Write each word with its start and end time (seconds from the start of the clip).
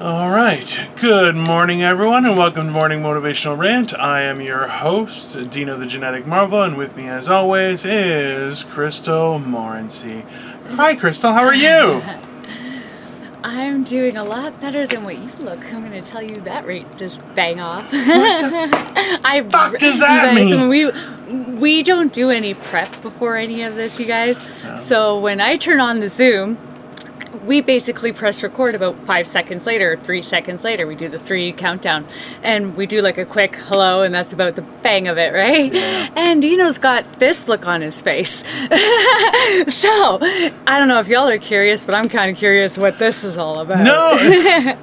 All 0.00 0.30
right. 0.30 0.88
Good 0.96 1.36
morning, 1.36 1.82
everyone, 1.82 2.24
and 2.24 2.34
welcome 2.34 2.68
to 2.68 2.72
Morning 2.72 3.02
Motivational 3.02 3.58
Rant. 3.58 3.92
I 3.92 4.22
am 4.22 4.40
your 4.40 4.66
host, 4.66 5.50
Dino 5.50 5.76
the 5.76 5.84
Genetic 5.84 6.26
Marvel, 6.26 6.62
and 6.62 6.78
with 6.78 6.96
me, 6.96 7.06
as 7.06 7.28
always, 7.28 7.84
is 7.84 8.64
Crystal 8.64 9.38
Morency. 9.38 10.24
Hi, 10.68 10.96
Crystal. 10.96 11.34
How 11.34 11.44
are 11.44 11.54
you? 11.54 12.02
I'm 13.44 13.84
doing 13.84 14.16
a 14.16 14.24
lot 14.24 14.58
better 14.58 14.86
than 14.86 15.04
what 15.04 15.18
you 15.18 15.28
look. 15.38 15.62
I'm 15.66 15.86
going 15.86 16.02
to 16.02 16.10
tell 16.10 16.22
you 16.22 16.36
that 16.42 16.66
right. 16.66 16.96
Just 16.96 17.20
bang 17.34 17.60
off. 17.60 17.86
I 17.92 19.46
fuck 19.50 19.76
does 19.76 20.00
that 20.00 20.34
guys, 20.34 20.50
mean? 20.50 20.68
We 20.70 21.56
we 21.60 21.82
don't 21.82 22.10
do 22.10 22.30
any 22.30 22.54
prep 22.54 23.02
before 23.02 23.36
any 23.36 23.64
of 23.64 23.74
this, 23.74 24.00
you 24.00 24.06
guys. 24.06 24.42
So 24.82 25.18
when 25.18 25.42
I 25.42 25.56
turn 25.56 25.78
on 25.78 26.00
the 26.00 26.08
Zoom, 26.08 26.56
we 27.44 27.60
basically 27.60 28.12
press 28.12 28.42
record 28.42 28.74
about 28.74 28.96
five 29.06 29.26
seconds 29.26 29.66
later, 29.66 29.96
three 29.96 30.22
seconds 30.22 30.64
later. 30.64 30.86
We 30.86 30.94
do 30.94 31.08
the 31.08 31.18
three 31.18 31.52
countdown, 31.52 32.06
and 32.42 32.76
we 32.76 32.86
do 32.86 33.00
like 33.00 33.18
a 33.18 33.24
quick 33.24 33.56
hello, 33.56 34.02
and 34.02 34.14
that's 34.14 34.32
about 34.32 34.56
the 34.56 34.62
bang 34.62 35.08
of 35.08 35.18
it, 35.18 35.32
right? 35.32 35.72
And 36.16 36.42
Dino's 36.42 36.78
got 36.78 37.18
this 37.18 37.48
look 37.48 37.66
on 37.66 37.80
his 37.80 38.00
face. 38.00 38.40
so 39.68 40.18
I 40.66 40.78
don't 40.78 40.88
know 40.88 41.00
if 41.00 41.08
y'all 41.08 41.28
are 41.28 41.38
curious, 41.38 41.84
but 41.84 41.94
I'm 41.94 42.08
kind 42.08 42.30
of 42.30 42.36
curious 42.36 42.76
what 42.78 42.98
this 42.98 43.24
is 43.24 43.36
all 43.36 43.60
about. 43.60 43.84
No. 43.84 44.14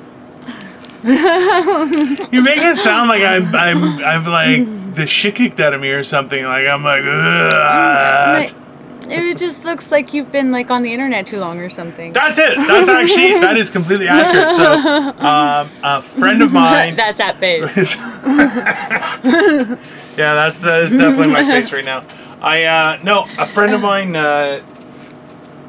you 1.04 2.42
make 2.42 2.58
it 2.58 2.78
sound 2.78 3.08
like 3.10 3.22
I'm, 3.22 3.56
I'm, 3.56 4.04
I'm 4.04 4.26
like 4.26 4.96
the 4.96 5.06
shit 5.06 5.36
kicked 5.36 5.60
out 5.60 5.74
of 5.74 5.82
me 5.82 5.92
or 5.92 6.04
something. 6.04 6.44
Like 6.44 6.68
I'm 6.68 6.84
like, 6.84 7.04
mm, 7.04 8.50
Ugh. 8.50 8.67
It 9.12 9.38
just 9.38 9.66
looks 9.66 9.92
like 9.92 10.14
you've 10.14 10.32
been 10.32 10.52
like 10.52 10.70
on 10.70 10.84
the 10.84 10.94
internet 10.94 11.28
too 11.28 11.40
long 11.40 11.60
or 11.60 11.70
something. 11.70 12.14
That's 12.14 12.38
it. 12.38 12.58
That's 12.58 12.90
actually 12.90 13.40
that 13.40 13.58
is 13.58 13.70
completely 13.70 14.08
accurate. 14.08 14.52
So, 14.52 15.26
um, 15.26 15.70
a 15.84 16.02
friend 16.02 16.42
of 16.42 16.54
mine. 16.54 16.96
That's 16.96 17.18
that 17.18 17.38
face. 17.38 17.98
yeah, 20.18 20.36
that's 20.36 20.60
that 20.60 20.84
is 20.84 20.98
definitely 20.98 21.34
my 21.34 21.46
face 21.46 21.72
right 21.72 21.86
now. 21.86 22.04
I 22.42 22.64
uh, 22.64 23.00
no, 23.04 23.28
a 23.38 23.46
friend 23.46 23.74
of 23.74 23.82
mine. 23.82 24.16
Uh, 24.16 24.62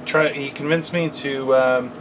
try. 0.04 0.30
He 0.30 0.50
convinced 0.50 0.92
me 0.92 1.08
to 1.10 1.54
um, 1.54 1.92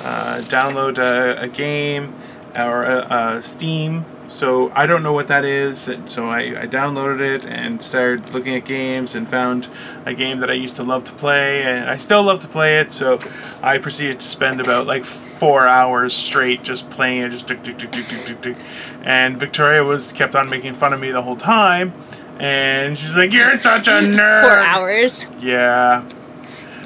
uh, 0.00 0.38
download 0.42 0.98
a, 0.98 1.42
a 1.42 1.48
game 1.48 2.14
or 2.56 2.84
a, 2.84 3.36
a 3.36 3.42
Steam. 3.42 4.04
So 4.32 4.70
I 4.74 4.86
don't 4.86 5.02
know 5.02 5.12
what 5.12 5.28
that 5.28 5.44
is. 5.44 5.90
So 6.06 6.26
I, 6.26 6.62
I 6.62 6.66
downloaded 6.66 7.20
it 7.20 7.46
and 7.46 7.82
started 7.82 8.32
looking 8.32 8.54
at 8.56 8.64
games 8.64 9.14
and 9.14 9.28
found 9.28 9.68
a 10.06 10.14
game 10.14 10.40
that 10.40 10.50
I 10.50 10.54
used 10.54 10.74
to 10.76 10.82
love 10.82 11.04
to 11.04 11.12
play, 11.12 11.62
and 11.64 11.88
I 11.88 11.98
still 11.98 12.22
love 12.22 12.40
to 12.40 12.48
play 12.48 12.78
it. 12.80 12.92
So 12.92 13.18
I 13.62 13.76
proceeded 13.76 14.20
to 14.20 14.26
spend 14.26 14.60
about 14.60 14.86
like 14.86 15.04
four 15.04 15.66
hours 15.68 16.14
straight 16.14 16.62
just 16.64 16.88
playing 16.88 17.22
it, 17.22 17.28
just 17.28 17.46
tick, 17.46 17.62
tick, 17.62 17.78
tick, 17.78 17.92
tick, 17.92 18.06
tick, 18.08 18.24
tick, 18.26 18.40
tick. 18.40 18.56
And 19.02 19.36
Victoria 19.36 19.84
was 19.84 20.12
kept 20.12 20.34
on 20.34 20.48
making 20.48 20.74
fun 20.76 20.92
of 20.94 20.98
me 21.00 21.10
the 21.10 21.22
whole 21.22 21.36
time, 21.36 21.92
and 22.38 22.96
she's 22.96 23.14
like, 23.14 23.32
"You're 23.34 23.58
such 23.60 23.86
a 23.86 23.90
nerd." 24.00 24.42
Four 24.42 24.58
hours. 24.60 25.26
Yeah. 25.40 26.08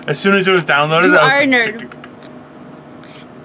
As 0.08 0.18
soon 0.18 0.34
as 0.34 0.48
it 0.48 0.52
was 0.52 0.64
downloaded, 0.64 1.10
You 1.12 1.16
I 1.16 1.24
was 1.24 1.32
are 1.34 1.42
a 1.42 1.46
like, 1.46 1.48
nerd. 1.48 1.64
tick, 1.64 1.90
tick, 1.90 2.02
tick. 2.02 2.10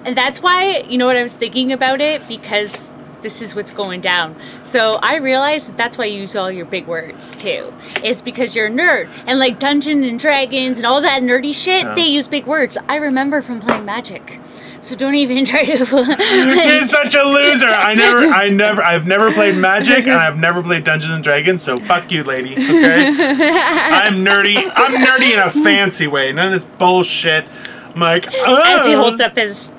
And 0.04 0.16
that's 0.16 0.42
why, 0.42 0.78
you 0.88 0.98
know 0.98 1.06
what 1.06 1.16
I 1.16 1.22
was 1.22 1.32
thinking 1.34 1.70
about 1.72 2.00
it? 2.00 2.26
Because 2.26 2.90
this 3.22 3.40
is 3.40 3.54
what's 3.54 3.70
going 3.70 4.00
down. 4.00 4.36
So 4.62 4.94
I 5.02 5.16
realized 5.16 5.68
that 5.68 5.76
that's 5.76 5.96
why 5.96 6.04
you 6.06 6.20
use 6.20 6.36
all 6.36 6.50
your 6.50 6.66
big 6.66 6.86
words 6.86 7.34
too. 7.34 7.72
It's 8.02 8.20
because 8.20 8.54
you're 8.54 8.66
a 8.66 8.70
nerd. 8.70 9.08
And 9.26 9.38
like 9.38 9.58
Dungeons 9.58 10.04
and 10.04 10.18
Dragons 10.18 10.76
and 10.76 10.86
all 10.86 11.00
that 11.02 11.22
nerdy 11.22 11.54
shit, 11.54 11.82
Yeah. 11.84 11.94
they 11.94 12.06
use 12.06 12.28
big 12.28 12.46
words. 12.46 12.76
I 12.88 12.96
remember 12.96 13.40
from 13.42 13.60
playing 13.60 13.84
Magic. 13.84 14.40
So 14.80 14.96
don't 14.96 15.14
even 15.14 15.44
try 15.44 15.64
to. 15.64 15.76
You're 15.78 16.82
such 16.82 17.14
a 17.14 17.22
loser. 17.22 17.68
I 17.68 17.94
never, 17.94 18.18
I 18.18 18.48
never, 18.48 18.82
I've 18.82 19.06
never 19.06 19.32
played 19.32 19.56
Magic 19.56 20.08
and 20.08 20.16
I've 20.16 20.38
never 20.38 20.60
played 20.62 20.82
Dungeons 20.82 21.12
and 21.14 21.22
Dragons. 21.22 21.62
So 21.62 21.76
fuck 21.76 22.10
you, 22.10 22.24
lady. 22.24 22.52
Okay. 22.54 23.06
I'm 23.06 24.24
nerdy. 24.24 24.56
I'm 24.74 24.94
nerdy 25.06 25.32
in 25.34 25.38
a 25.38 25.50
fancy 25.50 26.08
way. 26.08 26.32
None 26.32 26.46
of 26.46 26.52
this 26.52 26.64
bullshit. 26.64 27.46
I'm 27.94 28.00
like, 28.00 28.26
As 28.26 28.86
he 28.88 28.94
oh. 28.94 29.02
holds 29.02 29.20
up 29.20 29.36
his. 29.36 29.72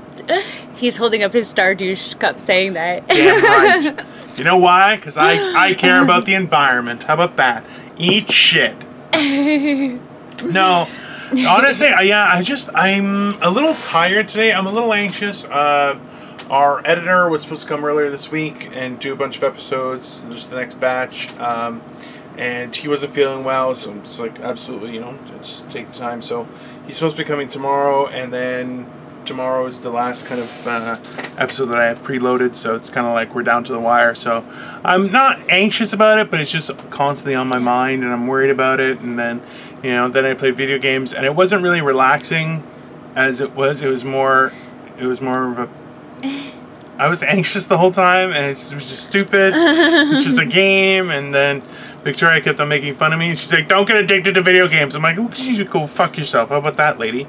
He's 0.75 0.97
holding 0.97 1.23
up 1.23 1.34
his 1.34 1.53
Stardouche 1.53 2.19
cup 2.19 2.39
saying 2.39 2.73
that. 2.73 3.07
Damn 3.07 3.44
right. 3.44 4.06
You 4.35 4.44
know 4.44 4.57
why? 4.57 4.95
Because 4.95 5.16
I, 5.16 5.35
I 5.53 5.73
care 5.75 6.01
about 6.01 6.25
the 6.25 6.34
environment. 6.34 7.03
How 7.03 7.13
about 7.13 7.35
that? 7.38 7.63
Eat 8.00 8.31
shit. 8.31 8.75
No, 10.45 10.89
honestly, 11.47 11.88
I, 11.88 12.01
yeah, 12.01 12.29
I 12.29 12.41
just 12.41 12.69
I'm 12.75 13.41
a 13.41 13.50
little 13.50 13.75
tired 13.75 14.28
today. 14.28 14.51
I'm 14.51 14.67
a 14.67 14.72
little 14.72 14.94
anxious. 14.94 15.45
Uh, 15.45 15.97
our 16.50 16.85
editor 16.85 17.29
was 17.29 17.44
supposed 17.44 17.61
to 17.61 17.67
come 17.67 17.85
earlier 17.85 18.09
this 18.09 18.29
week 18.29 18.69
and 18.75 19.00
do 19.00 19.13
a 19.13 19.16
bunch 19.16 19.38
of 19.38 19.44
episodes, 19.44 20.22
just 20.29 20.50
the 20.50 20.57
next 20.57 20.79
batch. 20.81 21.34
Um, 21.40 21.81
and 22.38 22.75
he 22.75 22.88
wasn't 22.88 23.13
feeling 23.13 23.44
well, 23.44 23.75
so 23.75 23.94
it's 24.00 24.19
like 24.19 24.40
absolutely, 24.40 24.94
you 24.94 25.00
know, 25.00 25.17
just 25.41 25.69
take 25.69 25.88
the 25.91 25.97
time. 25.97 26.22
So 26.22 26.47
he's 26.85 26.95
supposed 26.95 27.16
to 27.16 27.23
be 27.23 27.28
coming 27.28 27.47
tomorrow, 27.47 28.07
and 28.07 28.34
then 28.34 28.91
tomorrow 29.25 29.66
is 29.66 29.81
the 29.81 29.89
last 29.89 30.25
kind 30.25 30.41
of 30.41 30.67
uh, 30.67 30.97
episode 31.38 31.67
that 31.67 31.79
I 31.79 31.85
have 31.85 32.01
preloaded. 32.01 32.56
So 32.56 32.75
it's 32.75 32.89
kind 32.89 33.07
of 33.07 33.13
like 33.13 33.34
we're 33.34 33.44
down 33.44 33.63
to 33.66 33.73
the 33.73 33.79
wire. 33.79 34.16
So 34.16 34.45
I'm 34.84 35.11
not 35.11 35.39
anxious 35.50 35.94
about 35.94 36.19
it, 36.19 36.29
but 36.29 36.39
it's 36.39 36.51
just 36.51 36.72
constantly 36.89 37.35
on 37.35 37.47
my 37.47 37.59
mind, 37.59 38.03
and 38.03 38.11
I'm 38.11 38.28
worried 38.28 38.50
about 38.50 38.79
it. 38.79 39.00
And 39.00 39.17
then, 39.17 39.41
you 39.81 39.91
know, 39.91 40.09
then 40.09 40.25
I 40.25 40.34
play 40.34 40.51
video 40.51 40.78
games, 40.78 41.13
and 41.13 41.25
it 41.25 41.35
wasn't 41.35 41.63
really 41.63 41.81
relaxing 41.81 42.63
as 43.16 43.41
it 43.41 43.53
was. 43.53 43.81
It 43.81 43.89
was 43.89 44.03
more, 44.03 44.51
it 44.97 45.06
was 45.06 45.22
more 45.22 45.51
of 45.51 45.59
a 45.59 45.69
I 46.97 47.07
was 47.07 47.23
anxious 47.23 47.66
the 47.66 47.78
whole 47.78 47.91
time, 47.91 48.31
and 48.31 48.45
it 48.45 48.50
was 48.50 48.69
just 48.69 49.07
stupid. 49.07 49.53
it's 49.55 50.23
just 50.23 50.38
a 50.38 50.45
game, 50.61 51.09
and 51.09 51.34
then 51.34 51.61
Victoria 52.03 52.40
kept 52.40 52.59
on 52.59 52.69
making 52.69 52.95
fun 52.95 53.13
of 53.13 53.19
me. 53.19 53.29
And 53.29 53.38
she's 53.38 53.51
like, 53.51 53.67
"Don't 53.67 53.88
get 53.88 53.97
addicted 53.97 54.35
to 54.35 54.41
video 54.41 54.67
games." 54.67 54.95
I'm 54.95 55.01
like, 55.01 55.17
"Look, 55.17 55.40
you 55.40 55.66
go 55.66 55.88
fuck 55.88 56.17
yourself." 56.17 56.50
How 56.50 56.57
about 56.57 56.78
that, 56.78 57.00
lady? 57.00 57.28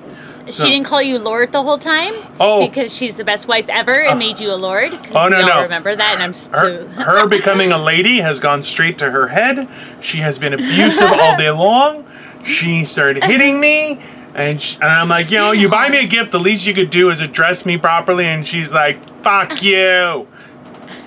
She 0.51 0.71
didn't 0.71 0.87
call 0.87 1.01
you 1.01 1.19
Lord 1.19 1.53
the 1.53 1.63
whole 1.63 1.79
time? 1.79 2.15
Oh. 2.39 2.67
Because 2.67 2.95
she's 2.95 3.17
the 3.17 3.25
best 3.25 3.49
wife 3.49 3.69
ever 3.69 3.93
and 3.93 4.15
uh, 4.15 4.17
made 4.17 4.41
you 4.41 4.53
a 4.53 4.57
Lord. 4.57 4.93
Oh, 5.13 5.29
no, 5.29 5.45
no. 5.45 5.63
remember 5.63 5.97
that, 5.97 6.15
and 6.15 6.23
I'm 6.23 6.35
Her, 6.53 6.87
her 7.03 7.27
becoming 7.27 7.73
a 7.73 7.79
lady 7.79 8.19
has 8.19 8.41
gone 8.41 8.63
straight 8.63 8.99
to 8.99 9.11
her 9.11 9.29
head. 9.29 9.69
She 10.01 10.19
has 10.19 10.39
been 10.39 10.53
abusive 10.53 11.11
all 11.11 11.37
day 11.37 11.51
long. 11.51 12.07
She 12.45 12.85
started 12.85 13.25
hitting 13.25 13.59
me, 13.59 14.01
and, 14.35 14.61
sh 14.61 14.77
and 14.77 14.85
I'm 14.85 15.09
like, 15.09 15.31
you 15.31 15.39
know, 15.39 15.53
you 15.53 15.69
buy 15.69 15.89
me 15.89 16.05
a 16.05 16.07
gift, 16.07 16.31
the 16.31 16.39
least 16.39 16.67
you 16.67 16.75
could 16.75 16.91
do 16.91 17.09
is 17.09 17.21
address 17.21 17.65
me 17.65 17.79
properly. 17.79 18.27
And 18.27 18.47
she's 18.47 18.73
like, 18.73 18.99
"Fuck 19.23 19.63
you." 19.63 20.29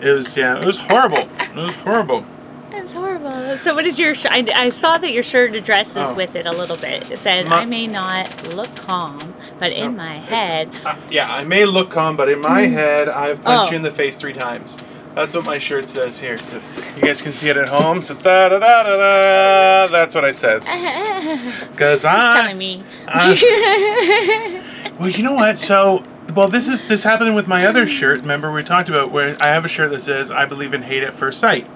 It 0.01 0.11
was 0.11 0.35
yeah, 0.35 0.59
it 0.59 0.65
was 0.65 0.77
horrible. 0.77 1.29
It 1.39 1.55
was 1.55 1.75
horrible. 1.75 2.25
It's 2.71 2.93
horrible. 2.93 3.57
So, 3.57 3.73
what 3.73 3.85
is 3.85 3.97
your? 3.99 4.13
Sh- 4.15 4.25
I, 4.29 4.45
I 4.55 4.69
saw 4.69 4.97
that 4.97 5.11
your 5.11 5.23
shirt 5.23 5.55
addresses 5.55 6.11
Oh. 6.11 6.15
with 6.15 6.35
it 6.35 6.45
a 6.45 6.51
little 6.51 6.77
bit. 6.77 7.09
It 7.11 7.17
said, 7.19 7.47
My- 7.47 7.61
"I 7.61 7.65
may 7.65 7.87
not 7.87 8.47
look 8.53 8.73
calm, 8.75 9.33
but 9.59 9.71
in 9.71 9.91
No, 9.95 10.03
my 10.03 10.17
head, 10.17 10.69
Uh, 10.85 10.95
yeah, 11.09 11.33
I 11.33 11.43
may 11.43 11.65
look 11.65 11.89
calm, 11.89 12.15
but 12.17 12.29
in 12.29 12.39
my 12.39 12.61
head, 12.63 13.07
I've 13.09 13.43
punched 13.43 13.67
Oh. 13.67 13.71
you 13.71 13.77
in 13.77 13.83
the 13.83 13.91
face 13.91 14.17
three 14.17 14.33
times. 14.33 14.77
That's 15.15 15.33
what 15.33 15.45
my 15.45 15.57
shirt 15.57 15.89
says 15.89 16.19
here. 16.19 16.37
So 16.37 16.59
you 16.95 17.01
guys 17.01 17.21
can 17.23 17.33
see 17.33 17.49
it 17.49 17.57
at 17.57 17.69
home. 17.69 18.03
So 18.03 18.13
da 18.13 18.49
da 18.49 18.59
da 18.59 18.83
da 18.83 18.97
da. 18.97 19.87
That's 19.87 20.13
what 20.13 20.23
it 20.25 20.35
says. 20.35 20.67
Because 21.71 22.05
I'm 22.05 22.35
telling 22.35 22.57
me." 22.57 22.83
Well, 24.99 25.09
you 25.09 25.21
know 25.23 25.33
what? 25.33 25.59
So, 25.59 26.03
well, 26.33 26.47
this 26.47 26.67
is 26.67 26.83
this 26.85 27.03
happened 27.03 27.35
with 27.35 27.47
my 27.47 27.67
other 27.67 27.85
shirt. 27.85 28.21
Remember 28.21 28.51
we 28.51 28.63
talked 28.63 28.89
about 28.89 29.11
where 29.11 29.37
I 29.39 29.47
have 29.47 29.63
a 29.63 29.67
shirt 29.67 29.91
that 29.91 30.01
says 30.01 30.31
"I 30.31 30.45
believe 30.45 30.73
in 30.73 30.81
hate 30.81 31.03
at 31.03 31.13
first 31.13 31.39
sight," 31.39 31.67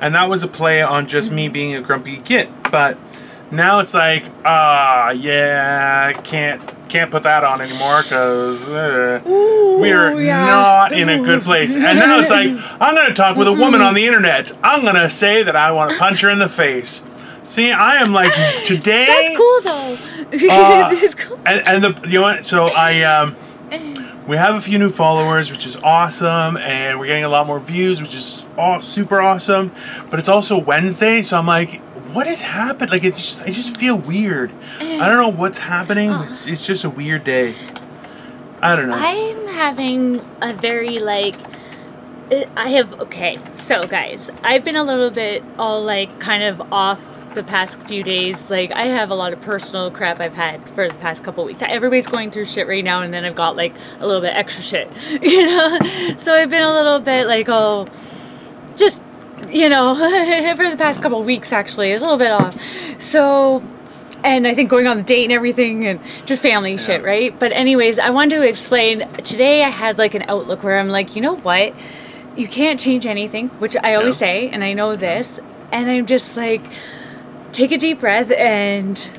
and 0.00 0.14
that 0.14 0.28
was 0.28 0.42
a 0.42 0.48
play 0.48 0.82
on 0.82 1.06
just 1.06 1.30
me 1.30 1.48
being 1.48 1.74
a 1.74 1.80
grumpy 1.80 2.18
git. 2.18 2.48
But 2.70 2.98
now 3.50 3.78
it's 3.80 3.94
like, 3.94 4.24
ah, 4.44 5.10
yeah, 5.10 6.12
can't 6.12 6.64
can't 6.88 7.10
put 7.10 7.24
that 7.24 7.44
on 7.44 7.60
anymore 7.60 8.02
because 8.02 8.68
uh, 8.68 9.20
we're 9.24 10.20
yeah. 10.20 10.46
not 10.46 10.92
in 10.92 11.08
a 11.08 11.22
good 11.22 11.42
place. 11.42 11.74
And 11.74 11.98
now 11.98 12.20
it's 12.20 12.30
like, 12.30 12.48
I'm 12.80 12.94
going 12.94 13.08
to 13.08 13.14
talk 13.14 13.36
with 13.36 13.48
a 13.48 13.52
woman 13.52 13.80
on 13.80 13.94
the 13.94 14.06
internet. 14.06 14.52
I'm 14.62 14.82
going 14.82 14.94
to 14.94 15.10
say 15.10 15.42
that 15.42 15.56
I 15.56 15.72
want 15.72 15.92
to 15.92 15.98
punch 15.98 16.20
her 16.20 16.30
in 16.30 16.38
the 16.38 16.48
face. 16.48 17.02
See, 17.44 17.70
I 17.70 17.96
am 17.96 18.12
like 18.12 18.32
today. 18.64 19.06
That's 19.06 19.36
cool 19.36 19.60
though. 19.62 19.96
Uh, 20.26 20.92
That's 21.00 21.14
cool. 21.14 21.38
and, 21.46 21.66
and 21.68 21.84
the 21.84 22.08
you 22.08 22.14
know 22.14 22.22
what? 22.22 22.44
So 22.44 22.66
I 22.66 23.02
um, 23.02 23.36
we 24.26 24.36
have 24.36 24.54
a 24.54 24.60
few 24.60 24.78
new 24.78 24.90
followers, 24.90 25.50
which 25.50 25.66
is 25.66 25.76
awesome, 25.76 26.56
and 26.56 26.98
we're 26.98 27.06
getting 27.06 27.24
a 27.24 27.28
lot 27.28 27.46
more 27.46 27.60
views, 27.60 28.00
which 28.00 28.14
is 28.14 28.44
all 28.56 28.80
super 28.80 29.20
awesome. 29.20 29.72
But 30.10 30.18
it's 30.18 30.28
also 30.28 30.58
Wednesday, 30.58 31.22
so 31.22 31.38
I'm 31.38 31.46
like, 31.46 31.80
what 32.12 32.26
has 32.26 32.40
happened? 32.40 32.90
Like 32.90 33.04
it's 33.04 33.18
just 33.18 33.42
I 33.42 33.50
just 33.50 33.76
feel 33.76 33.96
weird. 33.96 34.52
I 34.80 35.08
don't 35.08 35.18
know 35.18 35.28
what's 35.28 35.58
happening. 35.58 36.10
It's, 36.10 36.46
it's 36.46 36.66
just 36.66 36.84
a 36.84 36.90
weird 36.90 37.24
day. 37.24 37.54
I 38.62 38.74
don't 38.74 38.88
know. 38.88 38.96
I'm 38.96 39.46
having 39.48 40.24
a 40.40 40.52
very 40.52 40.98
like 40.98 41.36
I 42.56 42.68
have 42.70 43.00
okay. 43.00 43.38
So 43.52 43.86
guys, 43.86 44.30
I've 44.42 44.64
been 44.64 44.76
a 44.76 44.84
little 44.84 45.10
bit 45.10 45.44
all 45.58 45.82
like 45.82 46.18
kind 46.18 46.42
of 46.42 46.72
off 46.72 47.00
the 47.36 47.44
past 47.44 47.78
few 47.82 48.02
days, 48.02 48.50
like 48.50 48.72
I 48.72 48.86
have 48.86 49.10
a 49.10 49.14
lot 49.14 49.32
of 49.32 49.40
personal 49.40 49.90
crap 49.90 50.20
I've 50.20 50.34
had 50.34 50.68
for 50.70 50.88
the 50.88 50.94
past 50.94 51.22
couple 51.22 51.44
weeks. 51.44 51.62
Everybody's 51.62 52.06
going 52.06 52.30
through 52.30 52.46
shit 52.46 52.66
right 52.66 52.82
now, 52.82 53.02
and 53.02 53.14
then 53.14 53.24
I've 53.24 53.36
got 53.36 53.56
like 53.56 53.74
a 54.00 54.06
little 54.06 54.22
bit 54.22 54.34
extra 54.34 54.62
shit, 54.62 54.90
you 55.22 55.46
know. 55.46 55.78
So 56.16 56.34
I've 56.34 56.50
been 56.50 56.62
a 56.62 56.72
little 56.72 56.98
bit 56.98 57.26
like, 57.26 57.46
oh, 57.48 57.86
just 58.76 59.02
you 59.48 59.68
know, 59.68 59.94
for 60.56 60.68
the 60.68 60.76
past 60.76 61.02
couple 61.02 61.22
weeks 61.22 61.52
actually, 61.52 61.92
a 61.92 62.00
little 62.00 62.16
bit 62.16 62.32
off. 62.32 62.60
So 63.00 63.62
and 64.24 64.46
I 64.46 64.54
think 64.54 64.70
going 64.70 64.86
on 64.86 64.96
the 64.96 65.02
date 65.02 65.24
and 65.24 65.32
everything 65.32 65.86
and 65.86 66.00
just 66.24 66.42
family 66.42 66.72
yeah. 66.72 66.78
shit, 66.78 67.04
right? 67.04 67.38
But 67.38 67.52
anyways, 67.52 67.98
I 67.98 68.10
wanted 68.10 68.36
to 68.36 68.48
explain 68.48 69.08
today 69.22 69.62
I 69.62 69.68
had 69.68 69.98
like 69.98 70.14
an 70.14 70.24
outlook 70.28 70.64
where 70.64 70.78
I'm 70.78 70.88
like, 70.88 71.14
you 71.14 71.22
know 71.22 71.36
what? 71.36 71.74
You 72.36 72.48
can't 72.48 72.80
change 72.80 73.06
anything, 73.06 73.48
which 73.60 73.76
I 73.76 73.94
always 73.94 74.16
yeah. 74.16 74.26
say, 74.26 74.48
and 74.48 74.64
I 74.64 74.72
know 74.72 74.96
this, 74.96 75.38
and 75.72 75.90
I'm 75.90 76.06
just 76.06 76.36
like 76.36 76.62
take 77.56 77.72
a 77.72 77.78
deep 77.78 78.00
breath 78.00 78.30
and 78.32 79.18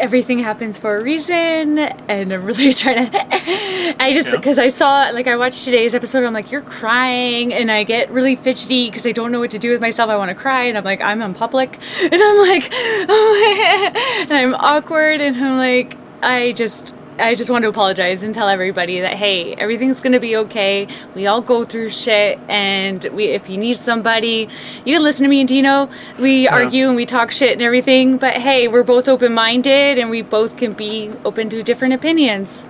everything 0.00 0.38
happens 0.38 0.78
for 0.78 0.96
a 0.96 1.02
reason 1.02 1.78
and 1.78 2.32
i'm 2.32 2.46
really 2.46 2.72
trying 2.82 3.10
to 3.10 4.02
i 4.02 4.10
just 4.14 4.34
because 4.34 4.56
yeah. 4.56 4.64
i 4.64 4.68
saw 4.70 5.10
like 5.10 5.26
i 5.26 5.36
watched 5.36 5.62
today's 5.62 5.94
episode 5.94 6.24
i'm 6.24 6.32
like 6.32 6.50
you're 6.50 6.62
crying 6.62 7.52
and 7.52 7.70
i 7.70 7.84
get 7.84 8.10
really 8.10 8.36
fidgety 8.36 8.88
because 8.88 9.06
i 9.06 9.12
don't 9.12 9.30
know 9.30 9.38
what 9.38 9.50
to 9.50 9.58
do 9.58 9.68
with 9.68 9.82
myself 9.82 10.08
i 10.08 10.16
want 10.16 10.30
to 10.30 10.34
cry 10.34 10.62
and 10.62 10.78
i'm 10.78 10.84
like 10.84 11.02
i'm 11.02 11.20
in 11.20 11.34
public 11.34 11.78
and 12.00 12.14
i'm 12.14 12.38
like 12.38 12.70
oh, 12.72 14.22
and 14.22 14.32
i'm 14.32 14.54
awkward 14.54 15.20
and 15.20 15.36
i'm 15.36 15.58
like 15.58 15.94
i 16.22 16.52
just 16.52 16.94
I 17.18 17.34
just 17.34 17.50
want 17.50 17.62
to 17.62 17.68
apologize 17.68 18.22
and 18.22 18.34
tell 18.34 18.48
everybody 18.48 19.00
that 19.00 19.14
hey, 19.14 19.54
everything's 19.54 20.00
gonna 20.00 20.20
be 20.20 20.36
okay. 20.36 20.88
We 21.14 21.26
all 21.26 21.40
go 21.40 21.64
through 21.64 21.90
shit, 21.90 22.38
and 22.48 23.04
we 23.12 23.26
if 23.26 23.48
you 23.48 23.58
need 23.58 23.76
somebody, 23.76 24.48
you 24.84 24.96
can 24.96 25.02
listen 25.02 25.24
to 25.24 25.28
me 25.28 25.40
and 25.40 25.48
Dino. 25.48 25.88
We 26.18 26.44
yeah. 26.44 26.54
argue 26.54 26.88
and 26.88 26.96
we 26.96 27.06
talk 27.06 27.30
shit 27.30 27.52
and 27.52 27.62
everything, 27.62 28.16
but 28.16 28.34
hey, 28.34 28.68
we're 28.68 28.82
both 28.82 29.08
open 29.08 29.34
minded, 29.34 29.98
and 29.98 30.10
we 30.10 30.22
both 30.22 30.56
can 30.56 30.72
be 30.72 31.12
open 31.24 31.50
to 31.50 31.62
different 31.62 31.94
opinions 31.94 32.64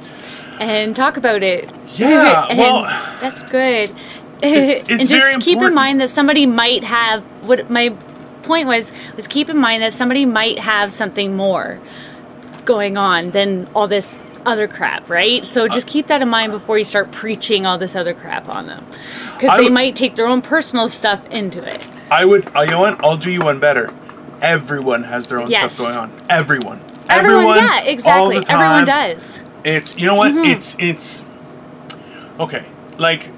and 0.61 0.95
talk 0.97 1.17
about 1.17 1.43
it. 1.43 1.71
Yeah, 1.97 2.49
well, 2.57 2.83
that's 3.21 3.43
good. 3.45 3.95
It's, 4.45 4.83
it's 4.91 5.03
and 5.03 5.09
just 5.09 5.31
keep 5.35 5.59
important. 5.59 5.69
in 5.69 5.75
mind 5.77 6.01
that 6.01 6.11
somebody 6.11 6.47
might 6.47 6.83
have 6.83 7.23
what 7.47 7.71
my 7.71 7.91
point 8.43 8.67
was 8.67 8.91
was 9.15 9.29
keep 9.29 9.49
in 9.49 9.57
mind 9.57 9.85
that 9.85 9.93
somebody 9.93 10.27
might 10.27 10.59
have 10.59 10.93
something 10.93 11.37
more 11.37 11.79
going 12.65 12.97
on 12.97 13.31
than 13.31 13.69
all 13.73 13.87
this 13.87 14.19
other 14.45 14.69
crap, 14.69 15.09
right? 15.09 15.47
So 15.47 15.69
just 15.69 15.87
keep 15.87 16.07
that 16.09 16.23
in 16.23 16.29
mind 16.29 16.53
before 16.53 16.79
you 16.79 16.85
start 16.85 17.13
preaching 17.13 17.67
all 17.67 17.79
this 17.79 17.95
other 17.95 18.15
crap 18.15 18.49
on 18.49 18.67
them, 18.67 18.87
because 19.35 19.59
they 19.59 19.69
might 19.69 19.97
take 19.97 20.17
their 20.17 20.27
own 20.27 20.43
personal 20.43 20.89
stuff 20.89 21.27
into 21.31 21.63
it. 21.63 21.87
I 22.11 22.25
would. 22.25 22.55
Uh, 22.55 22.63
you 22.63 22.71
know 22.73 22.81
what? 22.81 23.03
I'll 23.05 23.17
do 23.17 23.31
you 23.31 23.41
one 23.41 23.59
better. 23.59 23.93
Everyone 24.41 25.05
has 25.05 25.29
their 25.29 25.41
own 25.41 25.51
yes. 25.51 25.75
stuff 25.75 25.87
going 25.87 25.99
on. 25.99 26.27
Everyone. 26.29 26.81
Everyone. 27.09 27.47
Everyone 27.47 27.57
yeah, 27.57 27.83
exactly. 27.85 28.37
Everyone 28.37 28.85
does. 28.85 29.41
It's 29.65 29.99
you 29.99 30.07
know 30.07 30.15
what? 30.17 30.33
Mm-hmm. 30.33 30.51
It's 30.51 30.77
it's 30.79 31.25
okay. 32.41 32.65
Like 32.99 33.31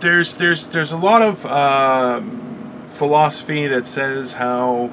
there's 0.00 0.36
there's 0.36 0.66
there's 0.68 0.92
a 0.92 0.96
lot 0.96 1.22
of 1.22 1.44
um, 1.46 2.84
philosophy 2.86 3.66
that 3.66 3.86
says 3.86 4.34
how 4.34 4.90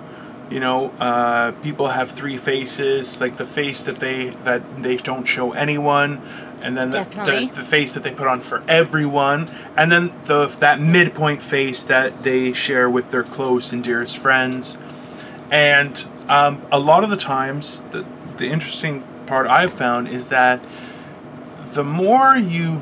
you 0.50 0.59
know 0.59 0.92
uh, 1.00 1.51
people 1.63 1.88
have 1.88 2.12
three 2.12 2.38
faces 2.38 3.19
like 3.19 3.38
the 3.38 3.45
face 3.45 3.83
that 3.83 3.97
they 3.97 4.30
that 4.30 4.81
they 4.81 4.97
don't 4.97 5.25
show 5.25 5.53
anyone 5.53 6.21
and 6.62 6.77
then 6.77 6.89
the, 6.89 7.03
the, 7.03 7.51
the, 7.53 7.62
face 7.62 7.94
that 7.94 8.03
they 8.03 8.12
put 8.12 8.27
on 8.27 8.42
for 8.42 8.63
everyone 8.68 9.51
and 9.77 9.92
then 9.92 10.12
the 10.25 10.47
that 10.59 10.80
midpoint 10.80 11.44
face 11.44 11.83
that 11.83 12.24
they 12.24 12.53
share 12.53 12.89
with 12.89 13.12
their 13.12 13.24
close 13.24 13.71
and 13.71 13.83
dearest 13.83 14.18
friends. 14.18 14.77
And 15.51 16.03
um, 16.27 16.63
a 16.71 16.80
lot 16.80 17.03
of 17.03 17.12
the 17.12 17.18
times 17.18 17.83
the, 17.91 18.06
the 18.38 18.48
interesting 18.48 19.03
part 19.27 19.48
i've 19.48 19.74
found 19.74 20.07
is 20.07 20.27
that 20.27 20.59
the 21.74 21.83
more 21.83 22.36
you 22.36 22.81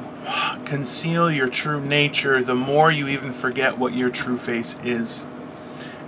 conceal 0.66 1.32
your 1.32 1.50
true 1.50 1.82
nature 1.82 2.42
the 2.42 2.56
more 2.56 2.92
you 2.92 3.08
even 3.08 3.34
forget 3.34 3.78
what 3.78 3.94
your 3.94 4.10
true 4.10 4.38
face 4.38 4.76
is. 4.84 5.26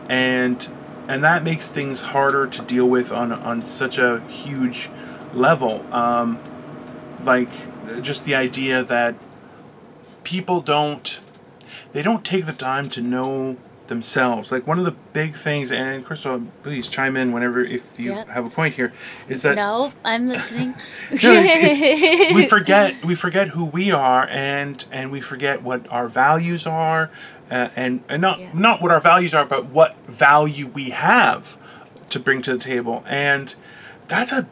And 0.08 0.66
and 1.08 1.24
that 1.24 1.44
makes 1.44 1.70
things 1.70 2.02
harder 2.02 2.48
to 2.48 2.62
deal 2.64 2.88
with 2.88 3.12
on 3.12 3.32
on 3.32 3.66
such 3.66 3.98
a 3.98 4.22
huge 4.28 4.90
level. 5.34 5.86
Um, 5.94 6.40
like 7.24 7.50
just 8.02 8.26
the 8.26 8.36
idea 8.36 8.84
that 8.84 9.16
people 10.24 10.62
don't 10.62 11.20
they 11.94 12.02
don't 12.02 12.26
take 12.26 12.46
the 12.46 12.54
time 12.54 12.90
to 12.92 13.02
know 13.02 13.58
themselves. 13.88 14.52
Like 14.52 14.68
one 14.68 14.80
of 14.80 14.86
the 14.86 14.92
big 15.14 15.36
things, 15.36 15.72
and 15.72 16.04
Crystal, 16.04 16.42
please 16.64 16.90
chime 16.90 17.16
in 17.16 17.32
whenever 17.32 17.64
if 17.64 18.00
you 18.00 18.14
yep. 18.14 18.28
have 18.28 18.46
a 18.46 18.50
point 18.50 18.74
here, 18.74 18.92
is 19.28 19.42
that 19.44 19.56
no, 19.56 19.94
I'm 20.04 20.28
listening. 20.28 20.70
no, 20.72 20.76
it's, 21.12 21.22
it's, 21.22 22.36
we 22.36 22.46
forget 22.50 23.04
we 23.06 23.16
forget 23.16 23.50
who 23.50 23.66
we 23.66 23.92
are, 23.92 24.28
and 24.30 24.84
and 24.92 25.12
we 25.12 25.22
forget 25.22 25.62
what 25.62 25.90
our 25.92 26.08
values 26.08 26.66
are, 26.66 27.10
uh, 27.52 27.70
and 27.76 28.04
and 28.10 28.22
not 28.22 28.40
yeah. 28.40 28.50
not 28.54 28.82
what 28.82 28.92
our 28.92 29.00
values 29.00 29.34
are, 29.34 29.46
but 29.46 29.66
what 29.66 29.96
value 30.08 30.68
we 30.68 30.90
have 30.92 31.58
to 32.10 32.20
bring 32.20 32.42
to 32.44 32.54
the 32.54 32.60
table, 32.60 33.04
and 33.08 33.56
that's 34.08 34.32
a 34.32 34.48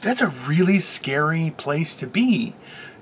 that's 0.00 0.20
a 0.20 0.28
really 0.28 0.78
scary 0.78 1.52
place 1.56 1.96
to 1.96 2.06
be. 2.06 2.54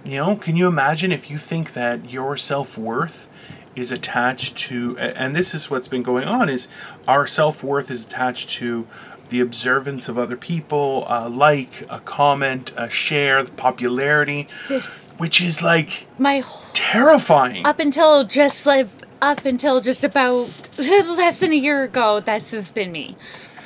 You 0.04 0.16
know, 0.18 0.36
can 0.36 0.56
you 0.56 0.68
imagine 0.68 1.12
if 1.12 1.30
you 1.30 1.38
think 1.38 1.72
that 1.72 2.10
your 2.10 2.36
self 2.36 2.78
worth 2.78 3.28
is 3.74 3.90
attached 3.90 4.56
to, 4.56 4.96
and 4.98 5.36
this 5.36 5.54
is 5.54 5.70
what's 5.70 5.88
been 5.88 6.02
going 6.02 6.24
on, 6.24 6.48
is 6.48 6.68
our 7.06 7.26
self 7.26 7.62
worth 7.62 7.90
is 7.90 8.06
attached 8.06 8.48
to 8.50 8.86
the 9.28 9.40
observance 9.40 10.08
of 10.08 10.16
other 10.16 10.36
people, 10.36 11.04
a 11.08 11.28
like, 11.28 11.84
a 11.90 12.00
comment, 12.00 12.72
a 12.76 12.88
share, 12.88 13.42
the 13.42 13.50
popularity, 13.52 14.46
this, 14.68 15.06
which 15.18 15.40
is 15.42 15.62
like 15.62 16.06
my 16.18 16.44
terrifying. 16.72 17.66
Up 17.66 17.80
until 17.80 18.24
just 18.24 18.66
like 18.66 18.88
up 19.22 19.44
until 19.44 19.80
just 19.80 20.04
about 20.04 20.50
less 20.78 21.40
than 21.40 21.52
a 21.52 21.56
year 21.56 21.84
ago, 21.84 22.20
this 22.20 22.50
has 22.50 22.70
been 22.70 22.92
me. 22.92 23.16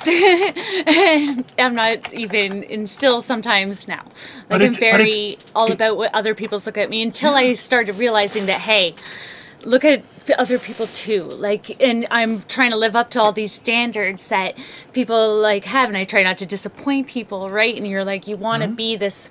I'm 0.07 1.75
not 1.75 2.11
even, 2.11 2.63
and 2.63 2.89
still 2.89 3.21
sometimes 3.21 3.87
now. 3.87 4.03
Like 4.49 4.61
I'm 4.63 4.73
very 4.73 5.37
all 5.53 5.71
about 5.71 5.95
what 5.95 6.13
other 6.15 6.33
people's 6.33 6.65
look 6.65 6.77
at 6.77 6.89
me 6.89 7.03
until 7.03 7.35
I 7.35 7.53
started 7.53 7.97
realizing 7.97 8.47
that, 8.47 8.59
hey, 8.59 8.95
look 9.63 9.85
at 9.85 10.03
other 10.37 10.59
people 10.59 10.87
too. 10.87 11.23
Like 11.23 11.81
and 11.81 12.07
i'm 12.11 12.41
trying 12.43 12.71
to 12.71 12.77
live 12.77 12.95
up 12.95 13.09
to 13.11 13.21
all 13.21 13.31
these 13.31 13.51
standards 13.51 14.27
that 14.29 14.57
people 14.93 15.37
like 15.37 15.65
have 15.65 15.89
and 15.89 15.97
i 15.97 16.03
try 16.03 16.23
not 16.23 16.37
to 16.37 16.45
disappoint 16.45 17.07
people 17.07 17.49
right? 17.49 17.75
And 17.75 17.87
you're 17.87 18.05
like 18.05 18.27
you 18.27 18.37
want 18.37 18.61
to 18.63 18.67
mm-hmm. 18.67 18.75
be 18.75 18.95
this 18.95 19.29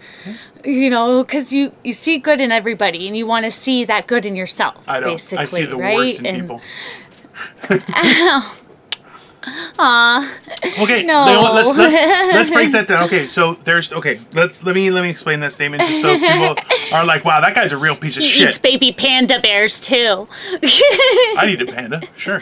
you 0.65 0.91
know 0.91 1.23
because 1.23 1.53
you 1.53 1.73
you 1.85 1.93
see 1.93 2.19
good 2.19 2.41
in 2.41 2.53
everybody 2.53 3.07
and 3.07 3.17
you 3.17 3.27
want 3.27 3.45
to 3.45 3.51
see 3.51 3.85
that 3.85 4.07
good 4.07 4.27
in 4.27 4.37
yourself 4.37 4.77
I 4.89 5.01
don't, 5.01 5.13
basically 5.13 5.39
I 5.39 5.45
see 5.45 5.65
the 5.67 5.77
right? 5.77 5.97
worst 5.97 6.19
in 6.21 6.27
and, 6.27 6.41
people 6.41 6.61
Aw. 9.79 10.39
Okay. 10.81 11.03
No. 11.05 11.25
Let's, 11.55 11.79
let's 11.79 11.94
let's 12.35 12.51
break 12.51 12.73
that 12.73 12.87
down. 12.87 13.05
Okay, 13.05 13.27
so 13.27 13.55
there's 13.65 13.93
okay. 13.93 14.20
Let's 14.32 14.63
let 14.63 14.75
me 14.75 14.91
let 14.91 15.03
me 15.03 15.11
explain 15.11 15.41
that 15.41 15.53
statement 15.53 15.82
just 15.82 16.03
so 16.03 16.19
people 16.19 16.56
are 16.93 17.05
like, 17.05 17.25
wow, 17.25 17.41
that 17.41 17.55
guy's 17.55 17.73
a 17.73 17.79
real 17.79 17.97
piece 17.97 18.17
of 18.17 18.23
he 18.23 18.29
shit. 18.29 18.49
Eats 18.51 18.59
baby 18.59 18.93
panda 18.93 19.41
bears 19.41 19.81
too. 19.81 20.29
I 20.63 21.44
need 21.47 21.61
a 21.61 21.67
panda. 21.67 22.03
Sure. 22.17 22.41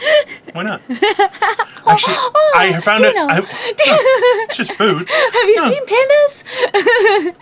Why 0.53 0.63
not? 0.63 0.81
Actually, 0.89 2.15
oh, 2.17 2.53
I 2.55 2.81
found 2.81 3.05
it. 3.05 3.15
I, 3.15 3.39
it's 4.49 4.57
just 4.57 4.73
food. 4.73 5.09
Have 5.09 5.49
you 5.49 5.57
seen 5.67 5.85
pandas? 5.85 7.35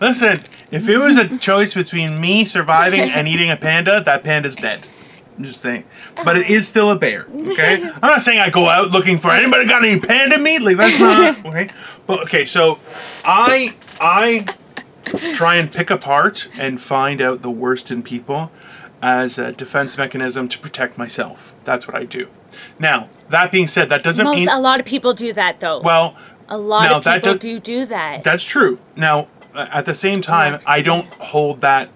Listen, 0.00 0.40
if 0.70 0.88
it 0.88 0.98
was 0.98 1.16
a 1.16 1.38
choice 1.38 1.74
between 1.74 2.20
me 2.20 2.44
surviving 2.44 3.00
and 3.00 3.28
eating 3.28 3.50
a 3.50 3.56
panda, 3.56 4.02
that 4.02 4.24
panda's 4.24 4.54
dead. 4.56 4.86
I'm 5.38 5.44
just 5.44 5.60
saying. 5.60 5.84
But 6.24 6.36
it 6.36 6.50
is 6.50 6.66
still 6.66 6.90
a 6.90 6.96
bear, 6.96 7.26
okay? 7.32 7.80
I'm 7.94 8.00
not 8.00 8.22
saying 8.22 8.40
I 8.40 8.50
go 8.50 8.68
out 8.68 8.90
looking 8.90 9.18
for 9.18 9.30
anybody 9.30 9.66
got 9.66 9.84
any 9.84 10.00
panda 10.00 10.36
meat. 10.36 10.60
Like 10.60 10.76
that's 10.76 10.98
not 10.98 11.46
okay. 11.46 11.70
But 12.08 12.22
okay, 12.24 12.44
so 12.44 12.80
I 13.24 13.74
I 14.00 14.46
try 15.34 15.54
and 15.54 15.72
pick 15.72 15.90
apart 15.90 16.48
and 16.58 16.80
find 16.80 17.22
out 17.22 17.42
the 17.42 17.50
worst 17.50 17.92
in 17.92 18.02
people 18.02 18.50
as 19.00 19.38
a 19.38 19.52
defense 19.52 19.96
mechanism 19.96 20.48
to 20.48 20.58
protect 20.58 20.98
myself. 20.98 21.54
That's 21.64 21.86
what 21.86 21.96
I 21.96 22.02
do. 22.02 22.26
Now, 22.80 23.08
that 23.28 23.52
being 23.52 23.68
said, 23.68 23.90
that 23.90 24.02
doesn't 24.02 24.24
Most, 24.24 24.36
mean 24.36 24.48
a 24.48 24.58
lot 24.58 24.80
of 24.80 24.86
people 24.86 25.14
do 25.14 25.32
that 25.34 25.60
though. 25.60 25.80
Well, 25.80 26.16
a 26.48 26.58
lot 26.58 26.90
of 26.90 27.04
people 27.04 27.34
do, 27.34 27.38
do 27.38 27.60
do 27.60 27.86
that. 27.86 28.24
That's 28.24 28.42
true. 28.42 28.80
Now, 28.96 29.28
at 29.54 29.84
the 29.84 29.94
same 29.94 30.20
time, 30.20 30.60
I 30.66 30.82
don't 30.82 31.06
hold 31.14 31.60
that 31.60 31.90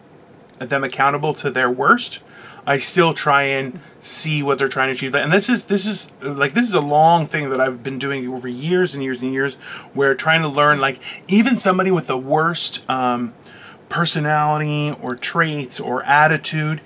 them 0.59 0.85
accountable 0.85 1.35
to 1.35 1.51
their 1.51 1.71
worst. 1.71 2.21
I 2.67 2.79
still 2.79 3.13
try 3.13 3.45
and 3.45 3.81
see 4.01 4.43
what 4.43 4.59
they're 4.59 4.69
trying 4.69 4.89
to 4.89 4.93
achieve. 4.93 5.15
And 5.15 5.33
this 5.33 5.49
is 5.49 5.65
this 5.65 5.87
is 5.87 6.11
like 6.23 6.55
this 6.55 6.67
is 6.67 6.75
a 6.75 6.81
long 6.81 7.27
thing 7.27 7.51
that 7.51 7.61
I've 7.61 7.83
been 7.83 7.99
doing 7.99 8.29
over 8.29 8.49
years 8.49 8.95
and 8.95 9.03
years 9.03 9.23
and 9.23 9.33
years, 9.33 9.55
where 9.95 10.15
trying 10.15 10.43
to 10.43 10.49
learn 10.49 10.81
like 10.81 10.99
even 11.29 11.57
somebody 11.57 11.91
with 11.91 12.07
the 12.07 12.19
worst 12.19 12.89
um, 12.91 13.35
personality 13.89 14.95
or 15.03 15.17
traits 15.17 15.81
or 15.81 16.03
attitude 16.05 16.81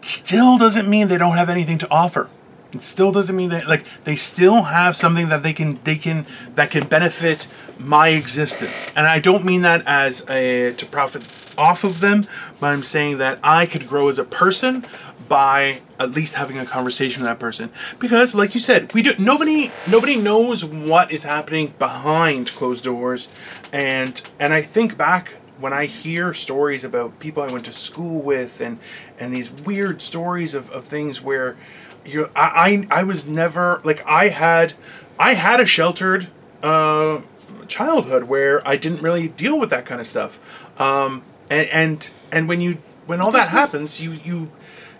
still 0.00 0.58
doesn't 0.58 0.88
mean 0.88 1.08
they 1.08 1.18
don't 1.18 1.36
have 1.36 1.50
anything 1.50 1.78
to 1.78 1.90
offer. 1.90 2.28
it 2.72 2.80
still 2.82 3.10
doesn't 3.10 3.36
mean 3.36 3.50
that 3.50 3.66
like 3.68 3.84
they 4.04 4.16
still 4.16 4.62
have 4.62 4.96
something 4.96 5.28
that 5.28 5.42
they 5.42 5.52
can 5.52 5.78
they 5.84 5.96
can 5.96 6.26
that 6.54 6.70
can 6.70 6.86
benefit 6.86 7.46
my 7.78 8.08
existence. 8.08 8.90
And 8.96 9.06
I 9.06 9.18
don't 9.18 9.44
mean 9.44 9.62
that 9.62 9.82
as 9.86 10.28
a 10.28 10.72
to 10.74 10.86
profit 10.86 11.22
off 11.58 11.84
of 11.84 12.00
them, 12.00 12.26
but 12.60 12.68
I'm 12.68 12.82
saying 12.82 13.18
that 13.18 13.38
I 13.42 13.66
could 13.66 13.88
grow 13.88 14.08
as 14.08 14.18
a 14.18 14.24
person 14.24 14.84
by 15.28 15.80
at 15.98 16.10
least 16.10 16.34
having 16.34 16.58
a 16.58 16.66
conversation 16.66 17.22
with 17.22 17.30
that 17.30 17.38
person. 17.38 17.70
Because 17.98 18.34
like 18.34 18.54
you 18.54 18.60
said 18.60 18.92
we 18.94 19.02
do 19.02 19.12
nobody 19.18 19.70
nobody 19.88 20.16
knows 20.16 20.64
what 20.64 21.10
is 21.10 21.24
happening 21.24 21.74
behind 21.78 22.52
closed 22.52 22.84
doors. 22.84 23.28
And 23.72 24.20
and 24.38 24.52
i 24.52 24.62
think 24.62 24.96
back 24.96 25.34
when 25.58 25.72
i 25.72 25.86
hear 25.86 26.34
stories 26.34 26.84
about 26.84 27.18
people 27.18 27.42
i 27.42 27.50
went 27.50 27.64
to 27.64 27.72
school 27.72 28.20
with 28.20 28.60
and 28.60 28.78
and 29.18 29.34
these 29.34 29.50
weird 29.50 30.02
stories 30.02 30.54
of, 30.54 30.70
of 30.70 30.84
things 30.84 31.22
where 31.22 31.56
you 32.04 32.28
I, 32.36 32.86
I 32.90 33.00
i 33.00 33.02
was 33.02 33.26
never 33.26 33.80
like 33.82 34.06
i 34.06 34.28
had 34.28 34.74
i 35.18 35.34
had 35.34 35.60
a 35.60 35.66
sheltered 35.66 36.28
uh 36.62 37.20
childhood 37.68 38.24
where 38.24 38.66
i 38.68 38.76
didn't 38.76 39.02
really 39.02 39.28
deal 39.28 39.58
with 39.58 39.70
that 39.70 39.86
kind 39.86 40.00
of 40.00 40.06
stuff. 40.06 40.38
Um 40.80 41.22
and 41.50 41.68
and 41.70 42.10
and 42.32 42.48
when 42.48 42.60
you 42.60 42.78
when 43.06 43.20
all 43.20 43.32
that 43.32 43.48
happens 43.48 44.00
you 44.00 44.12
you 44.12 44.50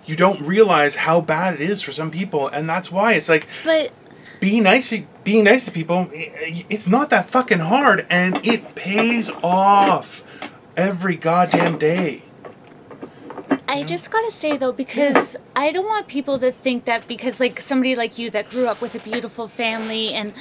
you 0.06 0.16
don't 0.16 0.40
realize 0.40 0.96
how 0.96 1.20
bad 1.20 1.54
it 1.54 1.60
is 1.60 1.82
for 1.82 1.92
some 1.92 2.10
people 2.10 2.48
and 2.48 2.68
that's 2.68 2.90
why 2.90 3.14
it's 3.14 3.28
like 3.28 3.46
But 3.64 3.92
being 4.40 4.62
nice 4.62 4.90
to, 4.90 5.04
being 5.24 5.44
nice 5.44 5.64
to 5.64 5.70
people 5.70 6.08
it's 6.12 6.86
not 6.86 7.10
that 7.10 7.28
fucking 7.28 7.58
hard 7.58 8.06
and 8.08 8.44
it 8.46 8.74
pays 8.74 9.30
off 9.42 10.24
every 10.76 11.16
goddamn 11.16 11.78
day. 11.78 12.22
I 13.68 13.82
just 13.82 14.10
gotta 14.10 14.30
say 14.30 14.56
though, 14.56 14.72
because 14.72 15.36
I 15.54 15.72
don't 15.72 15.86
want 15.86 16.06
people 16.06 16.38
to 16.38 16.52
think 16.52 16.84
that 16.84 17.08
because 17.08 17.40
like 17.40 17.60
somebody 17.60 17.96
like 17.96 18.16
you 18.18 18.30
that 18.30 18.50
grew 18.50 18.66
up 18.66 18.80
with 18.80 18.94
a 18.94 19.00
beautiful 19.00 19.48
family 19.48 20.14
and 20.14 20.32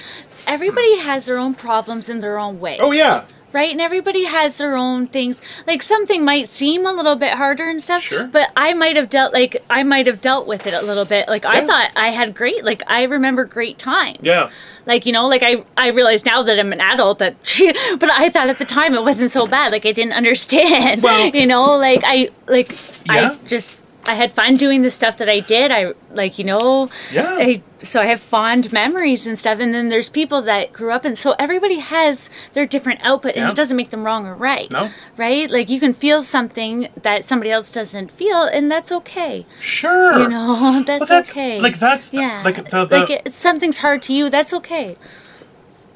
everybody 0.46 1.00
hmm. 1.00 1.06
has 1.06 1.26
their 1.26 1.38
own 1.38 1.56
problems 1.56 2.10
in 2.10 2.20
their 2.20 2.38
own 2.38 2.60
way. 2.60 2.78
oh 2.80 2.92
yeah 2.92 3.26
Right? 3.56 3.72
And 3.72 3.80
everybody 3.80 4.26
has 4.26 4.58
their 4.58 4.76
own 4.76 5.08
things. 5.08 5.42
Like 5.66 5.82
something 5.82 6.26
might 6.26 6.50
seem 6.50 6.86
a 6.86 6.92
little 6.92 7.16
bit 7.16 7.36
harder 7.36 7.70
and 7.70 7.82
stuff. 7.82 8.04
Sure. 8.04 8.28
But 8.28 8.52
I 8.58 8.74
might 8.74 8.98
have 8.98 9.10
dealt 9.10 9.32
like 9.32 9.56
I 9.70 9.82
might 9.84 10.08
have 10.08 10.20
dealt 10.20 10.46
with 10.46 10.68
it 10.68 10.74
a 10.74 10.82
little 10.82 11.06
bit. 11.06 11.30
Like 11.30 11.46
I 11.46 11.66
thought 11.66 11.92
I 11.96 12.10
had 12.10 12.36
great 12.36 12.66
like 12.66 12.84
I 12.86 13.04
remember 13.04 13.46
great 13.46 13.80
times. 13.80 14.18
Yeah. 14.22 14.50
Like, 14.86 15.06
you 15.06 15.14
know, 15.14 15.26
like 15.30 15.42
I 15.42 15.64
I 15.78 15.88
realize 15.92 16.26
now 16.26 16.44
that 16.44 16.60
I'm 16.60 16.74
an 16.74 16.82
adult 16.82 17.20
that 17.20 17.36
but 18.00 18.10
I 18.12 18.30
thought 18.30 18.50
at 18.50 18.58
the 18.60 18.66
time 18.66 18.94
it 18.94 19.04
wasn't 19.04 19.32
so 19.32 19.48
bad. 19.48 19.72
Like 19.72 19.86
I 19.86 19.94
didn't 19.94 20.14
understand. 20.14 21.02
Well- 21.02 21.28
you 21.34 21.46
know, 21.48 21.78
like 21.78 22.02
I 22.04 22.30
like 22.48 22.72
Yeah. 23.06 23.32
I 23.32 23.46
just 23.48 23.82
I 24.06 24.16
had 24.16 24.34
fun 24.34 24.58
doing 24.58 24.82
the 24.82 24.90
stuff 24.92 25.16
that 25.18 25.30
I 25.30 25.40
did. 25.40 25.72
I 25.72 25.94
like, 26.12 26.38
you 26.38 26.44
know, 26.44 26.90
Yeah. 27.12 27.38
I, 27.40 27.62
so 27.86 28.02
I 28.02 28.06
have 28.08 28.20
fond 28.20 28.72
memories 28.74 29.26
and 29.28 29.38
stuff. 29.38 29.60
And 29.60 29.74
then 29.74 29.90
there's 29.90 30.10
people 30.10 30.42
that 30.44 30.74
grew 30.74 30.92
up 30.92 31.06
and 31.06 31.18
so 31.18 31.36
everybody 31.40 31.80
has 31.80 32.30
their 32.54 32.66
different 32.66 33.00
output 33.04 33.36
and 33.36 33.44
Yeah. 33.46 33.50
it 33.52 33.56
doesn't 33.56 33.78
make 33.78 33.90
them 33.92 34.04
wrong 34.06 34.26
or 34.26 34.36
right. 34.36 34.70
No. 34.72 34.90
Right? 35.18 35.50
Like 35.50 35.70
you 35.70 35.80
can 35.80 35.94
feel 35.94 36.22
something 36.24 36.90
that 37.02 37.24
somebody 37.24 37.52
else 37.52 37.72
doesn't 37.72 38.12
feel 38.12 38.44
and 38.44 38.70
that's 38.72 38.92
okay. 38.92 39.46
sure 39.60 40.20
You 40.20 40.28
know, 40.30 40.84
that's, 40.88 41.08
that's- 41.08 41.32
okay. 41.32 41.62
like, 41.62 41.80
that's 41.80 42.10
the- 42.10 42.18
yeah. 42.18 42.42
like, 42.44 42.70
the- 42.70 42.86
the- 42.86 43.00
like 43.00 43.10
it, 43.10 43.34
something's 43.34 43.78
hard 43.80 44.02
to 44.04 44.14
you. 44.14 44.30
That's 44.30 44.54
okay. 44.54 44.98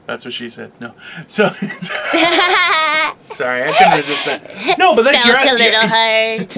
that's 0.07 0.25
what 0.25 0.33
she 0.33 0.49
said 0.49 0.71
no 0.81 0.89
so 1.27 1.43
sorry 3.27 3.61
i 3.63 3.71
couldn't 3.77 3.97
resist 3.97 4.25
that 4.25 4.75
no 4.79 4.95
but 4.95 5.05
like, 5.05 5.23
you're 5.25 5.37
a 5.37 5.43
little 5.53 5.57
you're- 5.67 5.87
hard. 5.87 6.49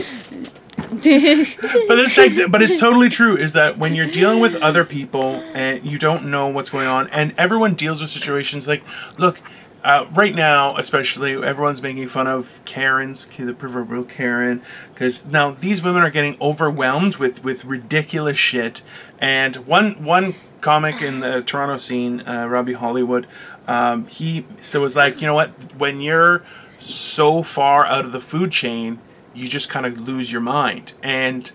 But 1.87 1.99
it's 1.99 2.47
but 2.49 2.61
it's 2.61 2.79
totally 2.79 3.09
true 3.09 3.35
is 3.37 3.53
that 3.53 3.77
when 3.77 3.95
you're 3.95 4.09
dealing 4.11 4.39
with 4.39 4.55
other 4.57 4.83
people 4.83 5.41
and 5.55 5.83
you 5.83 5.97
don't 5.97 6.25
know 6.25 6.47
what's 6.47 6.69
going 6.69 6.87
on 6.87 7.07
and 7.09 7.33
everyone 7.37 7.73
deals 7.73 8.01
with 8.01 8.09
situations 8.09 8.67
like 8.67 8.83
look 9.17 9.39
uh, 9.83 10.05
right 10.13 10.35
now 10.35 10.75
especially 10.77 11.33
everyone's 11.33 11.81
making 11.81 12.07
fun 12.07 12.27
of 12.27 12.61
karens 12.65 13.25
the 13.25 13.53
proverbial 13.53 14.03
karen 14.03 14.61
because 14.93 15.25
now 15.25 15.49
these 15.49 15.81
women 15.81 16.03
are 16.03 16.11
getting 16.11 16.35
overwhelmed 16.41 17.15
with 17.15 17.43
with 17.43 17.65
ridiculous 17.65 18.37
shit 18.37 18.81
and 19.19 19.55
one 19.67 20.03
one 20.03 20.35
comic 20.59 21.01
in 21.01 21.21
the 21.21 21.41
toronto 21.41 21.77
scene 21.77 22.21
uh, 22.27 22.45
robbie 22.47 22.73
hollywood 22.73 23.25
um, 23.67 24.07
he 24.07 24.45
so 24.59 24.81
was 24.81 24.95
like 24.95 25.21
you 25.21 25.27
know 25.27 25.33
what? 25.33 25.49
When 25.77 26.01
you're 26.01 26.43
so 26.79 27.43
far 27.43 27.85
out 27.85 28.05
of 28.05 28.11
the 28.11 28.19
food 28.19 28.51
chain 28.51 28.99
you 29.33 29.47
just 29.47 29.69
kind 29.69 29.85
of 29.85 29.97
lose 29.99 30.31
your 30.31 30.41
mind. 30.41 30.93
And 31.01 31.51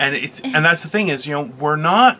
and 0.00 0.14
it's 0.16 0.42
eh. 0.42 0.50
and 0.52 0.64
that's 0.64 0.82
the 0.82 0.88
thing 0.88 1.08
is 1.08 1.26
you 1.26 1.34
know 1.34 1.52
we're 1.60 1.76
not 1.76 2.18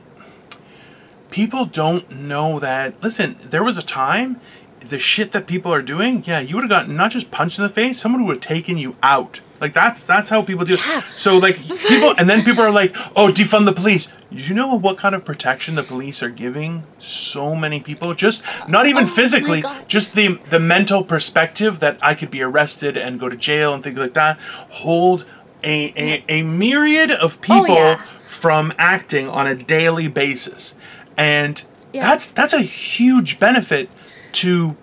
people 1.31 1.65
don't 1.65 2.11
know 2.11 2.61
that 2.61 3.03
listen 3.03 3.37
there 3.43 3.65
was 3.65 3.79
a 3.79 3.83
time 3.83 4.39
the 4.81 4.99
shit 4.99 5.33
that 5.33 5.47
people 5.47 5.73
are 5.73 5.83
doing 5.83 6.23
yeah 6.27 6.39
you 6.39 6.55
would 6.55 6.63
have 6.63 6.71
gotten 6.71 6.95
not 6.95 7.11
just 7.11 7.31
punched 7.31 7.59
in 7.59 7.63
the 7.65 7.71
face 7.71 7.99
someone 7.99 8.25
would 8.25 8.37
have 8.37 8.43
taken 8.43 8.77
you 8.77 8.95
out 9.03 9.41
like 9.61 9.73
that's 9.73 10.03
that's 10.05 10.29
how 10.29 10.43
people 10.43 10.65
do 10.65 10.77
Yeah. 10.77 11.03
so 11.15 11.37
like 11.39 11.57
people 11.89 12.15
and 12.19 12.29
then 12.31 12.43
people 12.45 12.63
are 12.65 12.71
like 12.71 12.95
oh 13.17 13.31
defund 13.33 13.67
the 13.67 13.73
police 13.73 14.09
you 14.31 14.55
know 14.55 14.75
what 14.79 14.97
kind 14.99 15.15
of 15.15 15.25
protection 15.25 15.75
the 15.75 15.83
police 15.83 16.23
are 16.23 16.31
giving 16.31 16.85
so 16.99 17.55
many 17.55 17.81
people 17.81 18.15
just 18.15 18.43
not 18.69 18.87
even 18.87 19.05
Oh 19.05 19.09
physically 19.09 19.63
just 19.89 20.15
the 20.15 20.39
the 20.51 20.61
mental 20.61 21.05
perspective 21.05 21.81
that 21.81 21.99
I 22.03 22.15
could 22.15 22.31
be 22.31 22.43
arrested 22.43 22.97
and 22.97 23.21
go 23.21 23.29
to 23.29 23.37
jail 23.37 23.75
and 23.75 23.83
things 23.85 23.99
like 23.99 24.15
that 24.15 24.39
hold 24.85 25.25
a 25.63 25.93
a, 25.97 26.25
a 26.29 26.43
myriad 26.43 27.11
of 27.11 27.41
people 27.43 27.67
Oh, 27.71 27.75
yeah. 27.75 28.03
from 28.27 28.73
acting 28.79 29.29
on 29.29 29.47
a 29.47 29.55
daily 29.55 30.09
basis 30.09 30.75
and 31.17 31.63
Yeah. 31.93 32.03
that's 32.09 32.27
that's 32.29 32.53
a 32.55 32.63
huge 32.63 33.39
benefit 33.39 33.89
to 34.33 34.77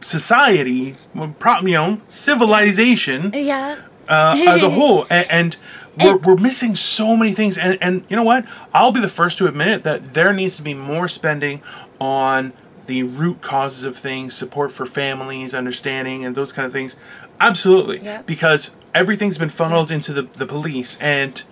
society 0.00 0.96
you 1.14 1.72
know 1.74 2.00
civilization 2.08 3.30
yeah. 3.34 3.76
Uh, 4.10 4.36
as 4.48 4.62
a 4.62 4.70
whole 4.70 5.06
and, 5.08 5.26
and 5.30 5.56
we're, 5.98 6.16
we're 6.18 6.36
missing 6.36 6.74
so 6.76 7.16
many 7.16 7.32
things 7.32 7.56
and, 7.56 7.78
and 7.80 8.04
you 8.08 8.16
know 8.16 8.22
what 8.22 8.44
i'll 8.74 8.92
be 8.92 9.00
the 9.00 9.08
first 9.08 9.38
to 9.38 9.46
admit 9.46 9.68
it 9.68 9.82
that 9.84 10.14
there 10.14 10.32
needs 10.32 10.56
to 10.56 10.62
be 10.62 10.74
more 10.74 11.08
spending 11.08 11.62
on 12.00 12.52
the 12.86 13.02
root 13.04 13.40
causes 13.40 13.84
of 13.84 13.96
things 13.96 14.34
support 14.34 14.72
for 14.72 14.84
families 14.86 15.54
understanding 15.54 16.24
and 16.24 16.34
those 16.34 16.52
kind 16.52 16.66
of 16.66 16.72
things 16.72 16.96
absolutely 17.40 17.98
Yeah. 18.00 18.22
because 18.22 18.72
everything's 18.94 19.38
been 19.38 19.48
funneled 19.50 19.90
into 19.90 20.12
the, 20.12 20.22
the 20.22 20.46
police 20.46 20.98
and 21.00 21.42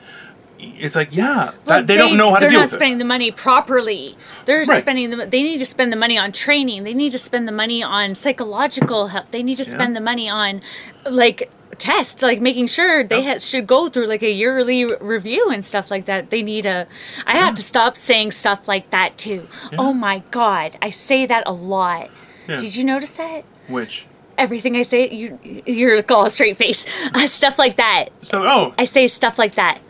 it's 0.60 0.96
like 0.96 1.14
yeah 1.14 1.52
that, 1.52 1.66
Well, 1.66 1.84
they, 1.84 1.96
don't 1.96 2.16
know 2.16 2.30
how 2.30 2.36
to 2.36 2.40
do 2.40 2.46
it. 2.46 2.48
they're 2.48 2.50
deal 2.50 2.60
not 2.62 2.68
spending 2.70 2.98
the 2.98 3.04
money 3.04 3.30
properly. 3.30 4.16
They're 4.44 4.64
Right. 4.64 4.80
spending 4.80 5.10
the. 5.10 5.16
They 5.26 5.42
need 5.44 5.58
to 5.58 5.66
spend 5.66 5.92
the 5.92 5.96
money 5.96 6.18
on 6.18 6.32
training. 6.32 6.82
They 6.82 6.94
need 6.94 7.12
to 7.12 7.18
spend 7.18 7.46
the 7.46 7.52
money 7.52 7.80
on 7.80 8.16
psychological 8.16 9.06
help. 9.08 9.30
They 9.30 9.44
need 9.44 9.58
to 9.58 9.64
spend 9.64 9.94
the 9.94 10.00
money 10.00 10.28
on, 10.28 10.60
like 11.08 11.48
tests, 11.78 12.22
like 12.22 12.40
making 12.40 12.66
sure 12.66 13.02
they 13.04 13.22
ha- 13.24 13.38
should 13.38 13.66
go 13.66 13.88
through 13.88 14.06
like 14.06 14.22
a 14.22 14.30
yearly 14.30 14.84
re- 14.84 14.96
review 15.00 15.48
and 15.50 15.64
stuff 15.64 15.90
like 15.90 16.04
that. 16.06 16.30
They 16.30 16.42
need 16.42 16.66
a. 16.66 16.86
I 17.26 17.36
have 17.36 17.54
to 17.56 17.62
stop 17.62 17.96
saying 17.96 18.32
stuff 18.32 18.68
like 18.68 18.90
that 18.90 19.16
too. 19.16 19.48
Oh 19.78 19.92
my 19.92 20.22
god, 20.30 20.76
I 20.82 20.90
say 20.90 21.26
that 21.26 21.44
a 21.46 21.52
lot. 21.52 22.10
Yeah. 22.48 22.56
Did 22.58 22.76
you 22.76 22.84
notice 22.84 23.16
that? 23.16 23.44
which 23.68 24.06
Everything 24.36 24.76
I 24.76 24.82
say, 24.82 25.08
you 25.10 25.38
you're 25.66 26.00
call 26.02 26.24
a 26.26 26.30
straight 26.30 26.56
face. 26.56 26.86
Uh, 27.14 27.26
stuff 27.26 27.58
like 27.58 27.76
that. 27.76 28.10
so 28.22 28.42
oh 28.44 28.74
I 28.78 28.84
say 28.84 29.08
stuff 29.08 29.38
like 29.38 29.54
that, 29.56 29.80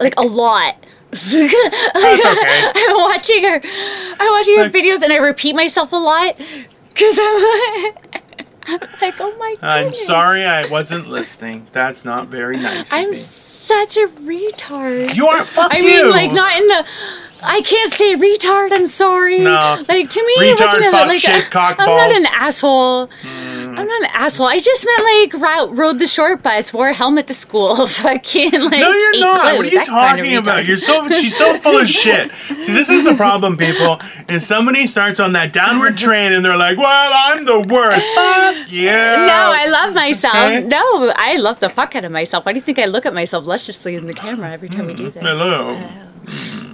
like 0.00 0.14
a 0.16 0.22
lot. 0.22 0.76
okay 1.14 1.48
I'm 2.04 2.96
watching 2.96 3.42
her. 3.44 3.60
I'm 4.20 4.30
watching 4.32 4.56
her 4.58 4.64
Like- 4.64 4.72
videos 4.72 5.02
and 5.02 5.12
I 5.12 5.16
repeat 5.16 5.54
myself 5.54 5.92
a 5.92 5.96
lot 5.96 6.36
because 6.88 7.18
I'm 7.20 7.94
like, 9.00 9.20
I'm 9.20 9.20
oh 9.20 9.36
my 9.38 9.56
god. 9.60 9.86
i'm 9.86 9.94
sorry 9.94 10.44
i 10.44 10.66
wasn't 10.68 11.08
listening 11.08 11.66
that's 11.72 12.04
not 12.04 12.28
very 12.28 12.56
nice 12.56 12.92
I'm 12.92 13.10
me. 13.10 13.16
such 13.16 13.96
a 13.96 14.06
retard. 14.08 15.14
you 15.14 15.26
aren't 15.26 15.48
fuck 15.48 15.72
I 15.72 15.78
you 15.78 15.84
mean, 16.04 16.10
like 16.10 16.32
not 16.32 16.56
in 16.60 16.66
the. 16.68 16.86
I 17.42 17.60
can't 17.62 17.92
say 17.92 18.14
retard. 18.14 18.72
I'm 18.72 18.86
sorry. 18.86 19.38
No, 19.38 19.78
like 19.88 20.10
to 20.10 20.26
me, 20.26 20.32
it 20.38 20.60
wasn't 20.60 20.86
a, 20.86 20.90
fuck, 20.90 21.06
like 21.06 21.18
shit, 21.18 21.46
a, 21.46 21.50
cock, 21.50 21.76
I'm 21.78 21.86
balls. 21.86 22.00
not 22.00 22.16
an 22.16 22.26
asshole. 22.26 23.06
Hmm. 23.06 23.78
I'm 23.78 23.86
not 23.86 24.02
an 24.02 24.10
asshole. 24.12 24.46
I 24.46 24.58
just 24.58 24.84
meant 24.84 25.32
like 25.32 25.42
ro- 25.42 25.72
rode 25.72 25.98
the 26.00 26.08
short 26.08 26.42
bus, 26.42 26.72
wore 26.72 26.88
a 26.88 26.94
helmet 26.94 27.28
to 27.28 27.34
school, 27.34 27.86
fucking 27.86 28.50
like. 28.52 28.80
No, 28.80 28.90
you're 28.90 29.20
not. 29.20 29.56
What 29.56 29.66
are 29.66 29.68
you 29.68 29.78
that 29.78 29.86
kind 29.86 30.18
of 30.18 30.26
talking 30.26 30.36
about? 30.36 30.64
You're 30.66 30.78
so 30.78 31.08
she's 31.08 31.36
so 31.36 31.56
full 31.58 31.80
of 31.80 31.88
shit. 31.88 32.32
See, 32.32 32.72
this 32.72 32.88
is 32.88 33.04
the 33.04 33.14
problem, 33.14 33.56
people. 33.56 34.00
Is 34.28 34.46
somebody 34.46 34.86
starts 34.86 35.20
on 35.20 35.32
that 35.34 35.52
downward 35.52 35.96
train 35.98 36.32
and 36.32 36.44
they're 36.44 36.56
like, 36.56 36.76
"Well, 36.76 37.12
I'm 37.14 37.44
the 37.44 37.60
worst." 37.60 38.06
Fuck 38.14 38.70
yeah. 38.70 39.26
No, 39.26 39.52
I 39.54 39.66
love 39.70 39.94
myself. 39.94 40.34
Okay. 40.34 40.64
No, 40.64 41.12
I 41.14 41.36
love 41.36 41.60
the 41.60 41.70
fuck 41.70 41.94
out 41.94 42.04
of 42.04 42.10
myself. 42.10 42.46
Why 42.46 42.52
do 42.52 42.56
you 42.56 42.62
think 42.62 42.78
I 42.78 42.86
look 42.86 43.06
at 43.06 43.14
myself 43.14 43.46
lusciously 43.46 43.94
in 43.94 44.06
the 44.06 44.14
camera 44.14 44.50
every 44.50 44.68
time 44.68 44.86
we 44.86 44.94
do 44.94 45.10
hmm. 45.10 45.10
this? 45.10 45.22
Hello. 45.22 46.06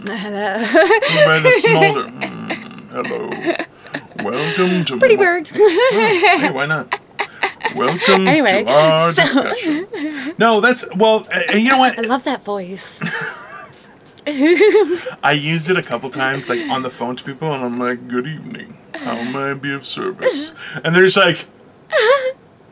Hello. 0.06 1.26
By 1.26 1.38
the 1.40 1.52
smolder. 1.60 2.10
Mm, 2.94 3.06
hello. 3.08 4.24
Welcome 4.24 4.84
to 4.84 4.98
Pretty 4.98 5.16
my- 5.16 5.22
bird. 5.24 5.48
Hey, 5.90 6.50
why 6.50 6.66
not? 6.66 6.98
Welcome 7.74 8.28
Anyway, 8.28 8.64
to 8.64 8.70
our 8.70 9.12
so- 9.12 9.22
discussion. 9.24 9.86
No, 10.38 10.60
that's 10.60 10.84
well. 10.94 11.26
Uh, 11.32 11.56
you 11.56 11.68
know 11.70 11.78
what? 11.78 11.98
I 11.98 12.02
love 12.02 12.22
that 12.24 12.44
voice. 12.44 13.00
I 14.26 15.32
used 15.32 15.68
it 15.70 15.76
a 15.76 15.82
couple 15.82 16.08
times, 16.10 16.48
like 16.48 16.60
on 16.70 16.82
the 16.82 16.90
phone 16.90 17.16
to 17.16 17.24
people, 17.24 17.52
and 17.52 17.64
I'm 17.64 17.78
like, 17.78 18.06
"Good 18.08 18.26
evening. 18.26 18.76
How 18.94 19.22
may 19.24 19.50
I 19.50 19.54
be 19.54 19.72
of 19.74 19.84
service?" 19.86 20.54
And 20.84 20.94
they're 20.94 21.04
just 21.04 21.16
like, 21.16 21.46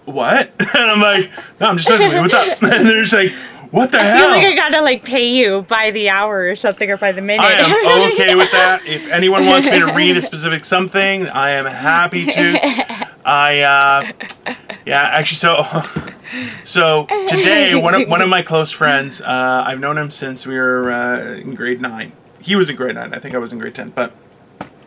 "What?" 0.04 0.52
And 0.74 0.90
I'm 0.90 1.00
like, 1.00 1.30
"No, 1.60 1.66
I'm 1.68 1.76
just 1.76 1.88
messing 1.90 2.08
with 2.08 2.16
you. 2.16 2.22
What's 2.22 2.34
up?" 2.34 2.62
And 2.62 2.86
they're 2.86 3.02
just 3.02 3.14
like, 3.14 3.32
"What 3.72 3.90
the 3.90 3.98
I 3.98 4.02
hell?" 4.04 4.28
I 4.28 4.40
feel 4.40 4.50
like 4.50 4.52
I 4.52 4.54
gotta 4.54 4.82
like 4.82 5.04
pay 5.04 5.28
you 5.28 5.62
by 5.62 5.90
the 5.90 6.08
hour 6.08 6.44
or 6.48 6.54
something 6.54 6.88
or 6.88 6.96
by 6.96 7.10
the 7.10 7.20
minute. 7.20 7.42
I 7.42 7.52
am 7.54 8.12
okay 8.12 8.36
with 8.36 8.52
that. 8.52 8.86
If 8.86 9.08
anyone 9.10 9.46
wants 9.46 9.66
me 9.68 9.80
to 9.80 9.92
read 9.92 10.16
a 10.16 10.22
specific 10.22 10.64
something, 10.64 11.26
I 11.26 11.50
am 11.50 11.64
happy 11.64 12.26
to. 12.26 13.06
I 13.24 13.60
uh, 13.60 14.12
yeah, 14.86 15.02
actually, 15.02 15.36
so 15.38 15.64
so 16.64 17.06
today 17.26 17.74
one 17.74 17.94
of 17.94 18.08
one 18.08 18.22
of 18.22 18.28
my 18.28 18.42
close 18.42 18.70
friends, 18.70 19.20
uh, 19.20 19.64
I've 19.66 19.80
known 19.80 19.98
him 19.98 20.10
since 20.12 20.46
we 20.46 20.54
were 20.56 20.92
uh, 20.92 21.34
in 21.34 21.54
grade 21.54 21.80
nine. 21.80 22.12
He 22.40 22.54
was 22.56 22.70
in 22.70 22.76
grade 22.76 22.94
nine. 22.94 23.14
I 23.14 23.18
think 23.18 23.34
I 23.34 23.38
was 23.38 23.52
in 23.52 23.58
grade 23.58 23.74
ten, 23.74 23.90
but. 23.90 24.12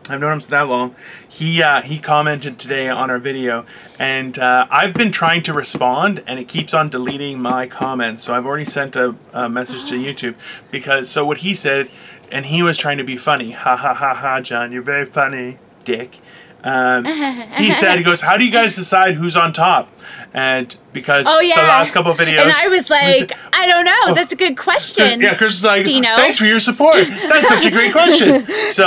I've 0.08 0.20
known 0.20 0.34
him 0.34 0.40
for 0.40 0.50
that 0.50 0.68
long. 0.68 0.94
He 1.28 1.62
uh, 1.62 1.82
he 1.82 1.98
commented 1.98 2.58
today 2.58 2.88
on 2.88 3.10
our 3.10 3.18
video, 3.18 3.66
and 3.98 4.38
uh, 4.38 4.66
I've 4.70 4.94
been 4.94 5.10
trying 5.10 5.42
to 5.44 5.52
respond, 5.52 6.22
and 6.26 6.38
it 6.38 6.48
keeps 6.48 6.74
on 6.74 6.88
deleting 6.88 7.40
my 7.40 7.66
comments. 7.66 8.24
So 8.24 8.34
I've 8.34 8.46
already 8.46 8.64
sent 8.64 8.96
a, 8.96 9.16
a 9.32 9.48
message 9.48 9.88
to 9.90 9.96
YouTube 9.96 10.34
because 10.70 11.08
so 11.08 11.24
what 11.24 11.38
he 11.38 11.54
said, 11.54 11.88
and 12.30 12.46
he 12.46 12.62
was 12.62 12.78
trying 12.78 12.98
to 12.98 13.04
be 13.04 13.16
funny. 13.16 13.50
Ha 13.52 13.76
ha 13.76 13.94
ha 13.94 14.14
ha, 14.14 14.40
John, 14.40 14.72
you're 14.72 14.82
very 14.82 15.04
funny, 15.04 15.58
dick. 15.84 16.18
Um, 16.66 17.04
he 17.56 17.70
said, 17.70 17.96
he 17.96 18.02
goes, 18.04 18.20
how 18.20 18.36
do 18.36 18.44
you 18.44 18.50
guys 18.50 18.74
decide 18.74 19.14
who's 19.14 19.36
on 19.36 19.52
top? 19.52 19.88
And 20.34 20.76
because 20.92 21.24
Oh 21.28 21.40
yeah. 21.40 21.54
the 21.60 21.66
last 21.66 21.94
couple 21.94 22.10
of 22.10 22.18
videos, 22.18 22.42
And 22.42 22.50
I 22.52 22.68
was 22.68 22.90
like, 22.90 23.30
said- 23.30 23.32
I 23.52 23.66
don't 23.66 23.84
know. 23.84 24.12
That's 24.14 24.32
a 24.32 24.36
good 24.36 24.58
question. 24.58 25.20
yeah, 25.20 25.34
Chris 25.36 25.54
is 25.54 25.64
like, 25.64 25.84
Dino. 25.86 26.14
thanks 26.16 26.36
for 26.38 26.44
your 26.44 26.58
support. 26.58 26.96
That's 26.96 27.48
such 27.48 27.64
a 27.64 27.70
great 27.70 27.92
question. 27.92 28.44
So 28.72 28.82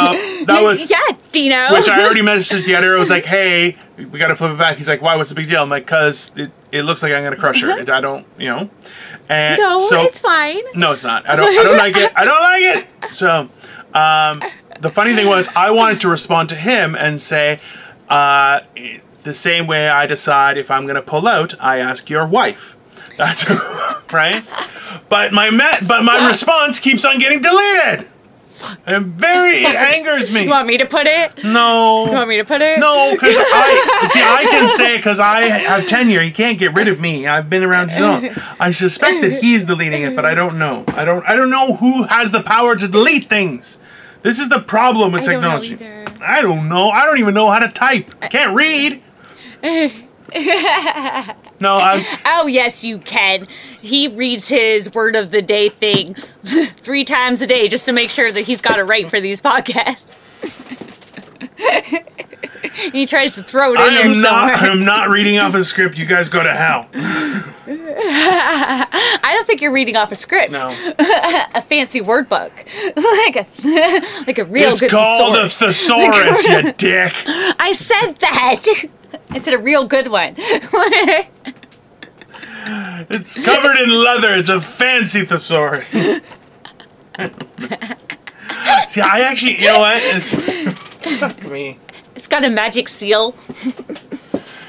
that 0.46 0.60
was 0.62 0.88
yeah, 0.92 1.00
Dino. 1.32 1.72
which 1.74 1.88
I 1.90 2.04
already 2.04 2.22
messaged 2.22 2.66
the 2.66 2.76
editor. 2.76 2.96
I 2.96 3.00
was 3.00 3.10
like, 3.10 3.26
"Hey, 3.26 3.76
we 3.98 4.20
got 4.20 4.28
to 4.28 4.36
flip 4.36 4.52
it 4.52 4.58
back." 4.60 4.78
He's 4.78 4.88
like, 4.88 5.02
"Why? 5.02 5.16
What's 5.16 5.30
the 5.30 5.36
big 5.36 5.48
deal?" 5.48 5.64
I'm 5.64 5.70
like, 5.70 5.88
"Cause 5.88 6.32
it, 6.36 6.52
it 6.72 6.84
looks 6.84 7.02
like 7.02 7.12
I'm 7.12 7.24
gonna 7.24 7.36
crush 7.38 7.62
her. 7.64 7.72
I 7.72 8.02
don't, 8.02 8.28
you 8.38 8.50
know." 8.50 8.70
And 9.30 9.60
no, 9.60 9.80
so 9.88 10.04
it's 10.04 10.20
fine. 10.20 10.60
no, 10.76 10.92
it's 10.92 11.04
not. 11.04 11.28
I 11.28 11.36
don't. 11.36 11.48
I 11.58 11.64
don't 11.64 11.78
like 11.78 11.96
it. 11.98 12.12
I 12.16 12.24
don't 12.26 12.42
like 12.42 12.84
it. 13.10 13.14
So, 13.14 13.50
um, 13.96 14.44
the 14.80 14.90
funny 14.90 15.14
thing 15.16 15.28
was, 15.28 15.48
I 15.56 15.72
wanted 15.72 16.00
to 16.02 16.10
respond 16.10 16.50
to 16.50 16.56
him 16.56 16.96
and 16.96 17.22
say, 17.22 17.60
uh, 18.10 18.62
the 19.24 19.34
same 19.34 19.68
way 19.68 19.90
I 19.90 20.06
decide 20.06 20.58
if 20.58 20.72
I'm 20.72 20.88
gonna 20.88 21.02
pull 21.02 21.28
out, 21.28 21.54
I 21.62 21.78
ask 21.78 22.10
your 22.10 22.26
wife. 22.26 22.76
That's 23.18 23.50
right. 24.14 24.46
But 25.10 25.34
my 25.34 25.50
but 25.86 26.04
my 26.04 26.28
response 26.28 26.80
keeps 26.80 27.04
on 27.04 27.18
getting 27.20 27.42
deleted. 27.42 28.08
And 28.86 29.06
very 29.08 29.64
it 29.64 29.76
angers 29.96 30.32
me. 30.32 30.44
You 30.44 30.50
want 30.50 30.68
me 30.68 30.78
to 30.78 30.86
put 30.86 31.06
it? 31.06 31.44
No. 31.44 32.06
You 32.06 32.12
want 32.12 32.30
me 32.30 32.38
to 32.38 32.46
put 32.46 32.62
it? 32.62 32.80
No, 32.80 33.12
because 33.14 33.36
I 33.38 34.08
see. 34.14 34.22
I 34.22 34.44
can 34.50 34.70
say 34.70 34.98
because 34.98 35.20
I 35.20 35.42
have 35.42 35.88
tenure. 35.88 36.22
He 36.22 36.32
can't 36.32 36.58
get 36.60 36.74
rid 36.74 36.88
of 36.88 37.00
me. 37.00 37.28
I've 37.28 37.50
been 37.50 37.64
around 37.64 37.90
too 37.92 38.02
long. 38.02 38.30
I 38.60 38.72
suspect 38.72 39.22
that 39.22 39.34
he's 39.42 39.66
deleting 39.66 40.04
it, 40.04 40.16
but 40.16 40.26
I 40.26 40.34
don't 40.34 40.58
know. 40.58 40.84
I 40.90 41.06
don't. 41.06 41.26
I 41.26 41.36
don't 41.36 41.50
know 41.50 41.76
who 41.76 42.04
has 42.04 42.32
the 42.32 42.42
power 42.42 42.76
to 42.76 42.88
delete 42.88 43.30
things. 43.30 43.78
This 44.22 44.40
is 44.40 44.50
the 44.50 44.60
problem 44.60 45.12
with 45.12 45.22
I 45.22 45.34
don't 45.34 45.62
technology. 45.62 45.78
I 46.22 46.42
don't 46.42 46.68
know. 46.68 46.90
I 46.90 47.06
don't 47.06 47.20
even 47.20 47.34
know 47.34 47.50
how 47.50 47.60
to 47.60 47.70
type. 47.70 48.14
I 48.22 48.28
can't 48.28 48.56
read. 48.56 49.02
no, 51.62 51.78
I'm. 51.78 52.06
Oh 52.26 52.48
yes, 52.48 52.84
you 52.84 53.00
can. 53.00 53.48
He 53.82 54.08
reads 54.08 54.50
his 54.50 54.94
word 54.94 55.16
of 55.16 55.32
the 55.32 55.42
day 55.42 55.70
thing 55.70 56.14
three 56.44 57.06
times 57.06 57.42
a 57.42 57.48
day 57.48 57.68
just 57.68 57.86
to 57.86 57.92
make 57.92 58.10
sure 58.10 58.32
that 58.32 58.42
he's 58.42 58.62
got 58.62 58.80
it 58.80 58.84
right 58.84 59.10
for 59.10 59.22
these 59.22 59.42
podcasts. 59.42 60.16
he 62.92 63.06
tries 63.06 63.36
to 63.36 63.44
throw 63.44 63.74
it 63.74 63.76
in 63.76 63.82
I 63.82 63.90
there 63.92 64.04
am 64.06 64.22
not. 64.22 64.54
somewhere. 64.56 64.72
I'm 64.72 64.86
not 64.86 65.10
reading 65.10 65.38
off 65.38 65.54
a 65.56 65.64
script. 65.64 65.98
You 65.98 66.06
guys 66.06 66.30
go 66.30 66.44
to 66.44 66.54
hell. 66.54 66.88
I 67.72 69.34
don't 69.36 69.46
think 69.46 69.62
you're 69.62 69.72
reading 69.72 69.96
off 69.96 70.12
a 70.12 70.16
script. 70.16 70.52
No. 70.52 70.70
A 71.56 71.62
fancy 71.62 72.02
word 72.02 72.30
book, 72.30 72.52
like 72.96 73.36
a 73.36 73.46
like 74.28 74.38
a 74.38 74.46
real 74.46 74.72
It's 74.72 74.80
good 74.82 74.92
called 74.92 75.36
a 75.38 75.50
thesaurus. 75.50 76.46
thesaurus, 76.46 76.48
you 76.48 76.72
dick. 76.74 77.14
I 77.60 77.72
said 77.74 78.14
that. 78.20 78.64
I 79.32 79.40
said 79.40 79.54
a 79.54 79.58
real 79.58 79.86
good 79.86 80.08
one. 80.10 80.36
It's 83.12 83.38
covered 83.44 83.78
in 83.78 83.90
leather. 83.90 84.36
It's 84.36 84.50
a 84.50 84.62
fancy 84.62 85.26
thesaurus. 85.26 85.88
See, 85.90 86.22
I 89.02 89.22
actually, 89.22 89.60
you 89.60 89.68
know 89.68 89.80
what? 89.80 89.98
It's 90.02 90.30
fuck 91.20 91.44
me. 91.44 91.78
It's 92.20 92.28
got 92.28 92.44
a 92.44 92.50
magic 92.50 92.90
seal 92.90 93.34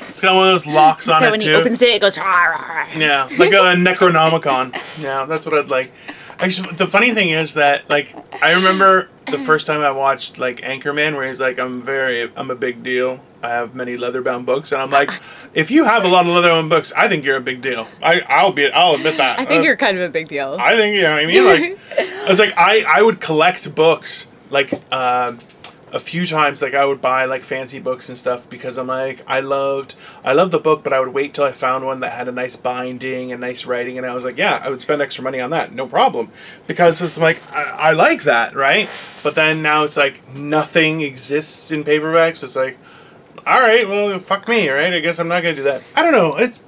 It's 0.09 0.21
got 0.21 0.35
one 0.37 0.49
of 0.49 0.53
those 0.55 0.67
locks 0.67 1.09
on 1.09 1.21
that 1.21 1.29
it 1.29 1.31
when 1.33 1.41
he 1.41 1.53
opens 1.53 1.81
it, 1.83 1.89
it 1.91 2.01
goes. 2.01 2.17
"Rah, 2.19 2.25
rah, 2.25 2.57
rah." 2.69 2.87
Yeah, 2.97 3.25
like 3.39 3.53
a 3.53 3.75
Necronomicon. 3.75 4.79
Yeah, 5.01 5.25
that's 5.25 5.47
what 5.47 5.55
I'd 5.55 5.69
like. 5.71 5.93
Actually, 6.39 6.73
the 6.75 6.87
funny 6.87 7.13
thing 7.15 7.31
is 7.31 7.55
that, 7.55 7.89
like, 7.89 8.15
I 8.43 8.53
remember 8.53 9.09
the 9.31 9.39
first 9.39 9.67
time 9.67 9.81
I 9.81 9.91
watched 9.93 10.39
like 10.39 10.61
Anchorman, 10.63 11.15
where 11.17 11.27
he's 11.27 11.41
like, 11.41 11.59
"I'm 11.59 11.81
very, 11.81 12.31
I'm 12.37 12.51
a 12.51 12.55
big 12.55 12.83
deal. 12.83 13.21
I 13.43 13.49
have 13.51 13.75
many 13.75 13.97
leather-bound 13.97 14.45
books," 14.47 14.73
and 14.73 14.83
I'm 14.83 14.91
like, 14.91 15.11
"If 15.55 15.71
you 15.71 15.85
have 15.85 16.05
a 16.05 16.09
lot 16.09 16.27
of 16.27 16.33
leather-bound 16.33 16.69
books, 16.69 16.93
I 16.97 17.09
think 17.09 17.25
you're 17.25 17.37
a 17.37 17.41
big 17.41 17.63
deal. 17.63 17.87
I, 18.03 18.21
I'll 18.29 18.53
be, 18.53 18.71
I'll 18.71 18.97
admit 18.97 19.17
that. 19.17 19.39
I 19.39 19.45
think 19.45 19.61
Uh, 19.61 19.65
you're 19.65 19.77
kind 19.77 19.97
of 19.97 20.03
a 20.03 20.13
big 20.13 20.29
deal. 20.29 20.57
I 20.61 20.77
think 20.77 20.97
you 20.97 21.03
know 21.03 21.13
what 21.15 21.23
I 21.23 21.27
mean. 21.27 21.45
Like, 21.45 21.79
I 22.27 22.29
was 22.29 22.39
like, 22.39 22.53
I 22.59 22.85
I 22.87 23.01
would 23.03 23.21
collect 23.21 23.75
books 23.75 24.27
like 24.51 24.73
um, 24.93 25.39
a 25.93 26.01
few 26.01 26.27
times. 26.27 26.63
Like, 26.63 26.75
I 26.75 26.85
would 26.85 27.01
buy 27.01 27.25
like 27.25 27.43
fancy 27.43 27.79
books 27.79 28.09
and 28.09 28.17
stuff 28.17 28.49
because 28.49 28.79
I'm 28.79 28.87
like, 28.87 29.23
I 29.27 29.41
loved 29.41 29.95
I 30.25 30.33
loved 30.33 30.53
the 30.53 30.59
book, 30.59 30.83
but 30.83 30.93
I 30.93 31.01
would 31.01 31.15
wait 31.15 31.35
till 31.35 31.45
I 31.45 31.53
found 31.53 31.85
one 31.87 32.01
that 32.01 32.13
had 32.13 32.29
a 32.29 32.33
nice 32.33 32.57
binding 32.57 33.33
and 33.33 33.41
nice 33.41 33.67
writing, 33.67 33.99
and 33.99 34.07
I 34.07 34.15
was 34.15 34.25
like, 34.25 34.39
yeah, 34.39 34.61
I 34.63 34.71
would 34.71 34.81
spend 34.81 35.03
extra 35.03 35.25
money 35.25 35.41
on 35.41 35.51
that, 35.51 35.73
no 35.73 35.87
problem, 35.87 36.31
because 36.67 37.03
it's 37.03 37.19
like 37.19 37.41
I, 37.53 37.63
I 37.63 37.91
like 37.93 38.23
that, 38.25 38.55
right? 38.55 38.89
But 39.23 39.35
then 39.35 39.63
now 39.63 39.85
it's 39.85 39.97
like 39.97 40.27
nothing 40.35 41.01
exists 41.01 41.71
in 41.71 41.85
paperback, 41.85 42.37
so 42.37 42.47
it's 42.47 42.57
like. 42.57 42.79
All 43.47 43.61
right, 43.61 43.89
well, 43.89 44.19
fuck 44.19 44.47
me, 44.49 44.69
right? 44.69 44.93
I 44.93 45.01
guess 45.01 45.19
I'm 45.19 45.27
not 45.27 45.43
gonna 45.43 45.55
do 45.55 45.63
that. 45.63 45.83
I 45.97 46.03
don't 46.03 46.13
know. 46.13 46.37
It's 46.37 46.61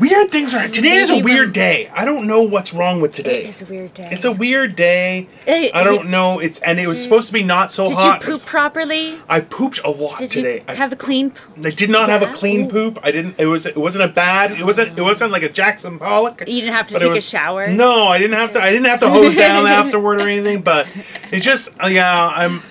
weird 0.00 0.30
things 0.32 0.54
are. 0.54 0.66
Today 0.68 0.94
is 0.94 1.10
a 1.10 1.18
weird 1.20 1.52
day. 1.52 1.88
I 1.94 2.04
don't 2.04 2.26
know 2.26 2.42
what's 2.42 2.72
wrong 2.74 3.00
with 3.00 3.12
today. 3.12 3.44
It 3.44 3.48
is 3.50 3.62
a 3.62 3.66
weird 3.66 3.94
day. 3.94 4.08
It's 4.10 4.24
a 4.24 4.32
weird 4.32 4.74
day. 4.74 5.28
Eh, 5.46 5.70
I 5.72 5.84
don't 5.84 6.08
know. 6.10 6.38
It's 6.40 6.58
and 6.60 6.80
it 6.80 6.86
was 6.86 6.98
it- 6.98 7.02
supposed 7.02 7.26
to 7.28 7.32
be 7.32 7.42
not 7.42 7.72
so 7.72 7.88
hot. 7.90 8.20
Did 8.20 8.28
you 8.28 8.38
poop 8.38 8.46
properly? 8.46 9.18
I 9.28 9.40
pooped 9.40 9.80
a 9.84 9.90
lot 9.90 10.18
Did 10.18 10.30
today. 10.30 10.56
you 10.58 10.64
I, 10.68 10.74
have 10.74 10.92
a 10.92 10.96
clean 10.96 11.30
poop? 11.30 11.64
I 11.64 11.70
did 11.70 11.90
not 11.90 12.08
have 12.08 12.22
a 12.22 12.32
clean 12.32 12.66
Ooh. 12.66 12.70
poop. 12.70 12.98
I 13.02 13.10
didn't. 13.12 13.36
It 13.38 13.46
was. 13.46 13.66
It 13.66 13.76
wasn't 13.76 14.04
a 14.04 14.08
bad. 14.08 14.52
It 14.52 14.64
wasn't. 14.64 14.98
It 14.98 15.02
wasn't 15.02 15.30
like 15.32 15.42
a 15.42 15.48
Jackson 15.50 15.98
Pollock. 15.98 16.40
You 16.40 16.60
didn't 16.62 16.74
have 16.74 16.86
to 16.88 16.96
it 16.96 17.00
take 17.00 17.16
a 17.16 17.20
shower? 17.20 17.68
No, 17.68 18.08
I 18.08 18.18
didn't 18.18 18.36
have 18.36 18.52
to. 18.52 18.60
I 18.62 18.70
didn't 18.70 18.86
have 18.86 19.00
to 19.00 19.08
hose 19.10 19.36
down 19.36 19.66
afterward 19.80 20.20
or 20.20 20.28
anything. 20.28 20.62
But 20.62 20.88
it 21.30 21.40
just. 21.40 21.68
Yeah, 21.86 22.28
I'm. 22.34 22.62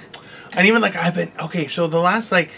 And 0.52 0.66
even 0.68 0.82
like 0.82 0.96
I've 0.96 1.14
been 1.16 1.32
okay. 1.46 1.68
So 1.68 1.88
the 1.88 2.00
last 2.00 2.32
like. 2.32 2.52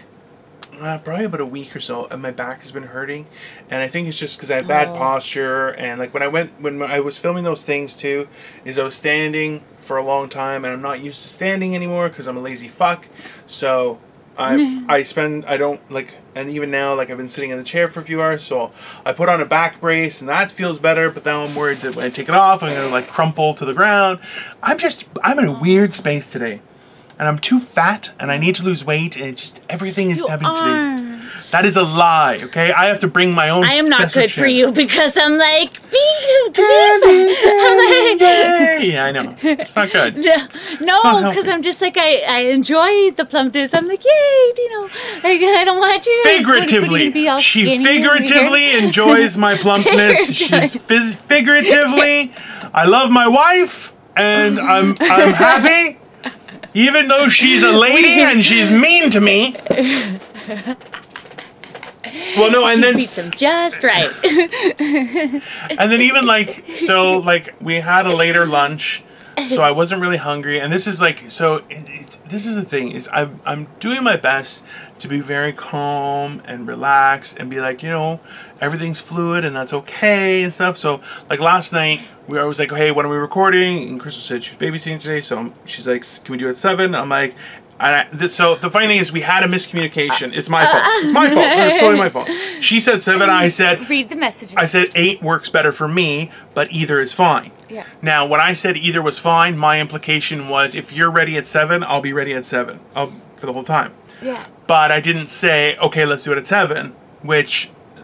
Uh, 0.81 0.97
probably 0.97 1.25
about 1.25 1.39
a 1.39 1.45
week 1.45 1.75
or 1.75 1.79
so, 1.79 2.07
and 2.09 2.23
my 2.23 2.31
back 2.31 2.61
has 2.61 2.71
been 2.71 2.81
hurting, 2.81 3.27
and 3.69 3.83
I 3.83 3.87
think 3.87 4.07
it's 4.07 4.17
just 4.17 4.35
because 4.37 4.49
I 4.49 4.55
have 4.55 4.67
bad 4.67 4.89
Oh. 4.89 4.97
posture, 4.97 5.67
and 5.75 5.99
like 5.99 6.11
when 6.11 6.23
I 6.23 6.27
went 6.27 6.59
when 6.59 6.81
I 6.81 6.99
was 7.01 7.19
filming 7.19 7.43
those 7.43 7.63
things 7.63 7.95
too, 7.95 8.27
is 8.65 8.79
I 8.79 8.83
was 8.83 8.95
standing 8.95 9.61
for 9.79 9.97
a 9.97 10.03
long 10.03 10.27
time, 10.27 10.65
and 10.65 10.73
I'm 10.73 10.81
not 10.81 10.99
used 10.99 11.21
to 11.21 11.27
standing 11.27 11.75
anymore 11.75 12.09
because 12.09 12.25
I'm 12.25 12.35
a 12.35 12.39
lazy 12.41 12.67
fuck, 12.67 13.05
so 13.45 13.99
I 14.39 14.83
I 14.89 15.03
spend 15.03 15.45
I 15.45 15.57
don't 15.57 15.79
like, 15.91 16.15
and 16.33 16.49
even 16.49 16.71
now 16.71 16.95
like 16.95 17.11
I've 17.11 17.17
been 17.17 17.29
sitting 17.29 17.51
in 17.51 17.59
the 17.59 17.63
chair 17.63 17.87
for 17.87 17.99
a 17.99 18.03
few 18.03 18.19
hours, 18.19 18.41
so 18.41 18.71
I 19.05 19.13
put 19.13 19.29
on 19.29 19.39
a 19.39 19.45
back 19.45 19.79
brace, 19.79 20.19
and 20.19 20.27
that 20.29 20.49
feels 20.49 20.79
better, 20.79 21.11
but 21.11 21.23
now 21.23 21.45
I'm 21.45 21.53
worried 21.53 21.77
that 21.81 21.95
when 21.95 22.05
I 22.05 22.09
take 22.09 22.27
it 22.27 22.33
off, 22.33 22.63
I'm 22.63 22.73
gonna 22.73 22.87
like 22.87 23.07
crumple 23.07 23.53
to 23.53 23.65
the 23.65 23.75
ground. 23.75 24.17
I'm 24.63 24.79
just 24.79 25.05
I'm 25.23 25.37
in 25.37 25.45
a 25.45 25.59
weird 25.59 25.93
space 25.93 26.25
today 26.31 26.59
and 27.19 27.27
I'm 27.27 27.39
too 27.39 27.59
fat 27.59 28.11
and 28.19 28.31
I 28.31 28.37
need 28.37 28.55
to 28.55 28.63
lose 28.63 28.83
weight 28.85 29.15
and 29.17 29.25
it's 29.25 29.41
just 29.41 29.61
everything 29.69 30.11
is 30.11 30.19
You 30.19 30.27
happening 30.27 30.55
today. 30.55 30.69
aren't. 30.69 31.11
That 31.51 31.65
is 31.65 31.75
a 31.75 31.83
lie, 31.83 32.39
okay? 32.43 32.71
I 32.71 32.85
have 32.85 32.99
to 33.01 33.07
bring 33.09 33.33
my 33.33 33.49
own. 33.49 33.65
I 33.65 33.73
am 33.73 33.89
not 33.89 34.13
good 34.13 34.31
for 34.31 34.47
you 34.47 34.71
because 34.71 35.17
I'm 35.17 35.37
like, 35.37 35.73
be, 35.91 35.97
be 36.53 36.63
I'm 36.63 37.01
like! 37.77 38.21
Yeah, 38.81 39.05
I 39.05 39.11
know. 39.11 39.35
It's 39.41 39.75
not 39.75 39.91
good. 39.91 40.15
no, 40.17 40.47
not 40.81 41.21
no, 41.21 41.29
because 41.29 41.47
I'm 41.49 41.61
just 41.61 41.81
like 41.81 41.97
I, 41.97 42.23
I 42.27 42.39
enjoy 42.51 43.11
the 43.11 43.25
plumpness. 43.25 43.73
I'm 43.73 43.87
like, 43.87 44.03
yay, 44.03 44.53
you 44.57 44.69
know, 44.71 44.83
like 45.23 45.41
I 45.41 45.63
don't 45.65 45.79
want 45.79 46.05
you. 46.05 46.11
to- 46.23 46.29
what 46.29 46.35
are 46.35 46.39
you 46.39 46.45
gonna 46.45 46.67
Figuratively, 46.67 47.27
all 47.27 47.39
she 47.39 47.65
figuratively 47.83 48.77
enjoys 48.77 49.37
my 49.37 49.55
plumpness. 49.63 50.25
She's 50.33 50.75
phys- 50.77 51.15
figuratively. 51.15 52.31
I 52.73 52.85
love 52.85 53.11
my 53.11 53.27
wife, 53.27 53.93
and 54.15 54.57
I'm 54.59 54.95
I'm 55.01 55.33
happy, 55.33 55.97
even 56.73 57.07
though 57.07 57.27
she's 57.27 57.63
a 57.63 57.71
lady 57.87 58.21
and 58.21 58.43
she's 58.43 58.71
mean 58.71 59.09
to 59.11 59.21
me. 59.21 59.55
Well, 62.35 62.51
no, 62.51 62.65
and 62.65 62.75
She 62.77 62.81
then 62.81 62.95
beats 62.95 63.15
him 63.17 63.31
just 63.31 63.83
right. 63.83 64.11
And 65.77 65.91
then 65.91 66.01
even 66.01 66.25
like 66.25 66.65
so 66.77 67.17
like 67.19 67.53
we 67.61 67.79
had 67.79 68.05
a 68.05 68.15
later 68.15 68.45
lunch 68.45 69.03
so 69.49 69.61
I 69.69 69.71
wasn't 69.71 70.01
really 70.01 70.17
hungry. 70.17 70.59
And 70.59 70.71
this 70.71 70.87
is 70.87 71.01
like 71.01 71.29
so. 71.29 71.63
It, 71.69 72.17
this 72.25 72.45
is 72.45 72.55
the 72.55 72.63
thing 72.65 72.91
is 72.91 73.09
I'm 73.11 73.41
I'm 73.45 73.67
doing 73.79 74.03
my 74.03 74.15
best 74.15 74.63
to 74.99 75.07
be 75.07 75.19
very 75.19 75.51
calm 75.51 76.41
and 76.45 76.67
relaxed 76.67 77.37
and 77.37 77.49
be 77.49 77.59
like 77.59 77.83
you 77.83 77.89
know 77.89 78.19
everything's 78.59 78.99
fluid 78.99 79.43
and 79.43 79.55
that's 79.55 79.73
okay 79.73 80.43
and 80.43 80.53
stuff. 80.53 80.77
So 80.77 81.01
like 81.29 81.39
last 81.39 81.73
night 81.73 82.01
we 82.27 82.39
I 82.39 82.43
was 82.43 82.59
like 82.59 82.71
hey 82.71 82.91
when 82.91 83.05
are 83.05 83.09
we 83.09 83.17
recording? 83.17 83.87
And 83.89 83.99
Crystal 83.99 84.21
said 84.21 84.43
she's 84.43 84.57
babysitting 84.57 84.99
today, 84.99 85.21
so 85.21 85.37
I'm, 85.37 85.53
she's 85.65 85.87
like 85.87 86.03
can 86.23 86.31
we 86.31 86.37
do 86.37 86.47
it 86.47 86.51
at 86.51 86.57
seven? 86.57 86.95
I'm 86.95 87.09
like. 87.09 87.35
And 87.81 87.95
I, 87.95 88.07
this, 88.15 88.35
so 88.35 88.55
the 88.55 88.69
funny 88.69 88.85
thing 88.85 88.99
is, 88.99 89.11
we 89.11 89.21
had 89.21 89.43
a 89.43 89.47
miscommunication. 89.47 90.37
It's 90.37 90.49
my 90.49 90.65
fault. 90.65 90.83
Uh, 90.83 90.89
it's 91.03 91.13
my 91.13 91.29
fault. 91.31 91.47
It's 91.49 91.79
totally 91.79 91.99
my 91.99 92.09
fault. 92.09 92.29
She 92.61 92.79
said 92.79 93.01
seven. 93.01 93.27
I 93.27 93.47
said 93.47 93.89
Read 93.89 94.09
the 94.09 94.15
messages. 94.15 94.53
I 94.55 94.65
said 94.65 94.91
eight 94.93 95.19
works 95.23 95.49
better 95.49 95.71
for 95.71 95.87
me, 95.87 96.29
but 96.53 96.71
either 96.71 96.99
is 96.99 97.11
fine. 97.11 97.51
Yeah. 97.69 97.87
Now, 98.03 98.27
when 98.27 98.39
I 98.39 98.53
said 98.53 98.77
either 98.77 99.01
was 99.01 99.17
fine, 99.17 99.57
my 99.57 99.81
implication 99.81 100.47
was 100.47 100.75
if 100.75 100.93
you're 100.93 101.09
ready 101.09 101.37
at 101.37 101.47
seven, 101.47 101.83
I'll 101.83 102.01
be 102.01 102.13
ready 102.13 102.33
at 102.33 102.45
seven 102.45 102.79
I'll, 102.95 103.11
for 103.35 103.47
the 103.47 103.53
whole 103.53 103.63
time. 103.63 103.93
yeah. 104.21 104.45
But 104.67 104.91
I 104.91 104.99
didn't 104.99 105.27
say 105.27 105.75
okay, 105.77 106.05
let's 106.05 106.23
do 106.23 106.31
it 106.33 106.37
at 106.37 106.45
seven, 106.45 106.93
which 107.23 107.71
uh, 107.97 108.01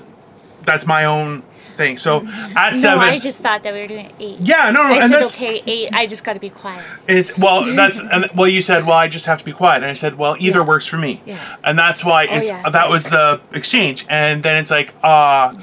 that's 0.65 0.87
my 0.87 1.05
own 1.05 1.43
thing. 1.77 1.97
So 1.97 2.27
at 2.55 2.71
No, 2.73 2.77
seven, 2.77 2.99
I 3.07 3.19
just 3.19 3.39
thought 3.39 3.63
that 3.63 3.73
we 3.73 3.81
were 3.81 3.87
doing 3.87 4.11
eight. 4.19 4.37
yeah, 4.41 4.71
no, 4.71 4.83
no, 4.83 4.89
I 4.89 4.99
and 5.03 5.11
said 5.11 5.21
that's 5.21 5.35
okay, 5.35 5.61
eight. 5.65 5.89
I 5.93 6.07
just 6.07 6.23
got 6.23 6.33
to 6.33 6.39
be 6.39 6.49
quiet. 6.49 6.83
it's 7.07 7.37
well, 7.37 7.63
that's 7.75 7.99
and 7.99 8.29
well, 8.35 8.47
you 8.47 8.61
said 8.61 8.85
well, 8.85 8.97
I 8.97 9.07
just 9.07 9.25
have 9.27 9.39
to 9.39 9.45
be 9.45 9.53
quiet, 9.53 9.83
and 9.83 9.89
I 9.91 9.93
said 9.93 10.17
well, 10.17 10.35
either 10.39 10.59
Yeah. 10.59 10.65
works 10.65 10.85
for 10.87 10.97
me, 10.97 11.21
Yeah. 11.25 11.39
and 11.63 11.77
that's 11.79 12.03
why 12.03 12.23
it's 12.25 12.49
yeah. 12.49 12.69
that 12.69 12.89
was 12.89 13.05
the 13.05 13.39
exchange, 13.53 14.05
and 14.09 14.43
then 14.43 14.57
it's 14.57 14.71
like 14.71 14.93
uh. 15.03 15.53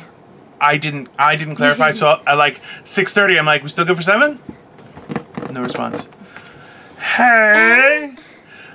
I 0.60 0.78
didn't. 0.78 1.08
I 1.18 1.36
didn't 1.36 1.56
clarify. 1.56 1.90
so 1.90 2.22
at 2.26 2.34
like 2.38 2.58
six 2.84 3.12
thirty, 3.12 3.38
I'm 3.38 3.44
like, 3.44 3.62
"We 3.62 3.68
still 3.68 3.84
good 3.84 3.96
for 3.96 4.02
seven? 4.02 4.38
No 5.52 5.60
response. 5.62 6.08
Hey, 6.98 8.14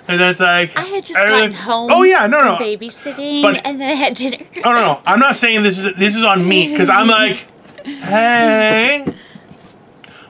and 0.10 0.20
then 0.20 0.30
it's 0.32 0.40
like 0.42 0.76
I 0.78 0.82
had 0.82 1.06
just 1.06 1.20
everything- 1.20 1.52
gotten 1.52 1.66
home. 1.66 1.92
Oh 1.92 2.04
yeah, 2.04 2.28
no, 2.28 2.44
no, 2.44 2.56
babysitting, 2.58 3.42
But- 3.42 3.62
and 3.66 3.80
then 3.80 3.90
I 3.90 3.94
had 3.94 4.16
dinner. 4.16 4.38
Oh 4.66 4.72
no, 4.74 4.82
no. 4.82 5.02
I'm 5.06 5.20
not 5.20 5.36
saying 5.38 5.64
this 5.64 5.78
is 5.80 5.96
this 5.96 6.18
is 6.18 6.24
on 6.24 6.48
me 6.48 6.70
because 6.70 6.90
I'm 6.90 7.08
like, 7.08 7.46
hey, 7.86 9.06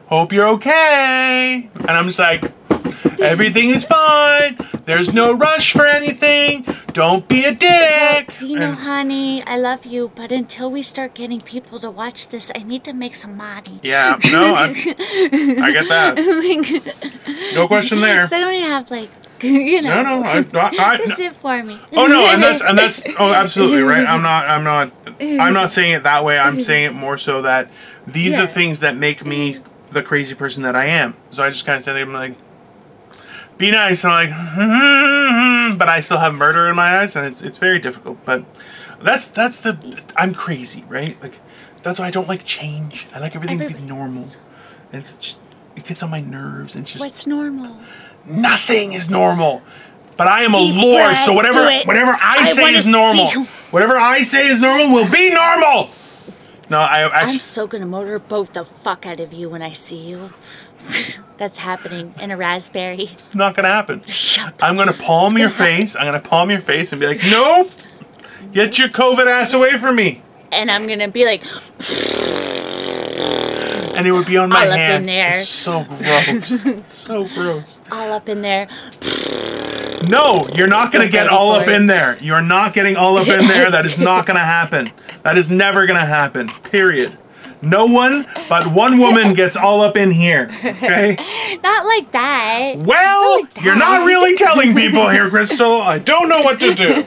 hope 0.08 0.32
you're 0.34 0.48
okay, 0.50 1.70
and 1.80 1.90
I'm 1.92 2.06
just 2.08 2.20
like, 2.20 2.44
everything 3.20 3.70
is 3.70 3.84
fine. 3.86 4.58
There's 4.86 5.14
no 5.14 5.34
rush 5.34 5.74
for 5.74 5.86
anything. 5.86 6.66
Don't 6.94 7.28
be 7.28 7.46
a 7.46 7.54
dick. 7.54 8.34
Do 8.40 8.48
you 8.48 8.58
know, 8.58 8.70
And- 8.70 8.80
honey, 8.80 9.44
I 9.46 9.58
love 9.58 9.86
you, 9.86 10.12
but 10.16 10.32
until 10.32 10.72
we 10.72 10.82
start 10.82 11.14
getting 11.14 11.40
people 11.40 11.80
to 11.80 11.90
watch 11.92 12.30
this, 12.30 12.52
I 12.56 12.64
need 12.64 12.84
to 12.86 12.94
make 12.94 13.14
some 13.16 13.38
money. 13.38 13.80
yeah, 13.84 14.18
no, 14.32 14.56
I, 14.56 14.70
I 15.68 15.72
get 15.72 15.88
that. 15.90 16.18
like, 16.44 17.54
No 17.54 17.68
question 17.68 18.02
there. 18.02 18.26
so 18.32 18.38
I 18.38 18.40
don't 18.40 18.54
even 18.54 18.68
have 18.68 18.90
like, 18.90 19.10
you 19.44 19.82
know. 19.82 20.02
No, 20.04 20.20
no, 20.20 20.26
I, 20.28 20.38
I, 20.54 20.76
I, 20.94 20.98
Just 20.98 21.20
it 21.20 21.36
for 21.36 21.62
me. 21.64 21.80
Oh 21.94 22.08
no, 22.08 22.28
and 22.28 22.42
that's 22.42 22.62
and 22.62 22.78
that's 22.78 23.04
oh 23.20 23.32
absolutely 23.34 23.82
right. 23.82 24.06
I'm 24.08 24.22
not 24.22 24.46
I'm 24.50 24.64
not 24.64 24.92
I'm 25.22 25.54
not 25.54 25.72
saying 25.72 25.94
it 25.94 26.04
that 26.04 26.24
way. 26.24 26.38
I'm 26.38 26.60
saying 26.62 26.86
it 26.86 26.94
more 26.94 27.18
so 27.18 27.42
that 27.44 27.70
these 28.08 28.34
are 28.34 28.38
Yeah. 28.38 28.46
the 28.46 28.52
things 28.52 28.80
that 28.82 28.96
make 28.96 29.26
me 29.26 29.60
the 29.92 30.04
crazy 30.04 30.36
person 30.36 30.64
that 30.64 30.76
I 30.76 30.86
am. 30.86 31.16
So 31.32 31.44
I 31.44 31.50
just 31.50 31.66
kind 31.66 31.78
of 31.78 31.84
said 31.84 31.96
I'm 31.98 32.14
like 32.14 32.36
be 33.58 33.72
nice. 33.72 34.04
And 34.04 34.14
I'm 34.14 34.30
like 35.70 35.78
but 35.80 35.90
I 35.90 36.00
still 36.00 36.18
have 36.20 36.34
murder 36.34 36.68
in 36.68 36.76
my 36.76 37.00
eyes 37.00 37.16
and 37.16 37.26
it's 37.26 37.42
it's 37.42 37.58
very 37.58 37.80
difficult. 37.80 38.18
But 38.26 38.46
that's 39.02 39.28
that's 39.28 39.62
the 39.62 40.02
I'm 40.16 40.34
crazy, 40.34 40.84
right? 40.88 41.22
Like 41.22 41.40
that's 41.84 42.00
why 42.00 42.08
I 42.08 42.12
don't 42.12 42.28
like 42.28 42.44
change. 42.44 43.08
I 43.14 43.20
like 43.20 43.36
everything 43.36 43.60
to 43.60 43.70
be 43.70 43.80
normal. 43.80 44.28
And 44.92 45.02
it's 45.02 45.16
just 45.16 45.40
it 45.76 45.86
gets 45.86 46.04
on 46.04 46.10
my 46.10 46.20
nerves 46.20 46.76
and 46.76 46.84
it's 46.84 46.92
just 46.92 47.04
What's 47.04 47.26
normal? 47.28 47.78
Nothing 48.30 48.94
is 48.94 49.10
normal. 49.10 49.62
But 50.18 50.28
I 50.28 50.44
am 50.44 50.54
a 50.54 50.60
lord, 50.60 51.04
breath, 51.06 51.24
so 51.24 51.34
whatever 51.34 51.64
whatever 51.86 52.12
I, 52.12 52.40
I 52.40 52.44
say 52.44 52.74
is 52.74 52.86
normal. 52.86 53.30
see. 53.30 53.44
Whatever 53.72 53.98
I 53.98 54.22
say 54.22 54.48
is 54.48 54.60
normal 54.60 54.94
will 54.94 55.10
be 55.10 55.30
normal. 55.30 55.92
No, 56.70 56.80
I 56.80 57.04
actually 57.04 57.34
I'm 57.34 57.40
so 57.40 57.68
gonna 57.68 57.86
motorboat 57.86 58.54
the 58.54 58.66
fuck 58.66 59.06
out 59.06 59.20
of 59.20 59.34
you 59.34 59.50
when 59.50 59.62
I 59.62 59.72
see 59.72 59.98
you. 59.98 60.32
That's 61.38 61.60
happening 61.60 62.14
in 62.20 62.32
a 62.32 62.38
raspberry. 62.38 63.04
it's 63.14 63.34
not 63.34 63.56
gonna 63.56 63.70
happen. 63.70 64.04
I'm 64.62 64.76
gonna 64.76 64.94
palm 64.94 65.38
your 65.38 65.50
face. 65.50 65.96
I'm 65.96 66.06
gonna 66.06 66.20
palm 66.20 66.52
your 66.52 66.62
face 66.62 66.92
and 66.92 67.00
be 67.00 67.08
like, 67.08 67.22
nope. 67.24 67.72
Get 68.52 68.78
your 68.78 68.90
COVID 68.90 69.26
ass 69.26 69.54
away 69.54 69.78
from 69.78 69.96
me. 69.96 70.22
And 70.52 70.70
I'm 70.70 70.86
gonna 70.86 71.08
be 71.08 71.24
like, 71.26 71.44
And 74.00 74.08
it 74.08 74.14
would 74.14 74.28
be 74.28 74.38
on 74.38 74.48
my 74.48 74.66
All 74.66 74.72
up 74.72 74.72
in 74.72 74.78
hand. 74.78 75.10
there. 75.10 75.30
It's 75.34 75.50
so 75.50 75.84
gross. 75.84 76.88
so 76.88 77.26
gross. 77.26 77.80
all 77.92 78.14
up 78.14 78.30
in 78.30 78.42
there. 78.42 78.70
No, 80.08 80.48
you're 80.56 80.68
not 80.70 80.94
gonna 80.94 81.10
get 81.10 81.28
all 81.28 81.52
up 81.52 81.68
in 81.68 81.88
there. 81.88 82.18
You're 82.22 82.42
not 82.42 82.74
getting 82.74 82.96
all 82.96 83.18
up 83.18 83.28
in 83.28 83.46
there. 83.46 83.70
That 83.70 83.86
is 83.86 84.00
not 84.00 84.26
gonna 84.26 84.40
happen. 84.40 84.92
That 85.24 85.38
is 85.38 85.52
never 85.52 85.86
gonna 85.86 86.06
happen. 86.06 86.48
Period. 86.64 87.18
No 87.62 87.88
one 87.88 88.26
but 88.48 88.72
one 88.72 88.98
woman 89.00 89.34
gets 89.42 89.58
all 89.58 89.82
up 89.82 89.98
in 89.98 90.12
here. 90.12 90.50
Okay? 90.64 91.18
Not 91.62 91.86
like 91.86 92.10
that. 92.12 92.76
Well, 92.78 93.42
like 93.42 93.62
you're 93.62 93.76
not 93.76 94.06
really 94.06 94.36
telling 94.36 94.74
people 94.78 95.10
here, 95.10 95.30
Crystal. 95.30 95.82
I 95.82 96.00
don't 96.00 96.30
know 96.30 96.42
what 96.42 96.62
to 96.62 96.74
do. 96.74 97.04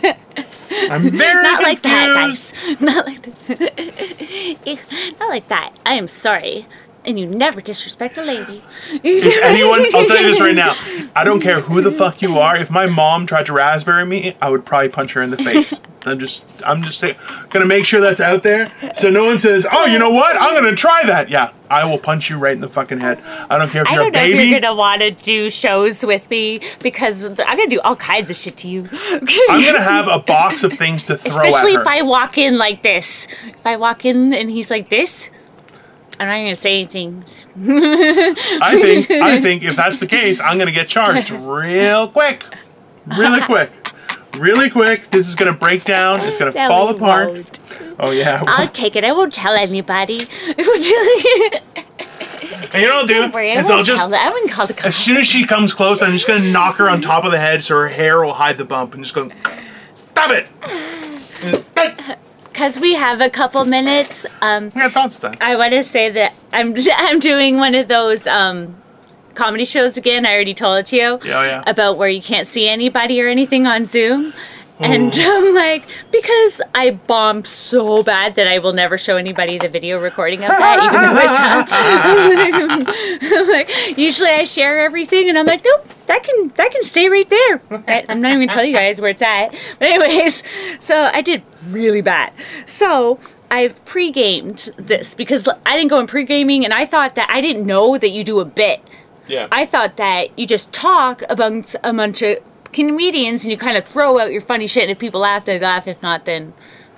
I'm 0.90 1.10
very 1.10 1.42
Not 1.42 1.62
like 1.62 1.82
that, 1.82 2.14
guys. 2.14 2.52
Not 2.80 3.06
like 3.06 3.22
that. 3.22 4.78
Not 5.20 5.28
like 5.28 5.48
that. 5.48 5.78
I 5.84 5.94
am 5.94 6.08
sorry. 6.08 6.66
And 7.04 7.18
you 7.18 7.26
never 7.26 7.60
disrespect 7.60 8.16
a 8.16 8.22
lady. 8.22 8.62
If 8.90 9.42
anyone, 9.42 9.84
I'll 9.94 10.06
tell 10.06 10.22
you 10.22 10.30
this 10.30 10.40
right 10.40 10.54
now. 10.54 10.76
I 11.16 11.24
don't 11.24 11.40
care 11.40 11.60
who 11.60 11.80
the 11.80 11.90
fuck 11.90 12.22
you 12.22 12.38
are. 12.38 12.56
If 12.56 12.70
my 12.70 12.86
mom 12.86 13.26
tried 13.26 13.46
to 13.46 13.52
raspberry 13.52 14.06
me, 14.06 14.36
I 14.40 14.50
would 14.50 14.64
probably 14.64 14.88
punch 14.88 15.14
her 15.14 15.22
in 15.22 15.30
the 15.30 15.36
face. 15.36 15.74
I'm 16.04 16.18
just, 16.18 16.62
I'm 16.66 16.82
just 16.82 16.98
saying, 16.98 17.16
gonna 17.50 17.66
make 17.66 17.84
sure 17.84 18.00
that's 18.00 18.20
out 18.20 18.42
there, 18.42 18.72
so 18.98 19.08
no 19.10 19.24
one 19.24 19.38
says, 19.38 19.66
"Oh, 19.70 19.86
you 19.86 19.98
know 19.98 20.10
what? 20.10 20.36
I'm 20.40 20.54
gonna 20.54 20.74
try 20.76 21.04
that." 21.04 21.28
Yeah, 21.28 21.52
I 21.70 21.84
will 21.84 21.98
punch 21.98 22.28
you 22.28 22.38
right 22.38 22.52
in 22.54 22.60
the 22.60 22.68
fucking 22.68 22.98
head. 23.00 23.20
I 23.48 23.58
don't 23.58 23.70
care 23.70 23.82
if 23.82 23.88
I 23.88 23.92
you're 23.94 24.02
a 24.02 24.04
don't 24.06 24.12
know 24.14 24.22
if 24.22 24.50
you're 24.50 24.60
gonna 24.60 24.74
want 24.74 25.02
to 25.02 25.10
do 25.12 25.48
shows 25.50 26.04
with 26.04 26.28
me 26.30 26.60
because 26.82 27.22
I'm 27.22 27.34
gonna 27.34 27.66
do 27.68 27.80
all 27.80 27.96
kinds 27.96 28.30
of 28.30 28.36
shit 28.36 28.56
to 28.58 28.68
you. 28.68 28.88
I'm 29.12 29.24
gonna 29.64 29.80
have 29.82 30.08
a 30.08 30.18
box 30.18 30.64
of 30.64 30.72
things 30.72 31.04
to 31.06 31.16
throw 31.16 31.32
Especially 31.46 31.72
at 31.72 31.76
her. 31.76 31.82
if 31.82 31.86
I 31.86 32.02
walk 32.02 32.36
in 32.38 32.58
like 32.58 32.82
this. 32.82 33.26
If 33.46 33.64
I 33.66 33.76
walk 33.76 34.04
in 34.04 34.34
and 34.34 34.50
he's 34.50 34.70
like 34.70 34.88
this, 34.88 35.30
I'm 36.18 36.26
not 36.28 36.34
gonna 36.36 36.56
say 36.56 36.74
anything. 36.74 37.24
I 37.56 38.78
think 38.80 39.10
I 39.10 39.40
think 39.42 39.62
if 39.62 39.76
that's 39.76 39.98
the 39.98 40.06
case, 40.06 40.40
I'm 40.40 40.58
gonna 40.58 40.72
get 40.72 40.88
charged 40.88 41.30
real 41.30 42.08
quick, 42.08 42.44
really 43.06 43.40
quick, 43.40 43.70
really 44.36 44.70
quick. 44.70 45.10
This 45.10 45.28
is 45.28 45.34
gonna 45.34 45.52
break 45.52 45.84
down. 45.84 46.20
It's 46.20 46.38
gonna 46.38 46.52
No, 46.52 46.68
fall 46.68 46.88
apart. 46.88 47.28
won't. 47.32 47.58
Oh 47.98 48.10
yeah. 48.10 48.42
I'll 48.46 48.66
take 48.68 48.96
it. 48.96 49.04
I 49.04 49.12
won't 49.12 49.32
tell 49.32 49.54
anybody. 49.54 50.20
and 50.46 50.58
you 50.58 50.70
know 52.88 52.94
what 52.94 52.94
I'll 52.94 53.06
do? 53.06 53.14
Don't 53.14 53.34
worry, 53.34 53.50
Is 53.52 53.70
I'll 53.70 53.82
just 53.84 54.02
tell. 54.08 54.14
I 54.14 54.28
wouldn't 54.30 54.50
call 54.50 54.66
the 54.66 54.86
as 54.86 54.96
soon 54.96 55.16
as 55.18 55.26
she 55.26 55.44
comes 55.44 55.72
close, 55.74 56.02
I'm 56.02 56.12
just 56.12 56.26
gonna 56.26 56.50
knock 56.50 56.76
her 56.76 56.88
on 56.88 57.00
top 57.00 57.24
of 57.24 57.32
the 57.32 57.38
head 57.38 57.62
so 57.64 57.74
her 57.76 57.88
hair 57.88 58.24
will 58.24 58.32
hide 58.34 58.58
the 58.58 58.64
bump, 58.64 58.94
and 58.94 59.02
just 59.04 59.14
go, 59.14 59.30
stop 59.94 60.30
it. 60.30 60.46
Because 62.52 62.78
we 62.78 62.92
have 62.94 63.22
a 63.22 63.30
couple 63.30 63.64
minutes. 63.64 64.26
Um, 64.42 64.70
Yeah, 64.76 64.88
that's 64.88 65.18
done. 65.18 65.36
I 65.40 65.56
want 65.56 65.72
to 65.72 65.82
say 65.82 66.10
that 66.10 66.34
I'm 66.52 66.74
I'm 66.98 67.18
doing 67.18 67.56
one 67.56 67.74
of 67.74 67.88
those 67.88 68.26
um, 68.26 68.76
comedy 69.34 69.64
shows 69.64 69.96
again. 69.96 70.24
I 70.26 70.32
already 70.34 70.54
told 70.54 70.78
it 70.78 70.86
to 70.86 70.96
you 70.96 71.02
Yeah, 71.02 71.38
oh, 71.40 71.44
yeah. 71.44 71.62
about 71.66 71.96
where 71.98 72.08
you 72.08 72.22
can't 72.22 72.46
see 72.46 72.68
anybody 72.68 73.20
or 73.22 73.28
anything 73.28 73.66
on 73.66 73.84
Zoom. 73.86 74.32
And 74.80 75.12
I'm 75.16 75.54
like, 75.54 75.84
because 76.10 76.60
I 76.74 76.90
bombed 76.90 77.46
so 77.46 78.02
bad 78.02 78.34
that 78.34 78.48
I 78.48 78.58
will 78.58 78.72
never 78.72 78.98
show 78.98 79.16
anybody 79.16 79.56
the 79.58 79.68
video 79.68 80.00
recording 80.00 80.40
of 80.42 80.48
that, 80.48 80.82
even 80.82 81.00
though 81.02 81.18
it's 81.20 81.40
up. 81.40 81.68
I'm 81.70 83.48
like, 83.48 83.68
like, 83.68 83.98
usually 83.98 84.30
I 84.30 84.42
share 84.44 84.80
everything, 84.80 85.28
and 85.28 85.38
I'm 85.38 85.46
like, 85.46 85.62
nope, 85.64 85.86
that 86.06 86.24
can 86.24 86.48
that 86.56 86.72
can 86.72 86.82
stay 86.82 87.08
right 87.08 87.28
there. 87.28 87.58
That- 87.86 88.06
I'm 88.08 88.20
not 88.20 88.28
even 88.32 88.40
gonna 88.40 88.46
tell 88.48 88.64
you 88.64 88.74
guys 88.74 89.00
where 89.00 89.10
it's 89.10 89.22
at. 89.22 89.50
But 89.78 89.88
anyways, 89.88 90.42
so 90.80 91.10
I 91.12 91.22
did 91.22 91.42
really 91.68 92.00
bad. 92.00 92.32
So 92.66 93.20
I've 93.52 93.84
pre-gamed 93.84 94.70
this 94.78 95.14
because 95.14 95.46
I 95.66 95.76
didn't 95.76 95.90
go 95.90 96.00
in 96.00 96.06
pre-gaming, 96.08 96.64
and 96.64 96.74
I 96.74 96.86
thought 96.86 97.14
that 97.14 97.28
I 97.30 97.40
didn't 97.40 97.66
know 97.66 97.98
that 97.98 98.10
you 98.10 98.24
do 98.24 98.40
a 98.40 98.44
bit. 98.44 98.80
Yeah. 99.28 99.48
I 99.52 99.66
thought 99.66 99.96
that 99.96 100.36
you 100.38 100.46
just 100.46 100.72
talk 100.72 101.22
amongst 101.28 101.76
a 101.82 101.92
bunch 101.92 102.22
of 102.22 102.38
comedians 102.72 103.44
and 103.44 103.52
you 103.52 103.58
kind 103.58 103.76
of 103.76 103.84
throw 103.84 104.18
out 104.18 104.32
your 104.32 104.40
funny 104.40 104.66
shit, 104.66 104.84
and 104.84 104.90
if 104.90 104.98
people 104.98 105.20
laugh, 105.20 105.44
they 105.44 105.58
laugh. 105.58 105.86
If 105.86 106.02
not, 106.02 106.24
then 106.24 106.52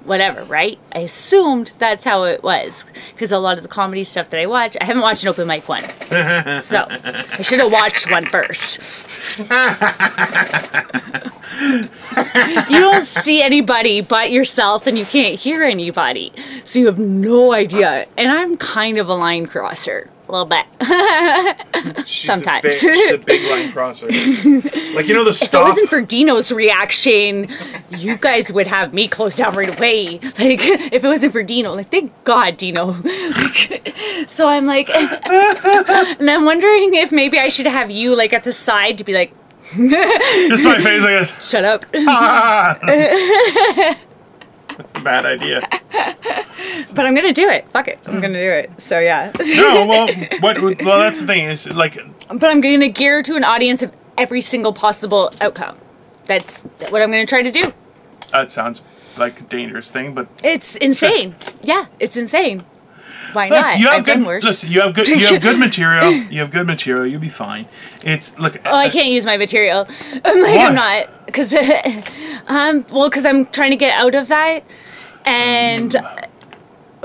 whatever, 0.05 0.45
right? 0.45 0.79
I 0.93 1.01
assumed 1.01 1.73
that's 1.79 2.05
how 2.05 2.25
it 2.25 2.43
was 2.43 2.85
because 3.15 3.33
a 3.33 3.39
lot 3.39 3.57
of 3.57 3.63
the 3.63 3.69
comedy 3.69 4.05
stuff 4.05 4.31
that 4.31 4.41
I 4.41 4.47
watch, 4.47 4.77
I 4.81 4.85
haven't 4.85 5.03
watched 5.03 5.23
an 5.25 5.31
open 5.31 5.49
mic 5.49 5.69
one, 5.69 5.83
so 6.61 6.87
I 6.91 7.43
should 7.43 7.61
have 7.61 7.73
watched 7.73 8.11
one 8.11 8.27
first. 8.27 9.09
you 12.71 12.81
don't 12.81 13.05
see 13.05 13.43
anybody 13.43 14.01
but 14.01 14.31
yourself, 14.31 14.87
and 14.87 14.99
you 14.99 15.05
can't 15.05 15.39
hear 15.39 15.63
anybody, 15.63 16.33
so 16.65 16.79
you 16.79 16.87
have 16.87 16.99
no 16.99 17.53
idea. 17.53 18.07
And 18.17 18.31
I'm 18.31 18.57
kind 18.57 18.99
of 18.99 19.09
a 19.09 19.15
line 19.15 19.47
crosser. 19.47 20.11
A 20.29 20.33
little 20.33 20.47
bit. 20.47 20.65
She's 22.07 22.27
Sometimes. 22.27 22.65
A 22.65 22.69
big, 22.69 22.75
she's 22.75 23.11
a 23.13 23.19
big 23.19 23.51
line 23.51 23.73
crosser. 23.73 24.07
like 24.95 25.07
you 25.07 25.15
know 25.15 25.25
the 25.25 25.33
stop. 25.35 25.49
If 25.49 25.55
it 25.55 25.69
wasn't 25.71 25.89
for 25.91 26.01
Dino's 26.01 26.51
reaction, 26.53 27.49
you 27.91 28.17
guys 28.17 28.53
would 28.53 28.67
have 28.67 28.95
me 28.95 29.09
closed 29.09 29.39
down 29.39 29.55
right 29.55 29.77
away. 29.79 30.21
Like, 30.45 30.61
if 30.61 31.05
it 31.05 31.05
wasn't 31.05 31.33
for 31.33 31.43
Dino, 31.43 31.75
like, 31.75 31.91
thank 31.91 32.13
God, 32.25 32.57
Dino. 32.57 32.97
Like, 33.03 33.95
so 34.27 34.49
I'm 34.49 34.67
like, 34.67 34.91
and 34.91 36.29
I'm 36.31 36.45
wondering 36.45 36.95
if 36.95 37.13
maybe 37.13 37.39
I 37.39 37.49
should 37.49 37.67
have 37.67 37.91
you, 37.91 38.17
like, 38.17 38.33
at 38.33 38.45
the 38.45 38.53
side 38.53 38.99
to 38.99 39.05
be 39.05 39.15
like, 39.15 39.33
Just 39.77 40.65
my 40.65 40.81
face, 40.83 41.05
I 41.05 41.11
guess. 41.19 41.49
shut 41.49 41.65
up. 41.65 41.85
Ah. 41.95 42.79
That's 42.83 44.01
a 44.95 45.01
bad 45.01 45.25
idea. 45.25 45.67
But 46.95 47.07
I'm 47.07 47.15
gonna 47.15 47.33
do 47.33 47.49
it. 47.49 47.67
Fuck 47.71 47.89
it. 47.89 47.99
I'm 48.07 48.21
gonna 48.21 48.35
do 48.41 48.51
it. 48.51 48.71
So, 48.81 48.99
yeah. 49.01 49.33
No, 49.57 49.87
well, 49.87 50.09
what? 50.41 50.61
Well, 50.61 50.99
that's 51.01 51.21
the 51.21 51.27
thing. 51.27 51.45
Is 51.47 51.69
like 51.73 51.99
but 52.29 52.45
I'm 52.51 52.61
gonna 52.61 52.89
gear 52.89 53.23
to 53.23 53.37
an 53.37 53.45
audience 53.45 53.83
of 53.83 53.93
every 54.17 54.41
single 54.41 54.73
possible 54.73 55.33
outcome. 55.41 55.77
That's 56.27 56.63
what 56.91 57.03
I'm 57.03 57.11
gonna 57.11 57.27
try 57.27 57.43
to 57.43 57.51
do. 57.51 57.73
that 58.33 58.51
sounds 58.51 58.83
like 59.17 59.41
a 59.41 59.45
dangerous 59.45 59.91
thing, 59.91 60.15
but 60.15 60.27
It's 60.43 60.77
insane. 60.77 61.35
Yeah, 61.63 61.87
it's 62.01 62.17
insane. 62.17 62.65
Why 63.33 63.49
Look, 63.49 63.61
not? 63.61 63.79
you 63.79 63.87
have 63.87 63.99
I've 64.01 64.05
good. 64.05 64.15
done 64.15 64.25
worse. 64.25 64.45
Listen, 64.45 64.71
you 64.71 64.81
have 64.83 64.95
good. 64.95 65.09
You 65.09 65.27
have 65.27 65.41
good 65.43 65.59
material. 65.69 66.13
You 66.13 66.41
have 66.41 66.51
good 66.51 66.67
material. 66.67 67.07
You'll 67.07 67.21
be 67.21 67.29
fine. 67.29 67.67
It's 68.03 68.39
look. 68.39 68.57
Oh, 68.65 68.75
I 68.77 68.89
can't 68.91 69.09
use 69.09 69.25
my 69.25 69.37
material. 69.37 69.87
I'm 70.25 70.41
like, 70.43 70.57
Why? 70.57 70.67
I'm 70.67 70.75
not, 70.75 71.27
because, 71.27 71.53
um, 72.47 72.85
well, 72.93 73.09
because 73.09 73.27
I'm 73.27 73.47
trying 73.47 73.71
to 73.73 73.77
get 73.77 73.93
out 73.99 74.15
of 74.15 74.29
that, 74.29 74.63
and 75.25 75.97
uh, 75.97 76.17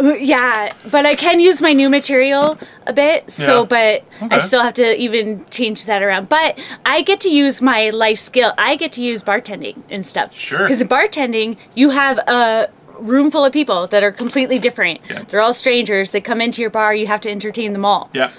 yeah, 0.02 0.70
but 0.90 1.06
I 1.06 1.16
can 1.16 1.40
use 1.40 1.62
my 1.62 1.74
new 1.74 1.90
material 1.90 2.58
a 2.88 2.94
bit. 2.94 3.32
So, 3.32 3.62
Yeah. 3.62 3.66
but 3.66 4.32
I 4.32 4.40
still 4.40 4.62
have 4.62 4.74
to 4.76 4.98
even 4.98 5.46
change 5.50 5.86
that 5.86 6.02
around. 6.02 6.30
But 6.30 6.58
I 6.86 7.02
get 7.02 7.20
to 7.22 7.30
use 7.30 7.62
my 7.62 7.90
life 7.90 8.20
skill. 8.20 8.54
I 8.58 8.76
get 8.76 8.92
to 8.94 9.02
use 9.04 9.24
bartending 9.24 9.82
and 9.90 10.06
stuff. 10.06 10.34
Sure. 10.34 10.60
Because 10.60 10.84
bartending, 10.84 11.58
you 11.76 11.90
have 11.92 12.18
a 12.28 12.70
room 13.00 13.32
full 13.32 13.46
of 13.46 13.54
people 13.54 13.88
that 13.88 14.04
are 14.04 14.12
completely 14.12 14.60
different. 14.60 15.00
Yeah. 15.10 15.24
They're 15.28 15.42
all 15.42 15.54
strangers. 15.54 16.12
They 16.12 16.22
come 16.22 16.42
into 16.42 16.62
your 16.62 16.70
bar. 16.70 16.94
You 16.94 17.08
have 17.08 17.22
to 17.22 17.30
entertain 17.32 17.74
them 17.74 17.86
all 17.86 18.10
Yeah. 18.14 18.30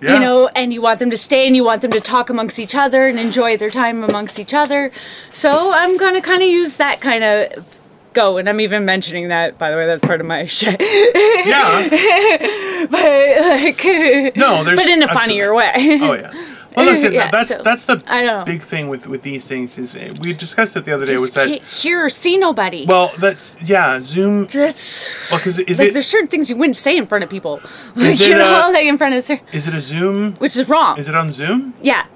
Yeah. 0.00 0.12
you 0.14 0.20
know, 0.20 0.48
and 0.54 0.72
you 0.72 0.80
want 0.80 1.00
them 1.00 1.10
to 1.10 1.18
stay 1.18 1.46
and 1.46 1.56
you 1.56 1.64
want 1.64 1.82
them 1.82 1.90
to 1.90 2.00
talk 2.00 2.30
amongst 2.30 2.58
each 2.60 2.74
other 2.76 3.06
and 3.08 3.18
enjoy 3.18 3.56
their 3.56 3.70
time 3.70 4.04
amongst 4.04 4.38
each 4.38 4.54
other. 4.54 4.92
So 5.32 5.72
I'm 5.72 5.96
gonna 5.96 6.20
kind 6.20 6.40
of 6.42 6.48
use 6.48 6.74
that 6.74 7.00
kind 7.00 7.24
of 7.24 7.76
go, 8.12 8.36
and 8.38 8.48
I'm 8.48 8.60
even 8.60 8.84
mentioning 8.84 9.28
that 9.28 9.58
by 9.58 9.70
the 9.70 9.76
way. 9.76 9.86
That's 9.86 10.04
part 10.04 10.20
of 10.20 10.26
my 10.26 10.46
shit, 10.58 10.80
Yeah. 10.80 11.88
but 12.90 13.00
like, 13.00 14.36
No, 14.36 14.64
there's 14.64 14.78
but 14.78 14.86
in 14.88 15.02
a 15.02 15.06
absolutely- 15.06 15.14
funnier 15.14 15.54
way. 15.54 15.72
Oh 16.00 16.12
yeah. 16.14 16.32
Well, 16.76 16.86
listen, 16.86 17.12
Yeah, 17.18 17.30
that's 17.30 17.48
so, 17.50 17.62
that's 17.62 17.86
the 17.86 18.02
I 18.06 18.22
know. 18.24 18.44
big 18.44 18.62
thing 18.62 18.88
with 18.88 19.06
with 19.08 19.22
these 19.22 19.48
things 19.48 19.78
is 19.78 19.96
uh, 19.96 20.12
we 20.20 20.32
discussed 20.32 20.76
it 20.76 20.84
the 20.84 20.92
other 20.92 21.06
day. 21.06 21.14
Was 21.14 21.22
Just 21.22 21.34
that 21.34 21.48
can't 21.48 21.62
hear 21.64 22.04
or 22.04 22.10
see 22.10 22.36
nobody. 22.38 22.86
well? 22.86 23.10
That's 23.18 23.56
yeah. 23.68 23.98
Zoom. 24.00 24.46
that's 24.46 25.08
Well, 25.30 25.40
because 25.40 25.58
is 25.58 25.78
like 25.78 25.88
it 25.88 25.94
there's 25.94 26.06
certain 26.06 26.28
things 26.28 26.48
you 26.50 26.56
wouldn't 26.56 26.76
say 26.76 26.96
in 26.96 27.06
front 27.06 27.24
of 27.24 27.30
people, 27.30 27.60
like, 27.96 28.20
you 28.20 28.34
know, 28.34 28.66
uh, 28.68 28.72
like 28.72 28.84
in 28.86 28.96
front 28.98 29.14
of 29.14 29.24
cer- 29.24 29.40
is 29.52 29.66
it 29.66 29.74
a 29.74 29.80
Zoom? 29.80 30.34
which 30.34 30.56
is 30.56 30.68
wrong. 30.68 30.98
Is 30.98 31.08
it 31.08 31.14
on 31.14 31.32
Zoom? 31.32 31.74
yeah. 31.82 32.06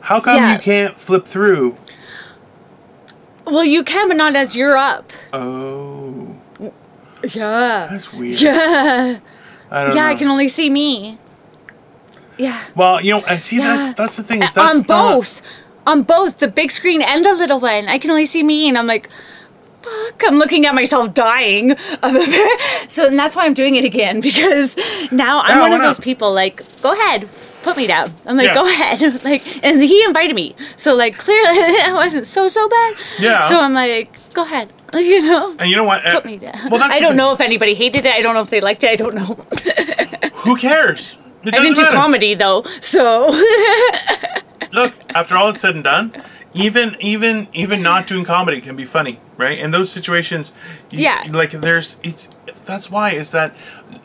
How 0.00 0.20
come 0.20 0.36
Yeah. 0.36 0.52
you 0.54 0.58
can't 0.60 0.98
flip 0.98 1.26
through? 1.26 1.76
Well, 3.50 3.64
you 3.64 3.82
can, 3.84 4.08
but 4.08 4.16
not 4.16 4.36
as 4.36 4.54
you're 4.56 4.76
up. 4.76 5.12
Oh, 5.32 6.36
Yeah. 7.32 7.88
that's 7.90 8.12
weird. 8.12 8.40
Yeah. 8.40 9.18
I 9.70 9.84
don't 9.84 9.96
Yeah, 9.96 10.02
know. 10.02 10.08
I 10.08 10.14
can 10.14 10.28
only 10.28 10.48
see 10.48 10.70
me. 10.70 11.18
Yeah. 12.36 12.62
Well, 12.74 13.02
you 13.02 13.12
know, 13.12 13.22
I 13.26 13.38
see 13.38 13.56
Yeah. 13.58 13.76
that's 13.76 13.94
that's 13.96 14.16
the 14.16 14.22
thing. 14.22 14.42
Is 14.42 14.52
that's 14.52 14.76
on 14.76 14.78
not- 14.78 14.86
both. 14.86 15.42
On 15.86 16.02
both 16.02 16.38
the 16.38 16.48
big 16.48 16.70
screen 16.70 17.00
and 17.02 17.24
the 17.24 17.32
little 17.34 17.60
one. 17.60 17.88
I 17.88 17.98
can 17.98 18.10
only 18.10 18.26
see 18.26 18.42
me 18.42 18.68
and 18.68 18.76
I'm 18.78 18.86
like, 18.86 19.08
fuck, 19.82 20.22
I'm 20.26 20.36
looking 20.38 20.66
at 20.66 20.74
myself 20.74 21.14
dying. 21.14 21.76
so 22.88 23.06
and 23.06 23.18
that's 23.18 23.34
why 23.34 23.44
I'm 23.46 23.54
doing 23.54 23.74
it 23.74 23.84
again 23.84 24.20
because 24.28 24.76
now 25.10 25.40
I'm 25.42 25.58
one 25.60 25.72
of 25.72 25.80
those 25.80 25.98
people 25.98 26.32
like, 26.32 26.62
go 26.82 26.92
ahead, 26.92 27.28
put 27.62 27.76
me 27.76 27.86
down. 27.86 28.12
I'm 28.26 28.36
like, 28.36 28.46
Yeah. 28.48 28.54
go 28.54 28.66
ahead. 28.68 29.24
like 29.30 29.64
and 29.64 29.82
he 29.82 30.04
invited 30.04 30.34
me. 30.34 30.54
So 30.76 30.94
like 30.94 31.16
clearly 31.18 31.58
it 31.88 31.94
wasn't 31.94 32.26
so 32.26 32.48
so 32.48 32.68
bad. 32.68 32.94
Yeah. 33.18 33.48
So 33.48 33.60
I'm 33.60 33.74
like, 33.74 34.10
go 34.34 34.42
ahead. 34.42 34.68
You 34.94 35.20
know? 35.20 35.54
And 35.58 35.68
you 35.68 35.76
know 35.76 35.84
what? 35.84 36.04
Uh, 36.06 36.14
Put 36.14 36.24
me 36.24 36.38
down. 36.38 36.70
Well, 36.70 36.80
that's 36.80 36.94
I 36.94 37.00
don't 37.00 37.14
know 37.16 37.34
if 37.34 37.40
anybody 37.42 37.74
hated 37.74 38.06
it. 38.06 38.14
I 38.14 38.22
don't 38.22 38.32
know 38.34 38.40
if 38.40 38.48
they 38.48 38.62
liked 38.62 38.82
it. 38.84 38.90
I 38.90 38.96
don't 38.96 39.14
know. 39.14 39.36
Who 40.44 40.56
cares? 40.56 41.16
It 41.44 41.52
I 41.54 41.58
didn't 41.58 41.76
doesn't 41.76 41.92
do 41.92 42.00
comedy 42.00 42.34
though, 42.34 42.62
so 42.80 43.30
Look, 44.72 44.92
after 45.14 45.36
all 45.36 45.48
is 45.50 45.60
said 45.60 45.74
and 45.74 45.84
done, 45.84 46.12
even 46.58 46.96
even 47.00 47.46
even 47.52 47.82
not 47.82 48.06
doing 48.06 48.24
comedy 48.24 48.60
can 48.60 48.74
be 48.76 48.84
funny, 48.84 49.20
right? 49.36 49.58
In 49.58 49.70
those 49.70 49.90
situations, 49.90 50.52
you, 50.90 51.00
Yeah. 51.00 51.24
like 51.30 51.52
there's 51.52 51.96
it's 52.02 52.28
that's 52.66 52.90
why 52.90 53.10
is 53.10 53.30
that 53.30 53.54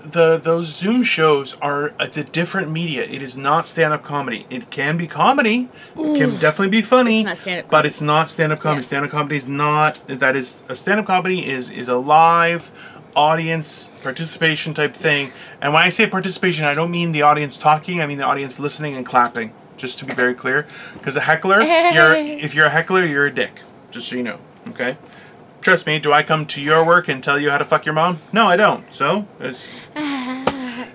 the 0.06 0.38
those 0.38 0.68
Zoom 0.68 1.04
shows 1.04 1.56
are 1.62 1.94
it's 2.00 2.16
a 2.18 2.24
different 2.24 2.70
media. 2.72 3.04
It 3.04 3.22
is 3.24 3.36
not 3.36 3.66
stand 3.68 3.92
up 3.94 4.04
comedy. 4.04 4.46
It 4.50 4.70
can 4.70 4.98
be 4.98 5.08
comedy. 5.08 5.68
It 5.98 6.18
can 6.20 6.30
definitely 6.38 6.70
be 6.70 6.82
funny. 6.84 7.20
It's 7.22 7.26
not 7.26 7.38
stand-up 7.40 7.70
but 7.72 7.86
it's 7.86 8.02
not 8.02 8.30
stand 8.30 8.52
up 8.54 8.60
comedy. 8.60 8.82
Yeah. 8.84 8.88
Stand 8.88 9.06
up 9.06 9.12
comedy 9.12 9.36
is 9.38 9.48
not 9.48 10.00
that 10.08 10.36
is 10.36 10.64
a 10.70 10.76
stand 10.76 11.00
up 11.00 11.08
comedy 11.08 11.50
is 11.50 11.70
is 11.72 11.90
a 11.90 11.98
live 11.98 12.70
audience 13.16 13.90
participation 14.04 14.74
type 14.74 14.94
thing. 14.96 15.32
And 15.62 15.74
when 15.74 15.84
I 15.84 15.90
say 15.90 16.08
participation, 16.08 16.66
I 16.66 16.74
don't 16.74 16.92
mean 16.92 17.12
the 17.12 17.22
audience 17.24 17.58
talking. 17.58 18.02
I 18.02 18.06
mean 18.06 18.18
the 18.20 18.26
audience 18.26 18.60
listening 18.60 18.96
and 18.96 19.06
clapping. 19.06 19.54
Just 19.78 20.00
to 20.00 20.06
be 20.06 20.14
very 20.14 20.34
clear, 20.34 20.68
because 20.94 21.16
a 21.18 21.22
heckler, 21.22 21.62
you're 21.62 22.14
if 22.16 22.54
you're 22.56 22.66
a 22.68 22.70
heckler, 22.70 23.06
you're 23.06 23.26
a 23.26 23.32
dick. 23.34 23.62
Just 23.92 24.08
so 24.08 24.16
you 24.16 24.24
know, 24.24 24.40
okay? 24.70 24.98
Trust 25.62 25.86
me. 25.88 25.98
Do 26.00 26.12
I 26.14 26.24
come 26.24 26.46
to 26.48 26.62
your 26.62 26.86
work 26.86 27.08
and 27.08 27.24
tell 27.24 27.40
you 27.40 27.50
how 27.50 27.58
to 27.58 27.66
fuck 27.66 27.86
your 27.86 27.94
mom? 27.94 28.20
No, 28.32 28.48
I 28.48 28.56
don't. 28.56 28.86
So 28.94 29.26
it's, 29.40 29.68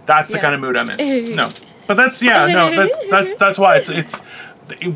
that's 0.07 0.29
the 0.29 0.35
Yeah. 0.35 0.41
kind 0.41 0.55
of 0.55 0.61
mood 0.61 0.77
I'm 0.77 0.91
in. 0.91 1.35
No, 1.35 1.51
but 1.87 1.95
that's 1.95 2.23
yeah. 2.23 2.47
No, 2.47 2.75
that's 2.75 2.99
that's 3.11 3.35
that's 3.37 3.59
why 3.59 3.77
it's 3.77 3.88
it's 3.88 4.21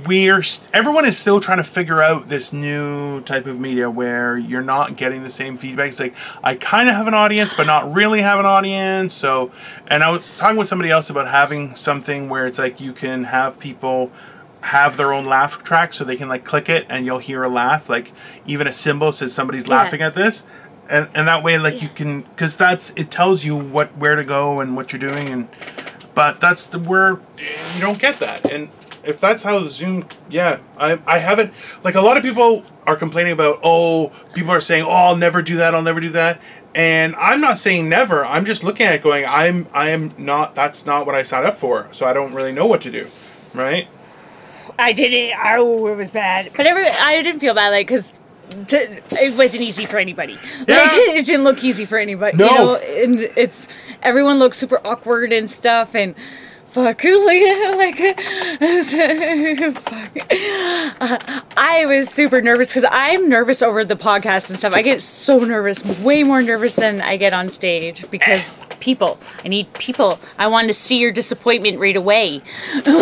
we're 0.06 0.42
everyone 0.72 1.04
is 1.04 1.18
still 1.18 1.40
trying 1.40 1.58
to 1.58 1.64
figure 1.64 2.02
out 2.02 2.28
this 2.28 2.52
new 2.52 3.20
type 3.22 3.46
of 3.46 3.58
media 3.58 3.90
where 3.90 4.37
you're 4.37 4.62
not 4.62 4.96
getting 4.96 5.22
the 5.22 5.30
same 5.30 5.56
feedback. 5.56 5.88
It's 5.88 6.00
like 6.00 6.14
I 6.42 6.54
kind 6.54 6.88
of 6.88 6.94
have 6.94 7.06
an 7.06 7.14
audience, 7.14 7.54
but 7.54 7.66
not 7.66 7.92
really 7.92 8.22
have 8.22 8.38
an 8.38 8.46
audience. 8.46 9.14
So, 9.14 9.50
and 9.88 10.02
I 10.02 10.11
was 10.11 10.37
talking 10.37 10.56
with 10.58 10.68
somebody 10.68 10.90
else 10.90 11.11
about 11.11 11.28
having 11.28 11.74
something 11.76 12.28
where 12.28 12.46
it's 12.46 12.58
like 12.58 12.80
you 12.80 12.92
can 12.92 13.24
have 13.24 13.58
people 13.58 14.11
have 14.62 14.96
their 14.96 15.12
own 15.12 15.26
laugh 15.26 15.62
track, 15.64 15.92
so 15.92 16.04
they 16.04 16.16
can 16.16 16.28
like 16.28 16.44
click 16.44 16.68
it 16.68 16.87
and 16.88 17.04
you'll 17.04 17.18
hear 17.18 17.42
a 17.42 17.48
laugh, 17.48 17.88
like 17.88 18.12
even 18.46 18.66
a 18.66 18.72
symbol 18.72 19.11
says 19.11 19.32
somebody's 19.32 19.66
Yeah. 19.66 19.76
laughing 19.76 20.02
at 20.02 20.14
this. 20.14 20.44
And, 20.88 21.08
and 21.14 21.26
that 21.28 21.42
way, 21.42 21.58
like 21.58 21.80
you 21.80 21.88
can, 21.88 22.22
because 22.22 22.56
that's 22.56 22.90
it 22.96 23.11
tells 23.11 23.44
you 23.44 23.56
what 23.56 23.96
where 23.96 24.16
to 24.16 24.24
go 24.24 24.61
and 24.61 24.76
what 24.76 24.92
you're 24.92 25.00
doing, 25.00 25.28
and 25.30 25.48
but 26.14 26.40
that's 26.40 26.66
the 26.66 26.78
where 26.78 27.20
you 27.74 27.80
don't 27.80 27.98
get 27.98 28.18
that 28.18 28.44
and 28.52 28.68
if 29.05 29.21
that's 29.21 29.43
how 29.43 29.67
zoom 29.67 30.05
yeah 30.31 30.59
i, 30.79 30.99
I 31.07 31.19
haven't 31.19 31.53
like 31.85 31.95
a 31.95 32.01
lot 32.01 32.17
of 32.17 32.23
people 32.23 32.65
are 32.87 32.97
complaining 32.97 33.33
about 33.33 33.61
oh 33.62 34.12
people 34.35 34.51
are 34.51 34.61
saying 34.61 34.85
oh 34.85 34.91
i'll 34.91 35.17
never 35.17 35.43
do 35.43 35.57
that 35.57 35.75
i'll 35.75 35.83
never 35.83 36.01
do 36.01 36.11
that 36.11 36.41
and 36.75 37.15
i'm 37.17 37.41
not 37.41 37.59
saying 37.59 37.88
never 37.88 38.25
i'm 38.25 38.45
just 38.45 38.65
looking 38.65 38.87
at 38.87 38.95
it 38.95 39.03
going 39.03 39.25
i'm 39.27 39.67
i 39.73 39.91
am 39.91 40.12
not 40.19 40.55
that's 40.55 40.87
not 40.87 41.07
what 41.07 41.15
i 41.15 41.23
signed 41.23 41.47
up 41.47 41.57
for 41.57 41.88
so 41.93 42.07
i 42.07 42.12
don't 42.12 42.33
really 42.33 42.53
know 42.53 42.67
what 42.67 42.83
to 42.83 42.91
do 42.91 43.07
right 43.55 43.88
I 44.79 44.93
did 44.93 45.12
it. 45.12 45.35
Oh, 45.43 45.87
it 45.88 45.97
was 45.97 46.11
bad. 46.11 46.51
But 46.57 46.67
every, 46.67 46.87
I 46.87 47.23
didn't 47.23 47.41
feel 47.41 47.55
bad, 47.55 47.71
like, 47.71 47.87
because 47.87 48.12
it 48.71 49.37
wasn't 49.37 49.62
easy 49.62 49.87
for 49.87 49.99
anybody. 49.99 50.35
Like, 50.61 50.69
Yeah. 50.69 50.88
it 50.93 51.27
didn't 51.27 51.45
look 51.45 51.62
easy 51.62 51.85
for 51.85 51.99
anybody. 51.99 52.37
No. 52.37 52.49
You 52.49 52.55
know, 52.55 52.77
and 52.77 53.21
it's, 53.37 53.69
everyone 54.03 54.38
looks 54.38 54.59
super 54.59 54.81
awkward 54.85 55.33
and 55.33 55.51
stuff, 55.51 55.95
and 55.95 56.15
fuck, 56.72 57.04
like, 57.04 57.98
like, 57.98 57.98
fuck. 59.76 60.32
Uh, 61.00 61.40
I 61.56 61.85
was 61.87 62.08
super 62.08 62.40
nervous 62.40 62.70
because 62.70 62.88
I'm 62.90 63.28
nervous 63.28 63.61
over 63.62 63.85
the 63.85 63.94
podcast 63.94 64.48
and 64.48 64.58
stuff. 64.58 64.72
I 64.72 64.82
get 64.82 65.02
so 65.02 65.38
nervous, 65.40 65.85
way 66.00 66.22
more 66.22 66.40
nervous 66.40 66.76
than 66.76 67.02
I 67.02 67.16
get 67.18 67.32
on 67.32 67.50
stage 67.50 68.11
because 68.11 68.58
people. 68.80 69.18
I 69.44 69.48
need 69.48 69.72
people. 69.74 70.18
I 70.38 70.48
want 70.48 70.68
to 70.68 70.74
see 70.74 70.98
your 70.98 71.12
disappointment 71.12 71.78
right 71.78 71.96
away. 71.96 72.40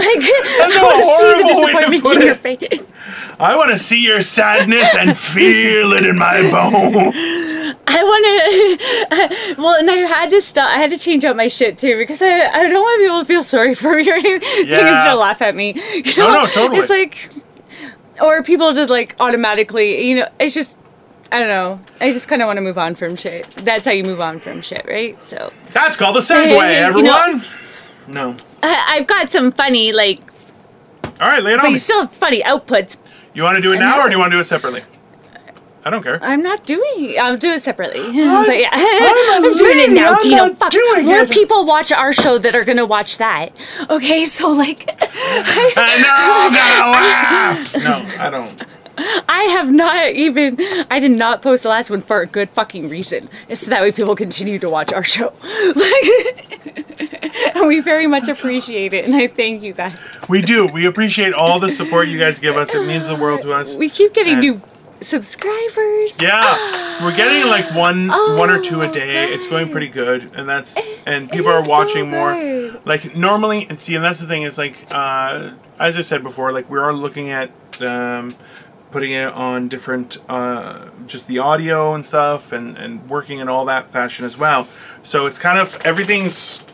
Like, 0.00 0.22
I 0.22 0.80
want 0.82 0.96
to 1.00 1.18
see 1.18 1.42
the 1.42 1.46
disappointment 1.48 2.16
in 2.16 2.22
your 2.22 2.34
face. 2.34 2.62
i 3.38 3.56
want 3.56 3.70
to 3.70 3.78
see 3.78 4.02
your 4.02 4.20
sadness 4.22 4.94
and 4.94 5.16
feel 5.16 5.92
it 5.92 6.06
in 6.06 6.18
my 6.18 6.40
bone 6.50 7.12
I 7.86 8.02
want 8.04 8.24
to. 8.26 9.56
Well, 9.60 9.74
and 9.78 9.90
I 9.90 9.94
had 9.96 10.30
to 10.30 10.40
stop. 10.40 10.68
I 10.70 10.78
had 10.78 10.90
to 10.90 10.98
change 10.98 11.24
up 11.24 11.36
my 11.36 11.48
shit 11.48 11.76
too 11.78 11.96
because 11.96 12.22
I 12.22 12.48
I 12.48 12.68
don't 12.68 12.80
want 12.82 13.00
people 13.02 13.18
to 13.20 13.24
feel 13.24 13.42
sorry 13.42 13.74
for 13.74 13.96
me 13.96 14.08
or 14.10 14.14
anything 14.14 14.66
Yeah. 14.68 15.00
still 15.00 15.18
laugh 15.18 15.42
at 15.42 15.54
me. 15.54 15.74
You 15.94 16.16
know? 16.16 16.32
no, 16.32 16.46
totally. 16.46 16.78
It's 16.80 16.88
like, 16.90 17.30
or 18.22 18.42
people 18.42 18.72
just 18.74 18.90
like 18.90 19.16
automatically. 19.20 20.08
You 20.08 20.16
know, 20.20 20.28
it's 20.38 20.54
just. 20.54 20.76
I 21.32 21.38
don't 21.38 21.48
know. 21.48 21.80
I 22.00 22.10
just 22.12 22.26
kind 22.26 22.42
of 22.42 22.46
want 22.46 22.56
to 22.56 22.60
move 22.60 22.76
on 22.78 22.96
from 22.96 23.14
shit. 23.16 23.48
That's 23.58 23.84
how 23.84 23.92
you 23.92 24.02
move 24.02 24.20
on 24.20 24.40
from 24.40 24.62
shit, 24.62 24.84
right? 24.88 25.22
So 25.22 25.52
that's 25.70 25.96
called 25.96 26.16
a 26.16 26.20
segue 26.20 26.44
Hey, 26.46 26.50
you 26.96 27.02
know- 27.02 27.16
everyone 27.16 27.44
No. 28.08 28.36
I, 28.64 28.96
I've 28.96 29.06
got 29.06 29.30
some 29.30 29.52
funny 29.52 29.92
like, 29.92 30.18
All 31.04 31.28
right, 31.28 31.40
lay 31.42 31.52
it 31.52 31.58
but 31.58 31.66
on 31.66 31.70
me. 31.70 31.74
you 31.74 31.78
still 31.78 32.00
have 32.00 32.12
funny 32.12 32.42
outputs. 32.42 32.96
You 33.32 33.44
want 33.44 33.54
to 33.54 33.62
do 33.62 33.72
it 33.72 33.78
now, 33.78 34.00
or 34.00 34.08
do 34.08 34.14
you 34.14 34.18
want 34.18 34.32
to 34.32 34.36
do 34.38 34.40
it 34.40 34.44
separately? 34.44 34.82
I 35.84 35.90
don't 35.90 36.02
care. 36.02 36.18
I'm 36.22 36.42
not 36.42 36.66
doing. 36.66 37.16
I'll 37.18 37.36
do 37.38 37.50
it 37.52 37.62
separately. 37.62 38.00
but 38.06 38.12
yeah, 38.58 38.68
I'm 38.72 39.44
I'm 39.44 39.56
doing 39.56 39.78
it 39.78 39.90
now, 39.92 40.12
I'm 40.12 40.18
Dino. 40.22 40.54
Fuck. 40.54 40.72
doing 40.72 41.06
More 41.06 41.20
it. 41.20 41.30
people 41.30 41.64
watch 41.64 41.90
our 41.92 42.12
show 42.12 42.38
that 42.38 42.54
are 42.54 42.64
gonna 42.64 42.84
watch 42.86 43.18
that. 43.18 43.58
Okay, 43.88 44.24
so 44.26 44.50
like, 44.50 44.88
And 44.90 46.04
they're 46.04 46.14
all 46.14 46.50
gonna 46.50 46.90
laugh. 46.90 47.74
No, 47.76 48.04
I 48.22 48.28
don't. 48.30 48.66
I 49.28 49.44
have 49.44 49.72
not 49.72 50.10
even. 50.12 50.58
I 50.90 51.00
did 51.00 51.12
not 51.12 51.40
post 51.40 51.62
the 51.62 51.70
last 51.70 51.88
one 51.88 52.02
for 52.02 52.20
a 52.20 52.26
good 52.26 52.50
fucking 52.50 52.90
reason. 52.90 53.30
It's 53.48 53.62
so 53.62 53.70
that 53.70 53.80
way 53.80 53.92
people 53.92 54.14
continue 54.14 54.58
to 54.58 54.68
watch 54.68 54.92
our 54.92 55.02
show. 55.04 55.32
Like, 55.74 57.56
and 57.56 57.66
we 57.66 57.80
very 57.80 58.06
much 58.06 58.28
appreciate 58.28 58.92
it, 58.92 59.06
and 59.06 59.14
I 59.14 59.26
thank 59.28 59.62
you 59.62 59.72
guys. 59.72 59.96
We 60.28 60.42
do. 60.42 60.66
We 60.66 60.84
appreciate 60.84 61.32
all 61.32 61.58
the 61.58 61.72
support 61.72 62.08
you 62.08 62.18
guys 62.18 62.38
give 62.38 62.58
us. 62.58 62.74
It 62.74 62.86
means 62.86 63.08
the 63.08 63.16
world 63.16 63.40
to 63.42 63.52
us. 63.54 63.76
We 63.76 63.88
keep 63.88 64.12
getting 64.12 64.34
And- 64.34 64.42
new 64.42 64.60
subscribers. 65.00 66.20
Yeah, 66.20 67.02
we're 67.04 67.16
getting 67.16 67.48
like 67.48 67.74
one, 67.74 68.08
one 68.08 68.50
or 68.50 68.60
two 68.60 68.80
a 68.82 68.88
Oh, 68.88 68.92
day. 68.92 69.32
It's 69.32 69.46
going 69.46 69.70
pretty 69.70 69.88
good, 69.88 70.30
and 70.34 70.48
that's 70.48 70.76
and 71.06 71.30
people 71.30 71.50
are 71.50 71.58
is 71.60 71.64
so 71.64 71.70
watching 71.70 72.10
more. 72.10 72.32
good. 72.32 72.80
Like 72.84 73.16
normally, 73.16 73.66
and 73.68 73.78
see, 73.78 73.94
and 73.94 74.04
that's 74.04 74.20
the 74.20 74.26
thing 74.26 74.42
is 74.42 74.56
like, 74.58 74.76
uh, 74.90 75.52
as 75.78 75.96
I 75.96 76.00
said 76.02 76.22
before, 76.22 76.52
like 76.52 76.68
we 76.70 76.78
are 76.78 76.92
looking 76.92 77.30
at 77.30 77.50
um, 77.82 78.34
putting 78.90 79.12
it 79.12 79.32
on 79.32 79.68
different, 79.68 80.18
uh, 80.28 80.88
just 81.06 81.26
the 81.28 81.38
audio 81.38 81.94
and 81.94 82.04
stuff, 82.04 82.52
and 82.52 82.76
and 82.76 83.08
working 83.08 83.38
in 83.38 83.48
all 83.48 83.64
that 83.66 83.90
fashion 83.92 84.24
as 84.24 84.36
well. 84.38 84.66
So 85.02 85.26
it's 85.26 85.38
kind 85.38 85.58
of 85.58 85.80
everything's 85.84 86.64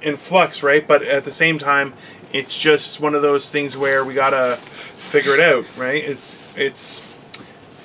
in 0.00 0.16
flux, 0.16 0.62
right? 0.62 0.86
But 0.86 1.02
at 1.02 1.24
the 1.24 1.30
same 1.32 1.58
time, 1.58 1.94
it's 2.32 2.58
just 2.58 3.00
one 3.00 3.14
of 3.14 3.22
those 3.22 3.50
things 3.50 3.76
where 3.76 4.04
we 4.04 4.14
gotta 4.14 4.56
figure 4.56 5.34
it 5.34 5.40
out, 5.40 5.64
right? 5.76 6.02
It's 6.02 6.56
it's 6.56 7.11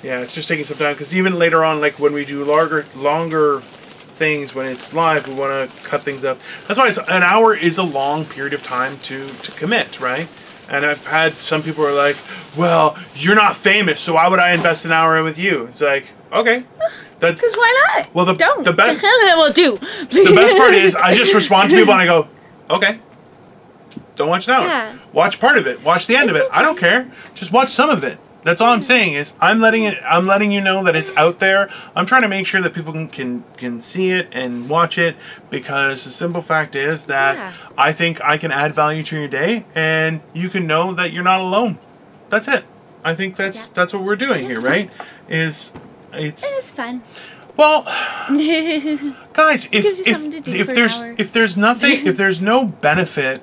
yeah, 0.02 0.20
it's 0.20 0.34
just 0.34 0.48
taking 0.48 0.64
some 0.64 0.76
time 0.78 0.94
because 0.94 1.14
even 1.14 1.38
later 1.38 1.64
on, 1.64 1.80
like 1.80 1.98
when 1.98 2.12
we 2.12 2.24
do 2.24 2.44
longer 2.44 2.84
longer 2.96 3.60
things 3.60 4.54
when 4.54 4.66
it's 4.66 4.92
live, 4.92 5.28
we 5.28 5.34
want 5.34 5.70
to 5.70 5.82
cut 5.84 6.02
things 6.02 6.24
up. 6.24 6.38
That's 6.66 6.78
why 6.78 6.88
it's, 6.88 6.98
an 6.98 7.22
hour 7.22 7.54
is 7.54 7.78
a 7.78 7.82
long 7.84 8.24
period 8.24 8.54
of 8.54 8.62
time 8.62 8.96
to 9.04 9.26
to 9.28 9.52
commit, 9.52 10.00
right? 10.00 10.28
And 10.70 10.84
I've 10.84 11.06
had 11.06 11.32
some 11.32 11.62
people 11.62 11.84
are 11.86 11.94
like, 11.94 12.16
"Well, 12.56 12.96
you're 13.14 13.34
not 13.36 13.56
famous, 13.56 14.00
so 14.00 14.14
why 14.14 14.28
would 14.28 14.38
I 14.38 14.52
invest 14.52 14.84
an 14.84 14.92
hour 14.92 15.16
in 15.18 15.24
with 15.24 15.38
you?" 15.38 15.64
It's 15.64 15.80
like, 15.80 16.04
okay, 16.32 16.64
Because 17.20 17.56
why 17.56 17.92
not? 17.96 18.14
Well, 18.14 18.24
the- 18.24 18.34
don't. 18.34 18.64
the 18.64 18.72
best- 18.72 19.02
well, 19.02 19.52
do. 19.52 19.76
the 19.76 20.32
best 20.34 20.56
part 20.56 20.74
is 20.74 20.94
I 20.94 21.14
just 21.14 21.34
respond 21.40 21.70
to 21.70 21.76
people 21.76 21.92
and 21.92 22.02
I 22.02 22.06
go, 22.06 22.28
okay. 22.70 23.00
Don't 24.14 24.28
watch 24.28 24.48
an 24.48 24.54
hour. 24.54 24.66
Yeah. 24.66 24.98
Watch 25.12 25.38
part 25.40 25.58
of 25.58 25.66
it. 25.66 25.82
Watch 25.84 26.06
the 26.06 26.16
end 26.16 26.28
of 26.30 26.36
It's 26.36 26.44
it. 26.46 26.50
I 26.52 26.62
don't 26.62 26.78
care. 26.78 27.10
Just 27.34 27.52
watch 27.52 27.70
some 27.70 27.90
of 27.90 28.02
it. 28.04 28.18
That's 28.44 28.60
all 28.60 28.70
I'm 28.72 28.82
saying 28.82 29.14
is 29.14 29.34
I'm 29.40 29.60
letting 29.60 29.84
it. 29.84 29.98
I'm 30.04 30.26
letting 30.26 30.52
you 30.52 30.60
know 30.60 30.84
that 30.84 30.94
it's 30.94 31.10
out 31.16 31.38
there. 31.40 31.68
I'm 31.96 32.06
trying 32.06 32.22
to 32.22 32.28
make 32.28 32.46
sure 32.46 32.60
that 32.62 32.72
people 32.72 32.92
can 32.92 33.08
can, 33.08 33.44
can 33.56 33.80
see 33.80 34.10
it 34.10 34.28
and 34.32 34.68
watch 34.70 34.96
it 34.96 35.16
because 35.50 36.04
the 36.04 36.10
simple 36.10 36.40
fact 36.40 36.76
is 36.76 37.06
that 37.06 37.36
Yeah. 37.36 37.52
I 37.76 37.92
think 37.92 38.24
I 38.24 38.38
can 38.38 38.52
add 38.52 38.74
value 38.74 39.02
to 39.02 39.18
your 39.18 39.28
day 39.28 39.64
and 39.74 40.20
you 40.32 40.48
can 40.48 40.66
know 40.66 40.94
that 40.94 41.12
you're 41.12 41.24
not 41.24 41.40
alone. 41.40 41.78
That's 42.30 42.46
it. 42.48 42.64
I 43.04 43.14
think 43.14 43.36
that's 43.36 43.58
Yeah. 43.68 43.72
that's 43.74 43.92
what 43.92 44.02
we're 44.04 44.16
doing 44.16 44.44
here, 44.44 44.60
right? 44.60 44.90
Is 45.28 45.72
it's 46.12 46.48
It's 46.48 46.70
fun. 46.70 47.02
well, 47.56 47.82
guys, 49.32 49.68
if 49.72 49.84
if 49.84 50.06
something 50.06 50.30
to 50.30 50.40
do 50.40 50.52
if 50.52 50.68
there's 50.68 50.96
if 51.18 51.32
there's 51.32 51.56
nothing 51.56 52.06
if 52.06 52.16
there's 52.22 52.40
no 52.40 52.64
benefit 52.66 53.42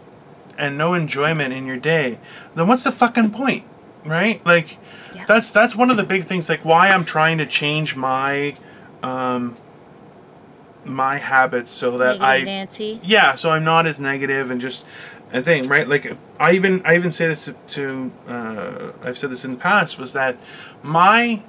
and 0.57 0.77
no 0.77 0.93
enjoyment 0.93 1.53
in 1.53 1.65
your 1.65 1.77
day, 1.77 2.17
then 2.55 2.67
what's 2.67 2.83
the 2.85 2.91
fucking 2.93 3.31
point, 3.31 3.63
right? 4.05 4.43
Like. 4.45 4.77
That's 5.27 5.51
that's 5.51 5.75
one 5.75 5.89
of 5.91 5.97
the 5.97 6.03
big 6.03 6.25
things. 6.25 6.49
Like, 6.49 6.63
why 6.63 6.89
I'm 6.89 7.05
trying 7.05 7.37
to 7.39 7.45
change 7.45 7.95
my 7.95 8.55
um 9.03 9.55
my 10.85 11.17
habits 11.17 11.71
so 11.71 11.97
that 11.97 12.21
I 12.21 12.43
Nancy. 12.43 12.99
yeah 13.03 13.33
so 13.33 13.49
i'm 13.49 13.63
not 13.63 13.87
as 13.87 13.99
negative 13.99 14.51
and 14.51 14.61
just 14.61 14.85
a 15.33 15.41
thing 15.41 15.67
right 15.67 15.87
like 15.87 16.15
i 16.39 16.51
even 16.51 16.85
i 16.85 16.95
even 16.95 17.11
say 17.11 17.27
this 17.27 17.45
to, 17.45 17.53
to 17.67 18.11
uh, 18.27 18.91
i've 19.03 19.17
said 19.17 19.31
this 19.31 19.43
in 19.43 19.51
the 19.51 19.57
past 19.57 19.97
was 19.97 20.13
that 20.13 20.37
my 20.83 21.41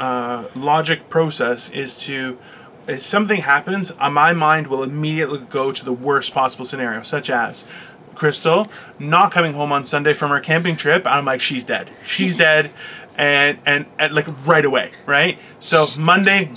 uh, 0.00 0.46
logic 0.56 1.08
process 1.10 1.70
is 1.70 1.94
to 1.94 2.38
if 2.86 3.00
something 3.00 3.42
happens 3.42 3.92
uh, 3.98 4.08
my 4.08 4.32
mind 4.32 4.68
will 4.68 4.82
immediately 4.82 5.40
go 5.50 5.70
to 5.70 5.84
the 5.84 5.92
worst 5.92 6.32
possible 6.32 6.64
scenario 6.64 7.02
such 7.02 7.28
as 7.28 7.64
crystal 8.14 8.68
not 8.98 9.30
coming 9.30 9.52
home 9.52 9.70
on 9.70 9.84
sunday 9.84 10.14
from 10.14 10.30
her 10.30 10.40
camping 10.40 10.76
trip 10.76 11.02
i'm 11.06 11.24
like 11.24 11.40
she's 11.40 11.64
dead 11.64 11.90
she's 12.06 12.34
dead 12.46 12.70
and, 13.18 13.58
and 13.66 13.86
and 13.98 14.14
like 14.14 14.26
right 14.46 14.64
away 14.64 14.92
right 15.06 15.38
so 15.58 15.86
monday 15.98 16.48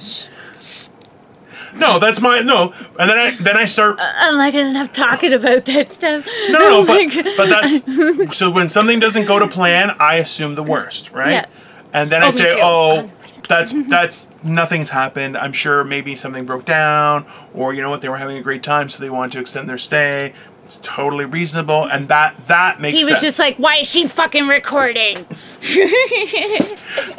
no 1.76 2.00
that's 2.00 2.21
my 2.21 2.39
no 2.41 2.74
and 3.00 3.10
then 3.10 3.17
i 3.17 3.32
then 3.39 3.58
i 3.58 3.65
start 3.65 3.97
uh, 4.00 4.13
I'm 4.17 4.38
not 4.38 4.54
gonna 4.54 4.69
enough 4.69 4.93
talking 4.93 5.34
about 5.34 5.65
that 5.65 5.91
stuff. 5.91 6.28
no, 6.50 6.84
no, 6.84 6.86
but, 6.86 7.38
but 7.38 7.50
that's 7.50 8.38
so 8.38 8.52
when 8.52 8.69
something 8.69 9.00
doesn't 9.00 9.26
go 9.26 9.39
to 9.39 9.47
plan, 9.47 9.95
I 10.00 10.15
assume 10.15 10.56
the 10.56 10.63
worst, 10.63 11.12
right? 11.12 11.32
Yeah. 11.32 11.45
And 11.93 12.10
then 12.12 12.24
Oh, 12.24 12.28
I 12.28 12.32
say, 12.32 12.60
"Oh, 12.62 13.10
100%. 13.26 13.47
that's 13.47 13.74
mm-hmm. 13.74 13.89
that's 13.89 14.30
nothing's 14.43 14.89
happened. 14.91 15.38
I'm 15.38 15.52
sure 15.54 15.84
maybe 15.84 16.15
something 16.15 16.45
broke 16.45 16.65
down, 16.65 17.26
or 17.54 17.74
you 17.74 17.82
know 17.82 17.89
what, 17.89 18.02
they 18.02 18.10
were 18.10 18.17
having 18.17 18.38
a 18.38 18.41
great 18.41 18.63
time, 18.63 18.88
so 18.88 19.02
they 19.02 19.10
wanted 19.10 19.34
to 19.34 19.39
extend 19.39 19.67
their 19.67 19.78
stay. 19.78 20.34
It's 20.71 20.79
totally 20.88 21.25
reasonable, 21.25 21.84
and 21.84 22.07
that 22.07 22.38
that 22.47 22.79
makes 22.79 22.97
he 22.97 23.03
was 23.03 23.15
sense. 23.15 23.23
just 23.23 23.39
like, 23.39 23.57
"Why 23.57 23.79
is 23.79 23.89
she 23.89 24.07
fucking 24.07 24.47
recording?" 24.47 25.17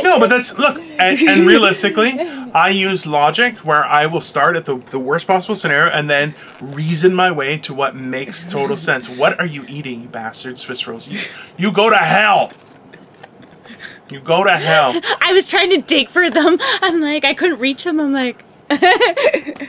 no, 0.03 0.19
but 0.19 0.31
that's 0.31 0.57
look, 0.59 0.79
and, 0.79 1.21
and 1.21 1.47
realistically, 1.47 2.19
I 2.55 2.71
use 2.71 3.07
logic 3.07 3.59
where 3.59 3.85
I 3.85 4.07
will 4.07 4.23
start 4.23 4.57
at 4.57 4.65
the, 4.65 4.77
the 4.77 4.99
worst 4.99 5.27
possible 5.27 5.55
scenario 5.55 5.91
and 5.93 6.09
then 6.09 6.35
reason 6.63 7.15
my 7.15 7.31
way 7.31 7.59
to 7.59 7.75
what 7.75 7.95
makes 7.95 8.51
total 8.51 8.79
sense. 8.79 9.11
What 9.11 9.39
are 9.39 9.45
you 9.45 9.67
eating, 9.69 10.05
you 10.05 10.09
bastard 10.09 10.57
Swiss 10.59 10.87
rolls? 10.89 11.07
You, 11.07 11.21
you 11.59 11.73
go 11.73 11.91
to 11.91 11.97
hell. 11.97 12.53
You 14.11 14.21
go 14.21 14.45
to 14.45 14.57
hell. 14.57 14.99
I 15.21 15.35
was 15.35 15.51
trying 15.51 15.69
to 15.71 15.83
dig 15.83 16.09
for 16.09 16.31
them. 16.31 16.57
I'm 16.81 17.03
like, 17.03 17.27
I 17.27 17.35
couldn't 17.35 17.59
reach 17.59 17.85
them. 17.85 18.01
I'm 18.01 18.15
like, 18.15 18.43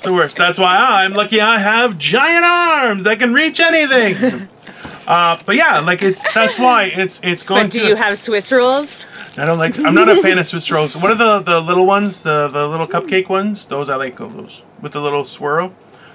It's 0.00 0.06
the 0.06 0.14
worst. 0.14 0.38
That's 0.38 0.58
why 0.58 0.78
I'm 0.78 1.12
lucky 1.12 1.42
I 1.42 1.58
have 1.58 1.98
giant 1.98 2.42
arms 2.42 3.04
that 3.04 3.18
can 3.18 3.34
reach 3.34 3.60
anything. 3.60 4.48
Uh, 5.06 5.36
but 5.44 5.56
yeah, 5.56 5.80
like 5.80 6.02
it's 6.02 6.22
that's 6.34 6.56
why 6.56 6.84
it's 6.84 7.20
it's 7.24 7.42
going 7.42 7.62
to 7.62 7.66
but 7.66 7.72
do 7.72 7.80
to. 7.80 7.88
you 7.88 7.96
have 7.96 8.16
Swiss 8.16 8.52
rolls? 8.52 9.06
I 9.36 9.44
don't 9.44 9.58
like. 9.58 9.76
I'm 9.80 9.94
not 9.94 10.08
a 10.08 10.22
fan 10.22 10.38
of 10.38 10.46
Swiss 10.52 10.70
rolls. 10.70 10.94
What 10.96 11.10
are 11.10 11.16
the 11.16 11.40
the 11.40 11.58
little 11.58 11.84
ones? 11.84 12.22
The 12.22 12.46
the 12.46 12.68
little 12.68 12.86
cupcake 12.86 13.28
ones? 13.28 13.66
Those 13.66 13.90
I 13.90 13.96
like 13.96 14.18
those 14.18 14.62
with 14.80 14.92
the 14.92 15.00
little 15.00 15.24
swirl. 15.24 15.74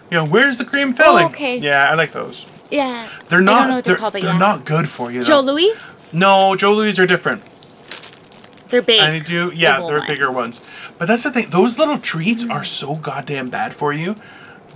You 0.10 0.17
know, 0.17 0.26
where's 0.26 0.58
the 0.58 0.63
cream 0.63 0.93
filling? 0.93 1.26
Oh, 1.26 1.30
okay. 1.30 1.58
Yeah, 1.58 1.89
I 1.91 1.95
like 1.95 2.13
those. 2.13 2.45
Yeah. 2.71 3.10
They're 3.28 3.39
I 3.39 3.43
not. 3.43 3.60
don't 3.60 3.69
know 3.69 3.76
what 3.76 3.84
they're 3.84 3.95
they're 3.95 4.00
called, 4.00 4.13
they're 4.13 4.24
yeah. 4.24 4.38
not 4.38 4.63
good 4.63 4.88
for 4.88 5.12
you. 5.12 5.26
Joe 5.26 5.41
Louis? 5.41 5.74
No, 6.13 6.56
Joe 6.56 6.74
Louis 6.74 6.98
are 6.98 7.08
different. 7.08 7.43
They're 8.69 8.82
big. 8.82 9.12
They 9.12 9.19
do, 9.19 9.52
yeah, 9.54 9.86
they're 9.86 10.06
bigger 10.08 10.32
ones. 10.32 10.62
But 10.97 11.08
that's 11.08 11.23
the 11.23 11.31
thing; 11.31 11.49
those 11.49 11.77
little 11.77 11.97
treats 11.99 12.47
are 12.49 12.63
so 12.63 12.95
goddamn 12.95 13.49
bad 13.49 13.73
for 13.73 13.93
you. 13.93 14.15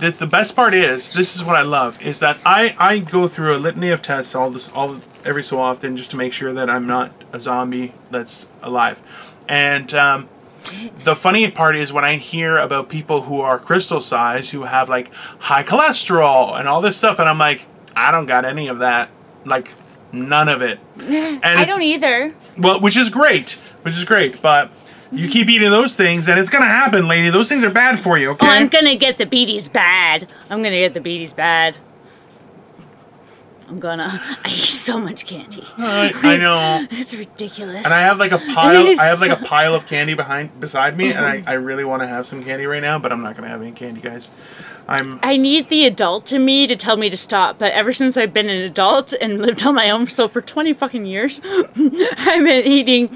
That 0.00 0.18
the 0.18 0.26
best 0.26 0.56
part 0.56 0.72
is, 0.72 1.12
this 1.12 1.36
is 1.36 1.44
what 1.44 1.56
I 1.56 1.62
love, 1.62 2.00
is 2.02 2.20
that 2.20 2.38
I 2.44 2.74
I 2.78 2.98
go 2.98 3.28
through 3.28 3.54
a 3.54 3.58
litany 3.58 3.90
of 3.90 4.00
tests 4.02 4.34
all 4.34 4.50
this 4.50 4.70
all 4.70 4.96
every 5.24 5.42
so 5.42 5.58
often 5.58 5.96
just 5.96 6.10
to 6.12 6.16
make 6.16 6.32
sure 6.32 6.52
that 6.52 6.70
I'm 6.70 6.86
not 6.86 7.12
a 7.32 7.40
zombie 7.40 7.92
that's 8.10 8.46
alive. 8.62 9.02
And 9.48 9.92
um, 9.94 10.28
the 11.04 11.16
funny 11.16 11.50
part 11.50 11.76
is 11.76 11.92
when 11.92 12.04
I 12.04 12.16
hear 12.16 12.56
about 12.58 12.88
people 12.88 13.22
who 13.22 13.40
are 13.40 13.58
crystal 13.58 14.00
size 14.00 14.50
who 14.50 14.62
have 14.62 14.88
like 14.88 15.12
high 15.38 15.62
cholesterol 15.64 16.58
and 16.58 16.68
all 16.68 16.80
this 16.80 16.96
stuff, 16.96 17.18
and 17.18 17.28
I'm 17.28 17.38
like, 17.38 17.66
I 17.96 18.10
don't 18.10 18.26
got 18.26 18.44
any 18.44 18.68
of 18.68 18.78
that, 18.78 19.10
like 19.44 19.72
none 20.12 20.48
of 20.48 20.62
it. 20.62 20.78
And 21.42 21.44
I 21.44 21.64
don't 21.64 21.82
either. 21.82 22.34
well, 22.58 22.80
which 22.80 22.96
is 22.96 23.08
great, 23.10 23.52
which 23.82 23.96
is 23.96 24.04
great, 24.04 24.40
but 24.42 24.70
you 25.12 25.28
keep 25.28 25.48
eating 25.48 25.70
those 25.70 25.96
things, 25.96 26.28
and 26.28 26.38
it's 26.38 26.50
gonna 26.50 26.66
happen, 26.66 27.08
lady. 27.08 27.30
Those 27.30 27.48
things 27.48 27.64
are 27.64 27.70
bad 27.70 27.98
for 27.98 28.18
you. 28.18 28.28
Oh, 28.28 28.32
okay. 28.32 28.46
Oh, 28.46 28.50
I'm 28.50 28.68
gonna 28.68 28.96
get 28.96 29.18
the 29.18 29.26
beaties 29.26 29.68
bad. 29.68 30.28
I'm 30.48 30.62
gonna 30.62 30.78
get 30.78 30.94
the 30.94 31.00
beaties 31.00 31.32
bad. 31.32 31.76
I'm 33.68 33.78
gonna. 33.78 34.20
I 34.44 34.48
eat 34.48 34.54
so 34.54 34.98
much 34.98 35.26
candy. 35.26 35.64
I, 35.78 36.12
I 36.22 36.36
know. 36.36 36.86
It's 36.98 37.14
ridiculous. 37.14 37.84
And 37.84 37.94
I 37.94 38.00
have 38.00 38.18
like 38.18 38.32
a 38.32 38.38
pile. 38.38 39.00
I 39.00 39.06
have 39.06 39.20
like 39.20 39.30
a 39.30 39.42
pile 39.44 39.74
of 39.74 39.86
candy 39.86 40.14
behind 40.14 40.58
beside 40.60 40.96
me, 40.96 41.12
and 41.12 41.24
I, 41.24 41.42
I 41.46 41.52
really 41.54 41.84
want 41.84 42.02
to 42.02 42.06
have 42.08 42.26
some 42.26 42.42
candy 42.42 42.66
right 42.66 42.82
now, 42.82 42.98
but 42.98 43.12
I'm 43.12 43.22
not 43.22 43.36
gonna 43.36 43.48
have 43.48 43.62
any 43.62 43.72
candy, 43.72 44.00
guys. 44.00 44.30
I'm. 44.88 45.20
I 45.22 45.36
need 45.36 45.68
the 45.68 45.86
adult 45.86 46.32
in 46.32 46.44
me 46.44 46.66
to 46.66 46.74
tell 46.74 46.96
me 46.96 47.10
to 47.10 47.16
stop, 47.16 47.58
but 47.58 47.72
ever 47.72 47.92
since 47.92 48.16
I've 48.16 48.32
been 48.32 48.48
an 48.48 48.62
adult 48.62 49.12
and 49.20 49.40
lived 49.40 49.64
on 49.64 49.74
my 49.76 49.88
own 49.88 50.08
so 50.08 50.26
for 50.26 50.40
20 50.40 50.72
fucking 50.72 51.06
years, 51.06 51.40
I've 51.44 52.44
been 52.44 52.66
eating 52.66 53.08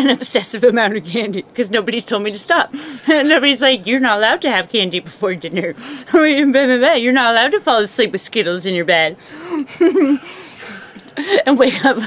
an 0.00 0.10
obsessive 0.10 0.64
amount 0.64 0.96
of 0.96 1.04
candy 1.04 1.42
because 1.42 1.70
nobody's 1.70 2.06
told 2.06 2.22
me 2.22 2.32
to 2.32 2.38
stop. 2.38 2.72
nobody's 3.08 3.60
like, 3.60 3.86
you're 3.86 4.00
not 4.00 4.18
allowed 4.18 4.42
to 4.42 4.50
have 4.50 4.68
candy 4.68 5.00
before 5.00 5.34
dinner. 5.34 5.74
you're 6.14 7.12
not 7.12 7.32
allowed 7.32 7.52
to 7.52 7.60
fall 7.60 7.80
asleep 7.80 8.12
with 8.12 8.20
Skittles 8.20 8.66
in 8.66 8.74
your 8.74 8.84
bed 8.84 9.16
and 11.46 11.58
wake 11.58 11.84
up. 11.84 11.98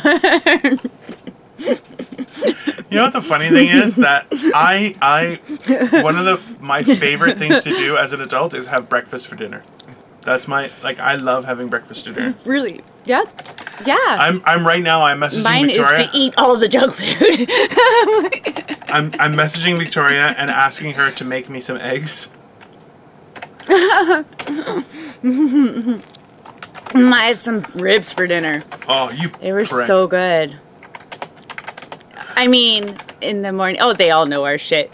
You 2.89 3.00
know 3.00 3.06
what 3.06 3.14
the 3.14 3.22
funny 3.22 3.50
thing 3.50 3.68
is 3.70 3.96
that 3.98 4.28
I 4.32 4.96
I 5.02 6.02
one 6.02 6.16
of 6.16 6.26
the 6.26 6.58
my 6.60 6.84
favorite 6.84 7.38
things 7.38 7.64
to 7.64 7.72
do 7.72 7.98
as 7.98 8.14
an 8.14 8.22
adult 8.22 8.54
is 8.54 8.68
have 8.68 8.88
breakfast 8.89 9.28
for 9.28 9.36
dinner. 9.36 9.64
That's 10.24 10.48
my 10.48 10.70
like 10.84 11.00
I 11.00 11.16
love 11.16 11.46
having 11.46 11.68
breakfast 11.68 12.06
dinner. 12.06 12.34
really? 12.46 12.82
Yeah. 13.06 13.24
Yeah. 13.86 13.98
I'm 14.00 14.42
I'm 14.46 14.66
right 14.66 14.82
now 14.82 15.02
I'm 15.04 15.20
messaging 15.20 15.44
Victoria. 15.44 15.44
Mine 15.44 15.66
Victoria. 15.68 15.94
is 16.06 16.10
to 16.12 16.18
eat 16.18 16.34
all 16.38 16.58
the 16.58 16.68
junk 16.70 16.94
food. 16.96 17.50
I'm 18.90 19.14
I'm 19.20 19.34
messaging 19.36 19.78
Victoria 19.78 20.28
and 20.38 20.50
asking 20.50 20.94
her 20.94 21.12
to 21.12 21.26
make 21.26 21.50
me 21.50 21.60
some 21.60 21.78
eggs. 21.78 22.30
I 26.96 27.26
had 27.28 27.38
some 27.38 27.66
ribs 27.76 28.14
for 28.14 28.28
dinner. 28.28 28.64
Oh, 28.88 29.10
you 29.12 29.30
They 29.42 29.52
were 29.52 29.66
prick. 29.66 29.88
so 29.88 30.06
good. 30.08 30.56
I 32.36 32.48
mean, 32.48 32.98
in 33.22 33.42
the 33.42 33.52
morning. 33.52 33.82
Oh, 33.82 33.94
they 33.94 34.12
all 34.12 34.26
know 34.26 34.44
our 34.46 34.58
shit. 34.58 34.92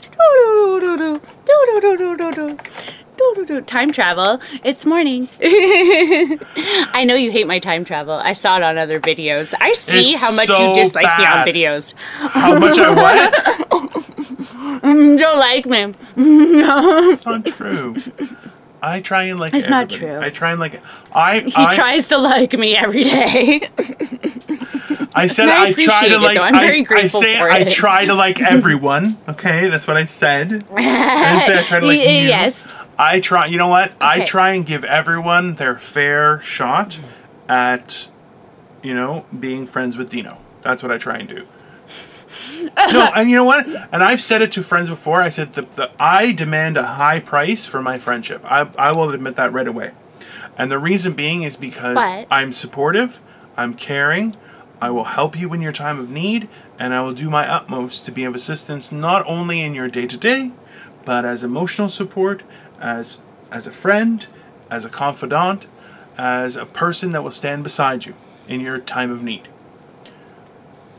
Time 3.65 3.91
travel. 3.91 4.39
It's 4.63 4.85
morning. 4.85 5.27
I 5.41 7.03
know 7.07 7.15
you 7.15 7.31
hate 7.31 7.47
my 7.47 7.59
time 7.59 7.83
travel. 7.83 8.13
I 8.13 8.33
saw 8.33 8.57
it 8.57 8.63
on 8.63 8.77
other 8.77 8.99
videos. 8.99 9.53
I 9.59 9.73
see 9.73 10.11
It's 10.11 10.21
how 10.21 10.33
much 10.35 10.47
so 10.47 10.69
you 10.69 10.75
dislike 10.83 11.05
me 11.19 11.25
on 11.25 11.47
videos. 11.47 11.93
How 12.17 12.57
much 12.59 12.77
I 12.77 12.89
what? 12.93 14.81
Don't 14.81 15.39
like 15.39 15.65
me. 15.65 15.93
no. 16.15 17.09
It's 17.11 17.25
not 17.25 17.45
true. 17.45 17.95
I 18.81 19.01
try 19.01 19.23
and 19.23 19.39
like 19.39 19.53
It's 19.53 19.67
not 19.69 19.89
true. 19.89 20.19
I 20.19 20.29
try 20.29 20.51
and 20.51 20.59
like 20.59 20.81
I 21.11 21.39
He 21.41 21.53
I, 21.55 21.75
tries 21.75 22.07
to 22.09 22.17
like 22.17 22.53
me 22.57 22.75
every 22.77 23.03
day. 23.03 23.61
I 25.15 25.27
said 25.27 25.49
I 25.49 25.67
I, 25.67 25.73
try 25.73 26.07
to 26.07 26.17
like 26.19 26.37
though. 26.37 26.43
I'm 26.43 26.55
I, 26.55 26.59
very 26.65 26.79
I 26.81 26.83
grateful 26.83 27.21
say 27.21 27.37
for 27.37 27.49
I 27.51 27.59
it. 27.59 27.69
try 27.69 28.05
to 28.05 28.13
like 28.13 28.39
everyone. 28.41 29.17
Okay, 29.27 29.67
that's 29.67 29.87
what 29.87 29.97
I 29.97 30.05
said. 30.05 30.65
I 30.73 30.81
didn't 30.81 31.45
say 31.45 31.59
I 31.59 31.63
try 31.63 31.79
to 31.81 31.87
like 31.87 31.97
you. 31.99 32.03
yes. 32.05 32.73
I 32.99 33.21
try. 33.21 33.45
You 33.45 33.57
know 33.57 33.69
what? 33.69 33.93
I 34.01 34.25
try 34.25 34.51
and 34.51 34.65
give 34.65 34.83
everyone 34.83 35.55
their 35.55 35.77
fair 35.77 36.41
shot 36.41 36.99
at, 37.47 38.09
you 38.83 38.93
know, 38.93 39.25
being 39.39 39.65
friends 39.65 39.95
with 39.95 40.09
Dino. 40.09 40.37
That's 40.63 40.83
what 40.83 40.91
I 40.91 40.97
try 40.97 41.17
and 41.19 41.29
do. 41.29 41.47
no, 42.91 43.11
and 43.15 43.29
you 43.29 43.37
know 43.37 43.45
what? 43.45 43.65
And 43.93 44.03
I've 44.03 44.21
said 44.21 44.41
it 44.41 44.51
to 44.51 44.63
friends 44.63 44.89
before. 44.89 45.21
I 45.21 45.29
said 45.29 45.53
that 45.53 45.77
the, 45.77 45.89
I 45.97 46.33
demand 46.33 46.75
a 46.75 46.83
high 46.83 47.21
price 47.21 47.65
for 47.65 47.81
my 47.81 47.97
friendship. 47.97 48.41
I, 48.43 48.69
I 48.77 48.91
will 48.91 49.11
admit 49.11 49.37
that 49.37 49.53
right 49.53 49.67
away. 49.67 49.91
And 50.57 50.69
the 50.69 50.77
reason 50.77 51.13
being 51.13 51.43
is 51.43 51.55
because 51.55 51.95
But- 51.95 52.27
I'm 52.29 52.51
supportive, 52.51 53.21
I'm 53.55 53.75
caring, 53.75 54.35
I 54.81 54.89
will 54.89 55.05
help 55.05 55.39
you 55.39 55.53
in 55.53 55.61
your 55.61 55.71
time 55.71 55.99
of 55.99 56.09
need, 56.09 56.49
and 56.77 56.93
I 56.93 57.01
will 57.01 57.13
do 57.13 57.29
my 57.29 57.49
utmost 57.49 58.05
to 58.05 58.11
be 58.11 58.25
of 58.25 58.35
assistance 58.35 58.91
not 58.91 59.25
only 59.25 59.61
in 59.61 59.73
your 59.73 59.87
day 59.87 60.05
to 60.07 60.17
day, 60.17 60.51
but 61.05 61.23
as 61.23 61.43
emotional 61.43 61.87
support, 61.89 62.43
as 62.81 63.19
as 63.51 63.65
a 63.67 63.71
friend, 63.71 64.27
as 64.69 64.85
a 64.85 64.89
confidant, 64.89 65.65
as 66.17 66.55
a 66.55 66.65
person 66.65 67.11
that 67.13 67.23
will 67.23 67.31
stand 67.31 67.63
beside 67.63 68.05
you 68.05 68.13
in 68.47 68.59
your 68.59 68.79
time 68.79 69.11
of 69.11 69.23
need. 69.23 69.47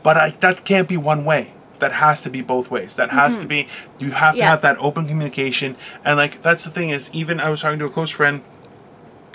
But 0.03 0.17
I, 0.17 0.29
that 0.31 0.65
can't 0.65 0.87
be 0.89 0.97
one 0.97 1.25
way. 1.25 1.53
That 1.79 1.93
has 1.93 2.21
to 2.23 2.29
be 2.29 2.41
both 2.41 2.69
ways. 2.69 2.95
That 2.95 3.09
has 3.11 3.35
to 3.37 3.41
mm-hmm. 3.41 3.47
be. 3.49 3.67
You 3.99 4.11
have 4.11 4.35
to 4.35 4.39
Yeah. 4.39 4.49
have 4.49 4.61
that 4.61 4.77
open 4.79 5.07
communication. 5.07 5.75
And 6.05 6.17
like 6.17 6.41
that's 6.41 6.63
the 6.63 6.69
thing 6.69 6.89
is, 6.89 7.09
even 7.13 7.39
I 7.39 7.49
was 7.49 7.61
talking 7.61 7.79
to 7.79 7.85
a 7.85 7.89
close 7.89 8.09
friend, 8.11 8.41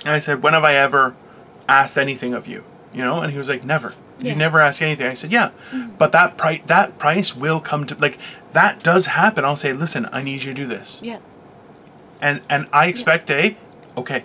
and 0.05 0.13
I 0.13 0.19
said, 0.19 0.41
"When 0.43 0.53
have 0.53 0.63
I 0.63 0.75
ever 0.75 1.15
asked 1.67 1.97
anything 1.97 2.33
of 2.33 2.47
you?" 2.47 2.63
You 2.93 3.03
know, 3.03 3.19
and 3.21 3.31
he 3.31 3.37
was 3.37 3.49
like, 3.49 3.63
"Never. 3.65 3.93
You 4.19 4.29
Yeah. 4.29 4.35
never 4.35 4.59
ask 4.61 4.81
anything." 4.81 5.07
I 5.07 5.13
said, 5.15 5.31
"Yeah, 5.31 5.49
mm-hmm. 5.71 5.91
but 5.97 6.11
that 6.13 6.37
price 6.37 6.61
that 6.67 6.97
price 6.97 7.35
will 7.35 7.59
come 7.59 7.85
to 7.87 7.95
like 7.95 8.17
that 8.53 8.81
does 8.81 9.07
happen." 9.07 9.43
I'll 9.43 9.57
say, 9.57 9.73
"Listen, 9.73 10.07
I 10.13 10.21
need 10.21 10.43
you 10.43 10.53
to 10.53 10.61
do 10.61 10.65
this." 10.65 10.99
Yeah. 11.01 11.17
And 12.21 12.41
and 12.49 12.67
I 12.71 12.87
expect 12.87 13.29
a 13.31 13.57
okay, 13.97 14.23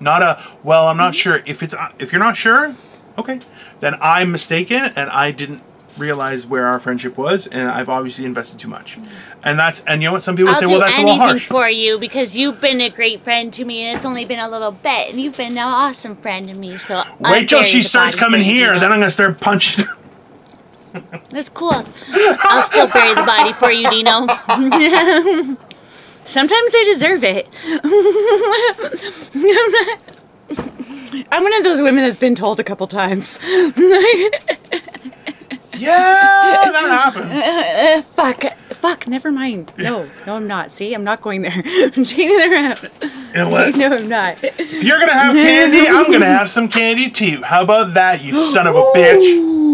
not 0.00 0.22
a 0.22 0.42
well. 0.62 0.86
I'm 0.86 0.96
not 0.96 1.14
sure 1.14 1.42
if 1.46 1.62
it's 1.62 1.74
uh, 1.74 1.92
if 1.98 2.12
you're 2.12 2.20
not 2.20 2.36
sure, 2.36 2.74
okay, 3.16 3.40
then 3.80 3.96
I'm 4.00 4.32
mistaken 4.32 4.92
and 4.96 5.10
I 5.10 5.30
didn't 5.30 5.62
realize 5.96 6.46
where 6.46 6.66
our 6.66 6.78
friendship 6.78 7.18
was, 7.18 7.46
and 7.46 7.68
I've 7.68 7.88
obviously 7.88 8.24
invested 8.24 8.60
too 8.60 8.68
much, 8.68 8.98
and 9.42 9.58
that's 9.58 9.80
and 9.86 10.02
you 10.02 10.08
know 10.08 10.12
what 10.12 10.22
some 10.22 10.36
people 10.36 10.52
I'll 10.52 10.60
say, 10.60 10.66
well 10.66 10.80
that's 10.80 10.98
a 10.98 11.02
little 11.02 11.16
harsh. 11.16 11.46
for 11.46 11.68
you 11.68 11.98
because 11.98 12.36
you've 12.36 12.60
been 12.60 12.80
a 12.80 12.90
great 12.90 13.22
friend 13.22 13.52
to 13.54 13.64
me, 13.64 13.82
and 13.82 13.96
it's 13.96 14.04
only 14.04 14.24
been 14.24 14.38
a 14.38 14.48
little 14.48 14.72
bit, 14.72 15.10
and 15.10 15.20
you've 15.20 15.36
been 15.36 15.52
an 15.52 15.58
awesome 15.58 16.16
friend 16.16 16.48
to 16.48 16.54
me. 16.54 16.78
So 16.78 17.02
Wait 17.18 17.48
till 17.48 17.62
she 17.62 17.82
starts 17.82 18.14
coming 18.14 18.40
you, 18.40 18.52
here, 18.52 18.78
then 18.78 18.92
I'm 18.92 19.00
gonna 19.00 19.10
start 19.10 19.40
punching. 19.40 19.84
That's 21.30 21.48
cool. 21.50 21.84
I'll 22.14 22.62
still 22.62 22.88
bury 22.88 23.14
the 23.14 23.22
body 23.22 23.52
for 23.52 23.70
you, 23.70 23.88
Dino. 23.90 24.26
Sometimes 26.28 26.72
they 26.72 26.84
deserve 26.84 27.24
it. 27.24 27.48
I'm 31.32 31.42
one 31.42 31.54
of 31.54 31.64
those 31.64 31.80
women 31.80 32.04
that's 32.04 32.18
been 32.18 32.34
told 32.34 32.60
a 32.60 32.64
couple 32.64 32.86
times. 32.86 33.38
yeah, 33.46 34.30
that 35.74 37.14
happens. 37.14 38.04
fuck, 38.14 38.44
fuck, 38.68 39.06
never 39.06 39.32
mind. 39.32 39.72
No, 39.78 40.06
no, 40.26 40.36
I'm 40.36 40.46
not. 40.46 40.70
See, 40.70 40.92
I'm 40.92 41.02
not 41.02 41.22
going 41.22 41.40
there. 41.42 41.52
I'm 41.54 42.04
changing 42.04 42.38
the 42.38 42.48
route. 42.50 42.82
You 43.02 43.34
know 43.34 43.48
what? 43.48 43.74
No, 43.74 43.94
I'm 43.94 44.08
not. 44.08 44.44
If 44.44 44.84
you're 44.84 45.00
gonna 45.00 45.14
have 45.14 45.34
candy, 45.34 45.88
I'm 45.88 46.12
gonna 46.12 46.26
have 46.26 46.50
some 46.50 46.68
candy 46.68 47.08
too. 47.08 47.42
How 47.42 47.62
about 47.62 47.94
that, 47.94 48.22
you 48.22 48.38
son 48.38 48.66
of 48.66 48.74
a 48.74 48.82
bitch? 48.94 49.67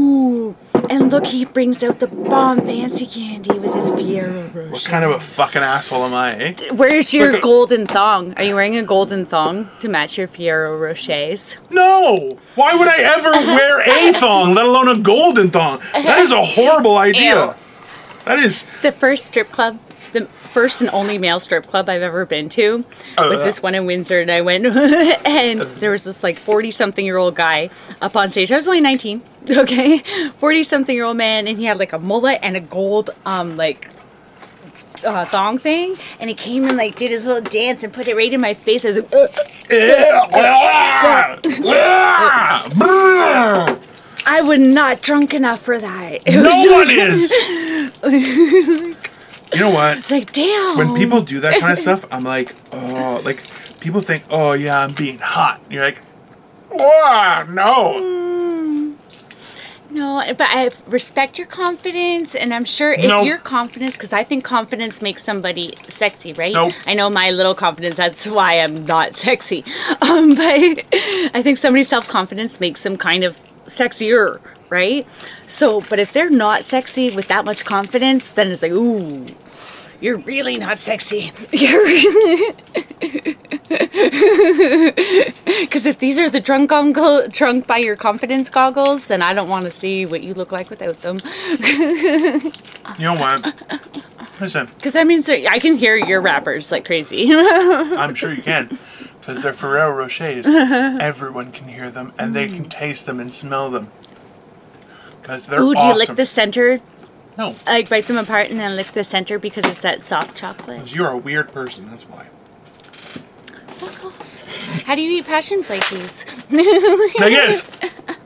Ooh. 1.05 1.07
And 1.07 1.13
look, 1.13 1.27
he 1.27 1.45
brings 1.45 1.83
out 1.85 2.01
the 2.01 2.07
bomb 2.07 2.61
fancy 2.63 3.07
candy 3.07 3.59
with 3.59 3.75
his 3.75 3.91
Ferrero 3.91 4.43
Rocher. 4.55 4.71
What 4.71 4.85
kind 4.85 5.05
of 5.05 5.11
a 5.13 5.21
fucking 5.21 5.63
asshole 5.63 6.05
am 6.05 6.15
I? 6.15 6.35
Eh? 6.37 6.55
Where's 6.73 7.13
your 7.13 7.27
Look 7.27 7.37
at- 7.37 7.43
golden 7.43 7.87
thong? 7.87 8.33
Are 8.35 8.43
you 8.43 8.55
wearing 8.55 8.77
a 8.77 8.83
golden 8.83 9.25
thong 9.27 9.69
to 9.81 9.89
match 9.89 10.17
your 10.19 10.27
Ferrero 10.29 10.79
Rochers? 10.79 11.57
No! 11.71 12.39
Why 12.55 12.75
would 12.75 12.89
I 12.89 12.99
ever 12.99 13.31
wear 13.31 13.81
a 14.09 14.13
thong, 14.19 14.55
let 14.55 14.65
alone 14.67 14.89
a 14.89 14.99
golden 14.99 15.51
thong? 15.51 15.81
That 15.93 16.19
is 16.21 16.33
a 16.33 16.43
horrible 16.43 16.97
idea. 16.97 17.47
Ew. 17.49 17.55
That 18.25 18.39
is. 18.39 18.65
The 18.83 18.91
first 18.93 19.27
strip 19.27 19.51
club, 19.53 19.79
the 20.15 20.25
first 20.25 20.81
and 20.81 20.89
only 20.91 21.19
male 21.19 21.39
strip 21.41 21.67
club 21.67 21.91
I've 21.91 22.01
ever 22.03 22.25
been 22.25 22.49
to, 22.51 22.79
was 23.19 23.43
Uh. 23.43 23.45
this 23.45 23.63
one 23.63 23.75
in 23.75 23.85
Windsor, 23.85 24.21
and 24.23 24.31
I 24.31 24.41
went, 24.41 24.65
and 25.27 25.61
there 25.61 25.91
was 25.91 26.05
this 26.05 26.23
like 26.25 26.39
forty-something-year-old 26.39 27.35
guy 27.35 27.69
up 28.01 28.17
on 28.17 28.31
stage. 28.31 28.51
I 28.51 28.57
was 28.57 28.67
only 28.67 28.81
nineteen, 28.81 29.21
okay, 29.51 29.99
forty-something-year-old 30.39 31.19
man, 31.19 31.47
and 31.47 31.59
he 31.59 31.67
had 31.67 31.79
like 31.79 31.93
a 31.93 31.99
mullet 31.99 32.39
and 32.43 32.57
a 32.57 32.61
gold, 32.61 33.11
um, 33.27 33.59
like. 33.59 33.89
Uh, 35.05 35.25
thong 35.27 35.59
thing, 35.59 35.97
and 36.19 36.31
he 36.31 36.35
came 36.35 36.65
and 36.67 36.79
like 36.79 36.95
did 36.95 37.11
his 37.11 37.27
little 37.27 37.43
dance 37.43 37.85
and 37.85 37.93
put 37.93 38.09
it 38.09 38.17
right 38.17 38.33
in 38.33 38.41
my 38.41 38.55
face. 38.55 38.87
I 38.87 38.89
was 38.89 38.97
like, 39.13 39.37
I 44.27 44.41
was 44.43 44.59
not 44.59 45.03
drunk 45.03 45.35
enough 45.35 45.61
for 45.61 45.79
that. 45.79 46.23
It 46.27 46.37
was 46.37 46.65
no 46.65 46.73
one 46.73 46.91
is! 46.91 47.31
You 49.55 49.61
know 49.61 49.71
what? 49.71 49.99
It's 49.99 50.11
like, 50.11 50.33
damn. 50.33 50.77
When 50.77 50.95
people 50.95 51.21
do 51.23 51.41
that 51.41 51.61
kind 51.61 51.73
of 51.73 51.79
stuff, 51.87 52.05
I'm 52.11 52.25
like, 52.25 52.55
oh, 52.73 53.21
like, 53.25 53.43
people 53.81 54.01
think, 54.01 54.25
oh, 54.31 54.53
yeah, 54.53 54.81
I'm 54.81 54.93
being 54.95 55.19
hot. 55.19 55.61
You're 55.71 55.85
like, 55.85 56.01
oh, 56.73 57.47
no. 57.49 58.21
No, 59.91 60.25
but 60.37 60.49
I 60.51 60.71
respect 60.89 61.39
your 61.39 61.47
confidence, 61.47 62.35
and 62.35 62.53
I'm 62.53 62.65
sure 62.65 62.93
if 62.93 63.07
Nope. 63.07 63.27
your 63.27 63.39
confidence, 63.39 63.93
because 63.93 64.13
I 64.13 64.25
think 64.25 64.43
confidence 64.43 65.01
makes 65.01 65.23
somebody 65.23 65.75
sexy, 65.89 66.33
right? 66.33 66.53
Nope. 66.53 66.73
I 66.85 66.95
know 66.95 67.09
my 67.09 67.31
little 67.31 67.55
confidence. 67.55 67.95
That's 67.97 68.27
why 68.27 68.59
I'm 68.59 68.85
not 68.87 69.15
sexy. 69.15 69.65
Um, 70.03 70.31
but 70.35 70.85
I 71.35 71.41
think 71.43 71.59
somebody's 71.59 71.89
self 71.89 72.09
confidence 72.09 72.59
makes 72.61 72.83
them 72.83 72.97
kind 72.97 73.23
of 73.25 73.41
sexier, 73.67 74.41
right? 74.69 75.07
So, 75.47 75.81
but 75.89 75.99
if 75.99 76.13
they're 76.13 76.29
not 76.31 76.65
sexy 76.65 77.15
with 77.15 77.29
that 77.29 77.45
much 77.47 77.65
confidence, 77.65 78.33
then 78.33 78.51
it's 78.51 78.63
like, 78.63 78.73
ooh, 78.73 79.27
you're 80.05 80.19
really 80.19 80.59
not 80.59 80.79
sexy. 80.79 81.33
You're 81.53 81.83
really. 81.83 82.55
Because 85.65 85.87
if 85.87 85.99
these 85.99 86.19
are 86.19 86.29
the 86.29 86.41
drunk 86.41 86.71
goggle, 86.71 87.27
drunk 87.29 87.67
by 87.67 87.79
your 87.79 87.97
confidence 87.97 88.51
goggles, 88.51 89.07
then 89.07 89.23
I 89.23 89.33
don't 89.33 89.49
want 89.49 89.65
to 89.65 89.71
see 89.71 90.05
what 90.05 90.23
you 90.23 90.35
look 90.35 90.53
like 90.53 90.69
without 90.69 91.01
them. 91.01 91.21
You 92.99 93.07
know 93.07 93.15
what? 93.15 93.41
Listen, 94.41 94.67
Because 94.67 94.93
that 94.93 95.07
means 95.07 95.25
that 95.25 95.51
I 95.51 95.59
can 95.59 95.77
hear 95.79 95.97
your 95.97 96.21
rappers 96.21 96.71
like 96.71 96.85
crazy. 96.85 97.31
I'm 97.33 98.15
sure 98.15 98.31
you 98.31 98.43
can. 98.43 98.79
Because 99.19 99.43
they're 99.43 99.55
Ferrero 99.55 99.91
Rochers. 99.97 100.47
Everyone 101.01 101.51
can 101.51 101.69
hear 101.69 101.91
them, 101.91 102.13
and 102.19 102.37
they 102.37 102.49
can 102.49 102.67
mm. 102.67 102.71
taste 102.71 103.07
them 103.07 103.21
and 103.21 103.33
smell 103.33 103.71
them. 103.71 103.89
Because 105.23 105.47
they're 105.47 105.63
Ooh, 105.63 105.73
do 105.73 105.79
awesome. 105.79 105.89
you 105.89 105.97
lick 105.97 106.15
the 106.15 106.27
center? 106.27 106.83
No. 107.37 107.57
I 107.67 107.73
Like 107.79 107.89
bite 107.89 108.07
them 108.07 108.17
apart 108.19 108.51
and 108.51 108.59
then 108.61 108.77
lick 108.77 108.89
the 108.93 109.05
center 109.05 109.39
because 109.39 109.65
it's 109.67 109.83
that 109.83 110.03
soft 110.03 110.37
chocolate. 110.37 110.95
You're 110.95 111.11
a 111.11 111.17
weird 111.19 111.53
person, 111.53 111.89
that's 111.91 112.05
why. 112.05 112.27
Fuck 113.77 114.05
off. 114.05 114.83
How 114.85 114.95
do 114.95 115.03
you 115.03 115.19
eat 115.19 115.27
passion 115.27 115.63
flakies? 115.63 116.25
I 117.21 117.31
guess. 117.31 117.69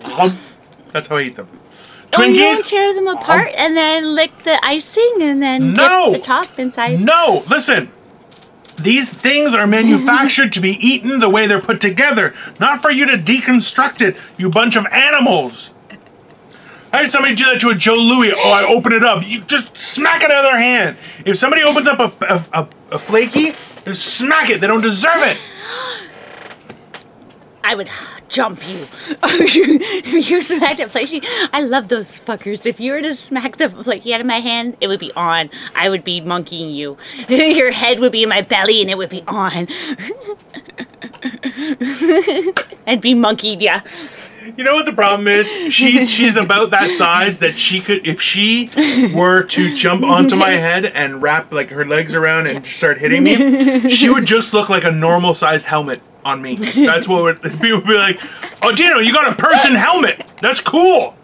Um, 0.04 0.36
that's 0.92 1.08
how 1.08 1.16
I 1.16 1.22
eat 1.22 1.36
them. 1.36 1.48
Oh, 2.16 2.22
you 2.22 2.34
don't 2.34 2.66
tear 2.66 2.94
them 2.94 3.06
apart 3.06 3.50
and 3.56 3.76
then 3.76 4.14
lick 4.14 4.36
the 4.38 4.58
icing 4.64 5.14
and 5.20 5.40
then 5.42 5.72
No. 5.74 6.12
the 6.12 6.18
top 6.18 6.58
inside. 6.58 7.00
No, 7.00 7.44
listen. 7.48 7.92
These 8.78 9.12
things 9.12 9.54
are 9.54 9.66
manufactured 9.66 10.52
to 10.52 10.60
be 10.60 10.70
eaten 10.86 11.18
the 11.20 11.28
way 11.28 11.46
they're 11.46 11.60
put 11.60 11.80
together, 11.80 12.32
not 12.60 12.80
for 12.80 12.90
you 12.90 13.06
to 13.06 13.18
deconstruct 13.18 14.00
it, 14.00 14.16
you 14.36 14.48
bunch 14.50 14.76
of 14.76 14.86
animals. 14.92 15.72
I 16.92 17.02
had 17.02 17.10
somebody 17.10 17.34
do 17.34 17.44
that 17.44 17.60
to 17.60 17.68
a 17.68 17.74
Joe 17.74 17.96
Louis. 17.96 18.32
Oh, 18.34 18.52
I 18.52 18.64
open 18.64 18.92
it 18.92 19.04
up. 19.04 19.22
You 19.26 19.42
just 19.42 19.76
smack 19.76 20.22
it 20.22 20.30
out 20.30 20.44
of 20.44 20.50
their 20.50 20.58
hand. 20.58 20.96
If 21.24 21.36
somebody 21.36 21.62
opens 21.62 21.86
up 21.86 21.98
a, 21.98 22.24
a, 22.24 22.62
a, 22.62 22.68
a 22.92 22.98
flaky, 22.98 23.54
just 23.84 24.02
smack 24.02 24.50
it. 24.50 24.60
They 24.60 24.66
don't 24.66 24.80
deserve 24.80 25.22
it. 25.22 25.38
I 27.62 27.74
would 27.74 27.90
jump 28.28 28.66
you. 28.68 28.86
Oh, 29.20 29.36
if 29.40 30.30
you 30.30 30.40
smacked 30.40 30.80
a 30.80 30.88
flaky, 30.88 31.20
I 31.52 31.60
love 31.60 31.88
those 31.88 32.18
fuckers. 32.18 32.64
If 32.64 32.78
you 32.80 32.92
were 32.92 33.02
to 33.02 33.14
smack 33.14 33.56
the 33.56 33.68
flaky 33.68 34.14
out 34.14 34.20
of 34.20 34.26
my 34.26 34.40
hand, 34.40 34.76
it 34.80 34.86
would 34.86 35.00
be 35.00 35.12
on. 35.16 35.50
I 35.74 35.88
would 35.88 36.04
be 36.04 36.20
monkeying 36.20 36.70
you. 36.70 36.96
Your 37.28 37.72
head 37.72 38.00
would 38.00 38.12
be 38.12 38.22
in 38.22 38.28
my 38.28 38.42
belly 38.42 38.80
and 38.80 38.90
it 38.90 38.96
would 38.96 39.10
be 39.10 39.22
on. 39.26 39.66
and 42.86 43.02
be 43.02 43.14
monkeyed, 43.14 43.60
yeah. 43.60 43.82
You 44.56 44.64
know 44.64 44.74
what 44.74 44.86
the 44.86 44.92
problem 44.92 45.28
is? 45.28 45.48
She's 45.72 46.10
she's 46.10 46.36
about 46.36 46.70
that 46.70 46.92
size 46.92 47.38
that 47.40 47.58
she 47.58 47.80
could 47.80 48.06
if 48.06 48.20
she 48.20 48.70
were 49.14 49.42
to 49.44 49.74
jump 49.74 50.02
onto 50.02 50.36
my 50.36 50.50
head 50.50 50.86
and 50.86 51.22
wrap 51.22 51.52
like 51.52 51.70
her 51.70 51.84
legs 51.84 52.14
around 52.14 52.46
and 52.46 52.64
start 52.64 52.98
hitting 52.98 53.22
me, 53.22 53.88
she 53.90 54.08
would 54.08 54.26
just 54.26 54.52
look 54.52 54.68
like 54.68 54.84
a 54.84 54.90
normal 54.92 55.34
sized 55.34 55.66
helmet 55.66 56.00
on 56.24 56.42
me. 56.42 56.56
That's 56.56 57.08
what 57.08 57.22
would 57.22 57.42
people 57.60 57.78
would 57.78 57.86
be 57.86 57.96
like, 57.96 58.20
"Oh, 58.62 58.74
Dino, 58.74 58.98
you 58.98 59.12
got 59.12 59.32
a 59.32 59.36
person 59.36 59.74
helmet. 59.74 60.24
That's 60.40 60.60
cool." 60.60 61.16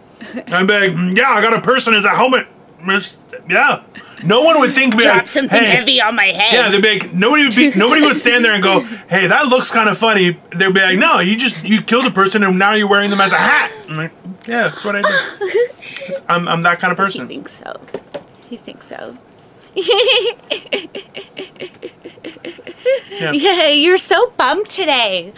I'm 0.47 0.67
like, 0.67 0.91
"Mm, 0.91 1.15
"Yeah, 1.15 1.29
I 1.29 1.41
got 1.41 1.53
a 1.53 1.61
person 1.61 1.93
as 1.93 2.05
a 2.05 2.09
helmet." 2.09 2.47
Miss- 2.85 3.17
Yeah. 3.49 3.81
No 4.23 4.41
one 4.41 4.59
would 4.59 4.73
think 4.73 4.95
me 4.95 5.03
Drop 5.03 5.17
like, 5.17 5.27
something 5.27 5.59
"Hey, 5.59 5.69
heavy 5.71 6.01
on 6.01 6.15
my 6.15 6.25
head. 6.27 6.53
yeah, 6.53 6.69
they'd 6.69 6.81
be 6.81 6.99
like, 6.99 7.13
nobody 7.13 7.43
would 7.45 7.55
be, 7.55 7.69
nobody 7.75 8.01
would 8.01 8.17
stand 8.17 8.43
there 8.45 8.53
and 8.53 8.63
go, 8.63 8.81
"Hey, 9.09 9.27
that 9.27 9.47
looks 9.47 9.69
kind 9.71 9.89
of 9.89 9.97
funny." 9.97 10.37
They'd 10.55 10.73
be 10.73 10.79
like, 10.81 10.97
"No, 10.97 11.19
you 11.19 11.35
just 11.35 11.61
you 11.63 11.81
killed 11.81 12.05
a 12.05 12.11
person 12.11 12.43
and 12.43 12.57
now 12.57 12.73
you're 12.73 12.87
wearing 12.87 13.09
them 13.11 13.21
as 13.21 13.33
a 13.33 13.37
hat." 13.37 13.71
I'm 13.89 13.97
like, 13.97 14.11
"Yeah, 14.47 14.69
that's 14.69 14.83
what 14.85 14.95
I 14.95 15.01
do. 15.01 16.19
I'm, 16.29 16.47
I'm 16.47 16.61
that 16.63 16.79
kind 16.79 16.91
of 16.91 16.97
He 16.97 17.03
person." 17.03 17.27
thinks 17.27 17.51
so. 17.51 17.79
He 18.49 18.57
thinks 18.57 18.87
so. 18.87 19.17
Yeah. 19.75 19.83
Yeah, 23.33 23.67
you're 23.69 23.97
so 23.97 24.31
bummed 24.37 24.69
today. 24.69 25.33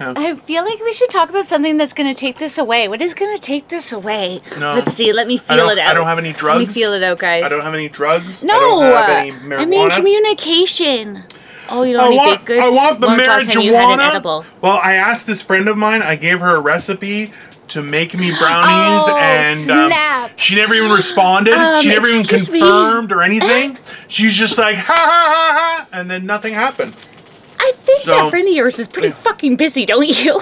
Yeah. 0.00 0.14
I 0.16 0.34
feel 0.34 0.64
like 0.64 0.80
we 0.80 0.92
should 0.92 1.10
talk 1.10 1.28
about 1.28 1.44
something 1.44 1.76
that's 1.76 1.92
going 1.92 2.12
to 2.12 2.18
take 2.18 2.38
this 2.38 2.56
away. 2.56 2.88
What 2.88 3.02
is 3.02 3.12
going 3.12 3.36
to 3.36 3.42
take 3.42 3.68
this 3.68 3.92
away? 3.92 4.40
No. 4.58 4.74
Let's 4.74 4.94
see. 4.94 5.12
Let 5.12 5.26
me 5.26 5.36
feel 5.36 5.68
it 5.68 5.78
out. 5.78 5.90
I 5.90 5.94
don't 5.94 6.06
have 6.06 6.18
any 6.18 6.32
drugs. 6.32 6.58
Let 6.58 6.68
me 6.68 6.72
feel 6.74 6.92
it 6.94 7.02
out, 7.02 7.18
guys. 7.18 7.44
I 7.44 7.48
don't 7.50 7.60
have 7.60 7.74
any 7.74 7.90
drugs. 7.90 8.42
no, 8.42 8.54
I 8.56 8.60
don't 8.60 8.82
have 8.82 9.10
any 9.10 9.30
marijuana. 9.32 9.58
I 9.60 9.64
mean 9.66 9.90
communication. 9.90 11.24
Oh, 11.68 11.82
you 11.82 11.92
don't 11.92 12.02
I 12.04 12.06
any 12.06 12.16
want, 12.16 12.30
baked 12.32 12.44
goods? 12.46 12.60
I 12.62 12.70
want 12.70 13.00
the 13.00 13.06
When 13.08 13.16
was 13.18 13.26
last 13.26 13.52
time 13.52 13.62
you 13.62 13.74
had 13.74 14.00
an 14.00 14.22
marijuana. 14.22 14.44
Well, 14.60 14.80
I 14.82 14.94
asked 14.94 15.26
this 15.26 15.42
friend 15.42 15.68
of 15.68 15.76
mine. 15.76 16.02
I 16.02 16.16
gave 16.16 16.40
her 16.40 16.56
a 16.56 16.60
recipe 16.60 17.32
to 17.68 17.82
make 17.82 18.18
me 18.18 18.30
brownies, 18.36 19.04
Oh, 19.06 19.16
and 19.16 19.70
um, 19.70 20.30
she 20.36 20.56
never 20.56 20.74
even 20.74 20.90
responded. 20.90 21.54
Um, 21.54 21.80
she 21.80 21.88
never 21.88 22.08
even 22.08 22.22
excuse 22.22 22.50
me. 22.50 22.58
confirmed 22.58 23.12
or 23.12 23.22
anything. 23.22 23.78
She's 24.08 24.34
just 24.34 24.58
like 24.58 24.74
ha 24.74 24.92
ha 24.92 24.96
ha 24.96 25.86
ha, 25.86 25.88
and 25.92 26.10
then 26.10 26.26
nothing 26.26 26.54
happened. 26.54 26.94
I 27.70 27.72
think 27.84 28.02
So- 28.02 28.10
that 28.16 28.30
friend 28.30 28.48
of 28.48 28.54
yours 28.54 28.78
is 28.78 28.88
pretty 28.88 29.08
Yeah. 29.08 29.14
fucking 29.14 29.56
busy, 29.56 29.86
don't 29.86 30.06
you? 30.06 30.40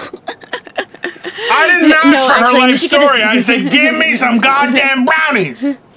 I 1.51 1.67
didn't 1.67 1.91
ask 1.91 2.05
No, 2.05 2.11
for 2.27 2.33
her 2.33 2.45
actually, 2.45 2.59
life 2.59 2.71
need 2.71 2.77
to 2.79 2.87
get 2.89 3.01
a- 3.01 3.05
story. 3.05 3.23
I 3.23 3.39
said, 3.39 3.71
"Give 3.71 3.95
me 3.97 4.13
some 4.13 4.39
goddamn 4.39 5.05
brownies." 5.05 5.63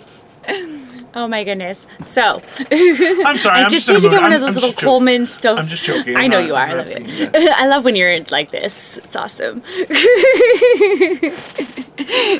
oh 1.14 1.28
my 1.28 1.44
goodness. 1.44 1.86
So, 2.02 2.22
I'm 2.70 3.36
sorry. 3.38 3.60
I 3.60 3.64
I'm 3.64 3.70
just 3.70 3.88
in 3.88 3.94
need 3.94 4.02
the 4.02 4.08
to 4.08 4.14
get 4.14 4.22
one 4.22 4.32
I'm- 4.32 4.34
of 4.34 4.40
those 4.40 4.56
I'm 4.56 4.62
little. 4.62 4.80
Coleman 4.80 5.26
stoves. 5.26 5.60
I'm 5.60 5.66
just 5.66 5.84
joking. 5.84 6.16
I 6.16 6.26
know 6.26 6.38
I'm 6.38 6.46
you 6.46 6.54
are. 6.54 6.62
I'm 6.66 6.70
I 6.70 6.74
love 6.74 6.90
it. 6.90 7.30
I 7.56 7.66
love 7.68 7.84
when 7.84 7.96
you're 7.96 8.18
like 8.30 8.50
this. 8.50 8.98
It's 8.98 9.16
awesome. 9.16 9.56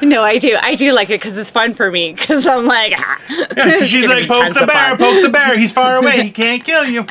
no, 0.03 0.23
I 0.23 0.39
do. 0.39 0.57
I 0.61 0.75
do 0.75 0.93
like 0.93 1.11
it 1.11 1.21
because 1.21 1.37
it's 1.39 1.51
fun 1.51 1.75
for 1.75 1.91
me. 1.91 2.13
Because 2.13 2.47
I'm 2.47 2.67
like, 2.67 2.95
ah, 2.97 3.21
it's 3.29 3.89
She's 3.89 4.07
like, 4.09 4.29
poke 4.29 4.55
the 4.55 4.67
bear, 4.67 4.97
fun." 4.97 4.99
poke 4.99 5.23
the 5.23 5.31
bear. 5.31 5.57
He's 5.59 5.73
far 5.73 5.97
away. 5.97 6.23
He 6.25 6.31
can't 6.31 6.65
kill 6.65 6.85
you. 6.85 7.05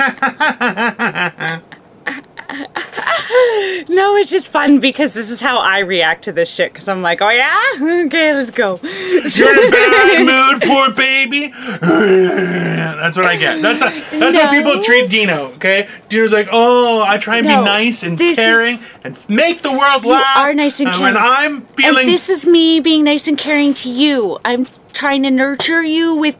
No, 3.87 4.15
it's 4.17 4.29
just 4.29 4.49
fun 4.51 4.79
because 4.79 5.13
this 5.13 5.29
is 5.29 5.39
how 5.39 5.57
I 5.59 5.79
react 5.79 6.23
to 6.25 6.31
this 6.33 6.49
shit. 6.53 6.73
Because 6.73 6.87
I'm 6.87 7.01
like, 7.01 7.21
oh 7.21 7.29
yeah, 7.29 7.59
okay, 8.07 8.33
let's 8.33 8.51
go. 8.51 8.77
You're 8.83 9.51
in 9.53 9.67
a 9.67 9.71
bad 9.71 10.25
mood, 10.59 10.61
poor 10.69 10.91
baby. 10.93 11.47
That's 11.81 13.15
what 13.17 13.25
I 13.25 13.37
get. 13.37 13.61
That's 13.61 13.81
a, 13.81 13.85
that's 14.19 14.35
how 14.37 14.49
people 14.51 14.81
treat 14.83 15.09
Dino. 15.09 15.45
Okay, 15.55 15.87
Dino's 16.09 16.33
like, 16.33 16.49
oh, 16.51 17.03
I 17.03 17.17
try 17.17 17.37
and 17.37 17.47
No, 17.47 17.59
be 17.59 17.65
nice 17.65 18.03
and 18.03 18.17
this 18.17 18.37
is- 18.37 18.45
caring 18.45 18.79
and 19.03 19.17
make 19.29 19.61
the 19.61 19.71
world 19.71 20.05
laugh. 20.05 20.37
are 20.37 20.53
nice 20.53 20.79
and 20.79 20.89
when 20.89 21.13
caring. 21.13 21.17
I'm 21.17 21.61
feeling, 21.75 21.99
And 22.05 22.07
this 22.09 22.29
is 22.29 22.45
me 22.45 22.79
being 22.79 23.03
nice 23.05 23.27
and 23.27 23.37
caring 23.37 23.73
to 23.75 23.89
you. 23.89 24.39
I'm 24.45 24.67
trying 24.93 25.23
to 25.23 25.31
nurture 25.31 25.83
you 25.83 26.15
with 26.15 26.37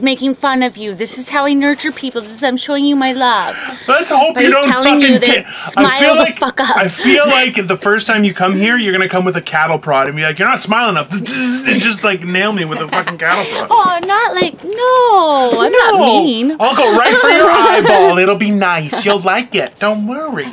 making 0.00 0.34
fun 0.34 0.62
of 0.62 0.76
you. 0.76 0.94
This 0.94 1.18
is 1.18 1.28
how 1.30 1.44
I 1.46 1.52
nurture 1.54 1.92
people. 1.92 2.20
This 2.20 2.32
is 2.32 2.44
I'm 2.44 2.56
showing 2.56 2.84
you 2.84 2.96
my 2.96 3.12
love. 3.12 3.56
let's 3.88 4.10
hope 4.10 4.34
by 4.34 4.42
you 4.42 4.50
don't 4.50 4.64
telling 4.64 5.00
fucking. 5.00 5.14
you 5.14 5.18
that 5.20 5.44
ta- 5.44 5.72
I 5.76 6.00
feel 6.00 6.14
the 6.14 6.20
like 6.20 6.36
fuck 6.38 6.60
up. 6.60 6.76
I 6.76 6.88
feel 6.88 7.26
like 7.26 7.66
the 7.66 7.76
first 7.76 8.06
time 8.06 8.24
you 8.24 8.32
come 8.34 8.56
here, 8.56 8.76
you're 8.76 8.92
gonna 8.92 9.08
come 9.08 9.24
with 9.24 9.36
a 9.36 9.42
cattle 9.42 9.78
prod 9.78 10.06
and 10.06 10.16
be 10.16 10.22
like, 10.22 10.38
you're 10.38 10.48
not 10.48 10.60
smiling 10.60 10.90
enough, 10.96 11.12
and 11.12 11.80
just 11.80 12.04
like 12.04 12.22
nail 12.22 12.52
me 12.52 12.64
with 12.64 12.78
a 12.80 12.88
fucking 12.88 13.18
cattle 13.18 13.44
prod. 13.66 13.68
Oh, 13.70 13.98
not 14.06 14.34
like 14.34 14.62
no. 14.64 15.60
I'm 15.60 15.72
not 15.72 16.00
mean. 16.24 16.56
I'll 16.60 16.76
go 16.76 16.96
right 16.98 17.16
for 17.18 17.28
your 17.28 17.50
eyeball. 17.50 18.18
It'll 18.18 18.36
be 18.36 18.50
nice. 18.50 19.04
You'll 19.04 19.20
like 19.20 19.54
it. 19.54 19.78
Don't 19.78 20.06
worry. 20.06 20.46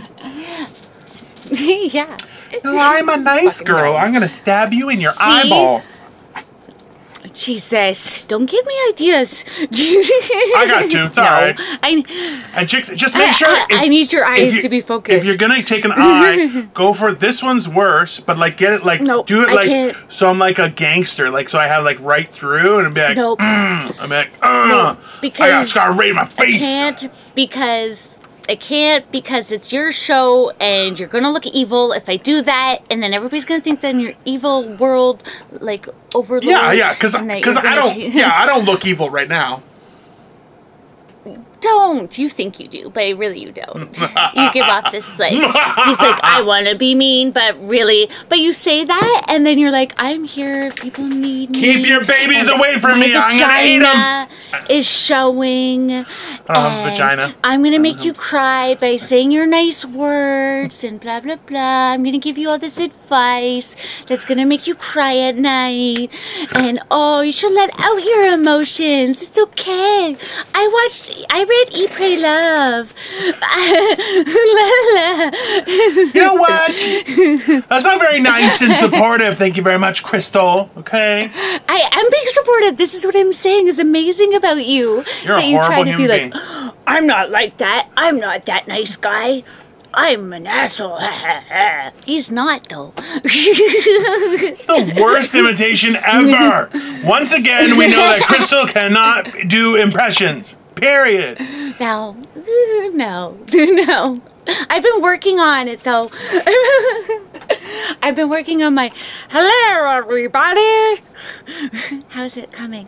yeah. 1.51 2.17
No, 2.63 2.77
I'm 2.77 3.09
a 3.09 3.17
nice 3.17 3.59
Fucking 3.59 3.73
girl. 3.75 3.93
right. 3.93 4.03
I'm 4.05 4.13
gonna 4.13 4.29
stab 4.29 4.73
you 4.73 4.89
in 4.89 4.99
your 4.99 5.11
See? 5.13 5.17
eyeball. 5.21 5.83
Jesus, 7.37 8.23
don't 8.23 8.49
give 8.49 8.65
me 8.65 8.73
ideas. 8.89 9.45
I 9.59 10.65
got 10.67 10.91
you. 10.91 11.03
It's 11.05 11.15
no, 11.17 11.23
alright. 11.23 11.55
I, 11.83 12.03
And 12.55 12.67
chicks, 12.67 12.89
just 12.95 13.13
make 13.15 13.31
sure. 13.33 13.47
I- 13.47 13.67
I 13.69 13.87
need 13.87 14.11
your 14.11 14.25
eyes 14.25 14.55
you- 14.55 14.61
to 14.63 14.69
be 14.69 14.81
focused. 14.81 15.15
If 15.17 15.23
you're 15.23 15.37
gonna 15.37 15.61
take 15.61 15.85
an 15.85 15.91
eye, 15.95 16.67
go 16.73 16.93
for 16.93 17.13
this 17.13 17.43
one's 17.43 17.69
worse, 17.69 18.19
but 18.19 18.37
like 18.39 18.57
get 18.57 18.73
it 18.73 18.83
like 18.83 19.01
Nope, 19.01 19.27
do 19.27 19.43
it 19.43 19.49
like 19.51 19.95
so 20.09 20.29
I'm 20.29 20.39
like 20.39 20.57
a 20.57 20.69
gangster, 20.69 21.29
like 21.29 21.47
so 21.49 21.59
I 21.59 21.67
have 21.67 21.83
like 21.83 21.99
right 22.01 22.29
through 22.31 22.79
and 22.79 22.93
be 22.93 23.01
like, 23.01 23.15
Nope. 23.15 23.39
mm, 23.39 23.95
I'm 23.99 24.09
like, 24.09 24.31
uh, 24.41 24.47
No, 24.67 24.79
I 24.79 24.93
got 24.95 25.21
because 25.21 25.69
scar 25.69 25.93
right 25.93 26.09
in 26.09 26.15
my 26.15 26.25
face. 26.25 26.55
I 26.63 26.65
can't 26.65 27.11
because 27.35 28.16
I 28.49 28.55
can't 28.55 29.09
because 29.11 29.51
it's 29.51 29.73
your 29.73 29.91
show 29.91 30.51
and 30.59 30.97
you're 30.97 31.09
gonna 31.09 31.31
look 31.31 31.45
evil 31.45 31.91
if 31.91 32.07
I 32.07 32.15
do 32.17 32.41
that, 32.43 32.79
and 32.89 33.03
then 33.03 33.13
everybody's 33.13 33.45
gonna 33.45 33.61
think 33.61 33.81
that 33.81 33.89
in 33.89 33.99
your 33.99 34.13
evil 34.25 34.63
world 34.63 35.23
like 35.51 35.87
overlord. 36.15 36.43
Yeah, 36.43 36.71
yeah, 36.71 36.93
because 36.93 37.15
I 37.15 37.75
don't 37.75 37.89
ta- 37.89 37.95
yeah 37.95 38.31
I 38.41 38.45
don't 38.45 38.65
look 38.65 38.85
evil 38.85 39.09
right 39.09 39.27
now. 39.27 39.63
Don't. 41.61 42.17
You 42.17 42.29
think 42.29 42.59
you 42.59 42.67
do, 42.67 42.89
but 42.89 43.03
really 43.17 43.39
you 43.39 43.51
don't. 43.51 43.97
you 44.33 44.51
give 44.53 44.65
off 44.65 44.91
this 44.91 45.19
like 45.19 45.31
he's 45.31 45.99
like 45.99 46.19
I 46.23 46.41
want 46.45 46.67
to 46.67 46.75
be 46.75 46.95
mean, 46.95 47.31
but 47.31 47.57
really, 47.67 48.09
but 48.29 48.39
you 48.39 48.53
say 48.53 48.83
that, 48.85 49.25
and 49.27 49.45
then 49.45 49.57
you're 49.57 49.71
like 49.71 49.93
I'm 49.97 50.23
here. 50.23 50.71
People 50.71 51.05
need 51.05 51.51
me. 51.51 51.59
Keep 51.59 51.85
your 51.85 52.05
babies 52.05 52.47
and 52.47 52.59
away 52.59 52.79
from 52.79 52.99
me. 52.99 53.15
I'm 53.15 53.39
gonna 53.39 53.63
eat 53.63 53.75
'em. 53.75 53.81
vagina 53.81 54.29
Is 54.69 54.87
showing. 54.87 55.91
Um, 56.47 56.83
vagina. 56.83 57.35
I'm 57.43 57.63
gonna 57.63 57.79
make 57.79 58.03
you 58.05 58.13
cry 58.13 58.75
by 58.75 58.95
saying 58.95 59.31
your 59.31 59.45
nice 59.45 59.85
words 59.85 60.83
and 60.83 60.99
blah 60.99 61.19
blah 61.19 61.35
blah. 61.35 61.91
I'm 61.93 62.03
gonna 62.03 62.17
give 62.19 62.37
you 62.37 62.49
all 62.49 62.57
this 62.57 62.79
advice 62.79 63.75
that's 64.07 64.23
gonna 64.23 64.45
make 64.45 64.67
you 64.67 64.75
cry 64.75 65.17
at 65.17 65.35
night. 65.35 66.09
And 66.53 66.79
oh, 66.89 67.21
you 67.21 67.31
should 67.31 67.53
let 67.53 67.71
out 67.79 68.03
your 68.03 68.31
emotions. 68.33 69.21
It's 69.21 69.37
okay. 69.37 70.15
I 70.55 70.63
watched. 70.67 71.11
I 71.29 71.43
read 71.47 71.67
Eat 71.73 71.91
Pray 71.91 72.17
Love. 72.17 72.93
You 76.13 76.21
know 76.23 76.35
what? 76.35 76.71
That's 77.69 77.83
not 77.83 77.99
very 77.99 78.19
nice 78.21 78.61
and 78.61 78.75
supportive. 78.75 79.37
Thank 79.37 79.57
you 79.57 79.63
very 79.63 79.77
much, 79.79 80.03
Crystal. 80.03 80.69
Okay. 80.77 81.29
I 81.33 81.89
am 81.91 82.05
being 82.11 82.27
supportive. 82.27 82.77
This 82.77 82.93
is 82.93 83.05
what 83.05 83.15
I'm 83.15 83.33
saying 83.33 83.67
is 83.67 83.79
amazing 83.79 84.35
about 84.35 84.65
you. 84.65 85.03
You're 85.23 85.37
a 85.37 85.41
that 85.41 85.47
you 85.47 85.57
try 85.63 85.83
to 85.83 85.97
be 85.97 86.07
like, 86.07 86.31
oh, 86.35 86.73
I'm 86.85 87.07
not 87.07 87.29
like 87.29 87.57
that. 87.57 87.89
I'm 87.97 88.19
not 88.19 88.45
that 88.45 88.67
nice 88.67 88.95
guy. 88.95 89.43
I'm 89.93 90.31
an 90.33 90.45
asshole. 90.45 90.99
He's 92.05 92.31
not 92.31 92.69
though. 92.69 92.93
It's 93.23 94.65
the 94.65 94.99
worst 95.01 95.33
imitation 95.33 95.95
ever. 96.05 96.69
Once 97.03 97.33
again, 97.33 97.77
we 97.77 97.87
know 97.87 97.97
that 97.97 98.21
Crystal 98.23 98.65
cannot 98.67 99.27
do 99.47 99.75
impressions. 99.75 100.55
Period. 100.77 101.39
no, 101.79 102.17
no, 102.93 103.37
no. 103.53 104.21
I've 104.69 104.83
been 104.83 105.01
working 105.01 105.39
on 105.39 105.67
it 105.67 105.81
though. 105.81 106.09
I've 108.01 108.15
been 108.15 108.29
working 108.29 108.63
on 108.63 108.73
my 108.75 108.91
hello 109.29 109.91
everybody. 109.91 111.01
How's 112.09 112.37
it 112.37 112.51
coming? 112.51 112.87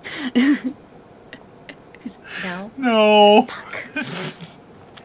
no. 2.44 2.72
No. 2.78 3.48
Fuck. 3.50 4.36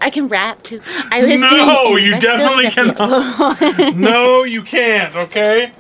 I 0.01 0.11
can 0.11 0.28
rap 0.28 0.62
too. 0.62 0.80
I 1.11 1.24
was 1.24 1.41
No, 1.41 1.97
you 1.97 2.18
definitely 2.20 2.70
cannot. 2.70 3.97
no, 3.97 4.45
you 4.45 4.62
can't. 4.62 5.16
Okay. 5.16 5.72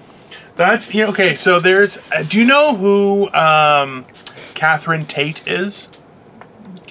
That's 0.56 0.92
yeah. 0.94 1.06
Okay, 1.08 1.34
so 1.34 1.60
there's. 1.60 2.10
Uh, 2.12 2.24
do 2.26 2.38
you 2.40 2.46
know 2.46 2.74
who 2.76 3.30
um, 3.32 4.04
Catherine 4.54 5.04
Tate 5.04 5.46
is? 5.46 5.88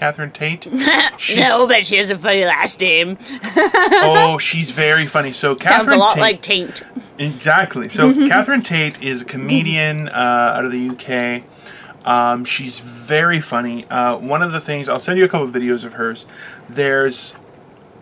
Catherine 0.04 0.32
Tate. 0.32 0.68
No, 1.38 1.66
but 1.66 1.86
she 1.86 1.96
has 1.96 2.10
a 2.10 2.18
funny 2.18 2.44
last 2.44 2.82
name. 2.82 3.18
Oh, 3.56 4.38
she's 4.42 4.70
very 4.72 5.06
funny. 5.06 5.32
So 5.32 5.56
Catherine 5.56 5.88
Sounds 5.88 5.96
a 5.96 5.98
lot 5.98 6.16
Tate, 6.16 6.22
like 6.22 6.42
Taint. 6.42 6.84
Exactly. 7.18 7.88
So 7.88 8.14
Catherine 8.28 8.64
Tate 8.64 9.02
is 9.02 9.22
a 9.22 9.26
comedian 9.26 10.10
uh, 10.10 10.56
out 10.58 10.66
of 10.66 10.72
the 10.74 10.90
UK. 10.90 11.44
Um, 12.06 12.44
she's 12.44 12.80
very 12.80 13.40
funny. 13.40 13.86
Uh, 13.86 14.18
one 14.18 14.42
of 14.42 14.52
the 14.52 14.60
things 14.60 14.90
I'll 14.90 15.00
send 15.00 15.18
you 15.20 15.24
a 15.24 15.30
couple 15.30 15.48
of 15.48 15.54
videos 15.54 15.86
of 15.86 15.94
hers. 15.94 16.26
There's 16.68 17.36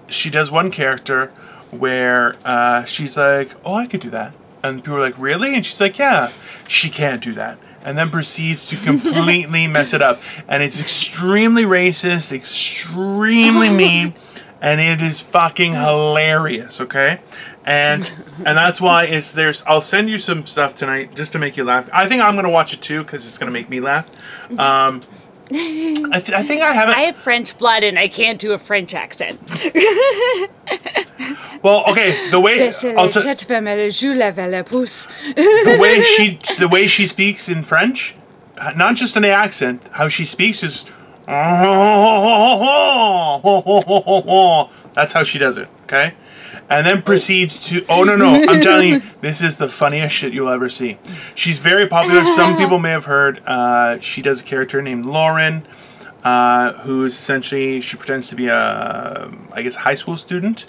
she 0.07 0.31
does 0.31 0.49
one 0.49 0.71
character 0.71 1.27
where 1.69 2.35
uh, 2.43 2.85
she's 2.85 3.15
like, 3.15 3.51
"Oh, 3.63 3.75
I 3.75 3.85
could 3.85 4.01
do 4.01 4.09
that," 4.09 4.33
and 4.63 4.83
people 4.83 4.95
are 4.97 5.01
like, 5.01 5.19
"Really?" 5.19 5.53
And 5.53 5.63
she's 5.63 5.79
like, 5.79 5.99
"Yeah." 5.99 6.31
She 6.67 6.89
can't 6.89 7.21
do 7.21 7.33
that, 7.33 7.59
and 7.83 7.97
then 7.97 8.09
proceeds 8.09 8.69
to 8.69 8.75
completely 8.77 9.67
mess 9.77 9.93
it 9.93 10.01
up, 10.01 10.21
and 10.47 10.63
it's 10.63 10.79
extremely 10.79 11.63
racist, 11.63 12.31
extremely 12.31 13.69
mean, 13.81 14.13
and 14.61 14.79
it 14.81 15.01
is 15.01 15.21
fucking 15.21 15.73
hilarious. 15.73 16.81
Okay, 16.81 17.19
and 17.65 18.11
and 18.37 18.57
that's 18.57 18.81
why 18.81 19.05
it's 19.05 19.33
there's. 19.33 19.63
I'll 19.65 19.81
send 19.81 20.09
you 20.09 20.17
some 20.17 20.45
stuff 20.45 20.75
tonight 20.75 21.15
just 21.15 21.31
to 21.33 21.39
make 21.39 21.57
you 21.57 21.63
laugh. 21.63 21.89
I 21.93 22.07
think 22.07 22.21
I'm 22.21 22.35
gonna 22.35 22.49
watch 22.49 22.73
it 22.73 22.81
too 22.81 23.03
because 23.03 23.25
it's 23.27 23.37
gonna 23.37 23.51
make 23.51 23.69
me 23.69 23.79
laugh. 23.79 24.09
Um, 24.59 25.01
I, 25.53 26.19
th- 26.19 26.37
I 26.37 26.43
think 26.43 26.61
I 26.61 26.71
haven't. 26.71 26.95
I 26.95 27.01
have 27.01 27.15
French 27.15 27.57
blood 27.57 27.83
and 27.83 27.99
I 27.99 28.07
can't 28.07 28.39
do 28.39 28.53
a 28.53 28.57
French 28.57 28.93
accent. 28.93 29.39
well, 31.63 31.83
okay, 31.89 32.29
the 32.29 32.39
way 32.39 32.71
I'll 32.97 33.09
t- 33.09 33.19
the 35.35 35.77
way 35.79 36.01
she 36.01 36.39
the 36.57 36.67
way 36.67 36.87
she 36.87 37.07
speaks 37.07 37.49
in 37.49 37.63
French, 37.63 38.15
not 38.75 38.95
just 38.95 39.15
in 39.15 39.23
the 39.23 39.29
accent, 39.29 39.81
how 39.91 40.07
she 40.07 40.25
speaks 40.25 40.63
is 40.63 40.85
that's 44.93 45.13
how 45.13 45.23
she 45.23 45.37
does 45.37 45.57
it, 45.57 45.69
okay? 45.83 46.13
And 46.69 46.85
then 46.85 47.01
proceeds 47.01 47.67
to 47.67 47.85
oh 47.89 48.03
no 48.03 48.15
no, 48.15 48.33
I'm 48.47 48.61
telling 48.61 48.89
you, 48.89 49.01
this 49.21 49.41
is 49.41 49.57
the 49.57 49.69
funniest 49.69 50.15
shit 50.15 50.33
you'll 50.33 50.49
ever 50.49 50.69
see. 50.69 50.97
She's 51.35 51.59
very 51.59 51.87
popular. 51.87 52.25
Some 52.25 52.57
people 52.57 52.79
may 52.79 52.91
have 52.91 53.05
heard. 53.05 53.41
Uh, 53.45 53.99
she 53.99 54.21
does 54.21 54.41
a 54.41 54.43
character 54.43 54.81
named 54.81 55.05
Lauren, 55.05 55.65
uh, 56.23 56.73
who's 56.73 57.13
essentially 57.13 57.81
she 57.81 57.97
pretends 57.97 58.29
to 58.29 58.35
be 58.35 58.47
a 58.47 59.31
I 59.53 59.61
guess 59.61 59.75
high 59.77 59.95
school 59.95 60.17
student, 60.17 60.65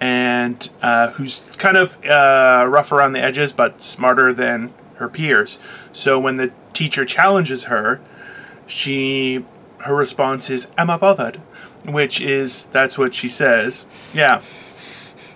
and 0.00 0.68
uh, 0.82 1.10
who's 1.12 1.40
kind 1.58 1.76
of 1.76 2.02
uh, 2.04 2.66
rough 2.68 2.92
around 2.92 3.12
the 3.12 3.20
edges 3.20 3.52
but 3.52 3.82
smarter 3.82 4.32
than 4.32 4.72
her 4.96 5.08
peers. 5.08 5.58
So 5.92 6.18
when 6.18 6.36
the 6.36 6.50
teacher 6.72 7.04
challenges 7.04 7.64
her, 7.64 8.00
she 8.66 9.44
her 9.78 9.94
response 9.94 10.50
is 10.50 10.66
"Am 10.76 10.90
I 10.90 10.96
bothered?" 10.96 11.40
which 11.86 12.20
is 12.20 12.66
that's 12.66 12.98
what 12.98 13.14
she 13.14 13.28
says. 13.28 13.84
Yeah. 14.12 14.42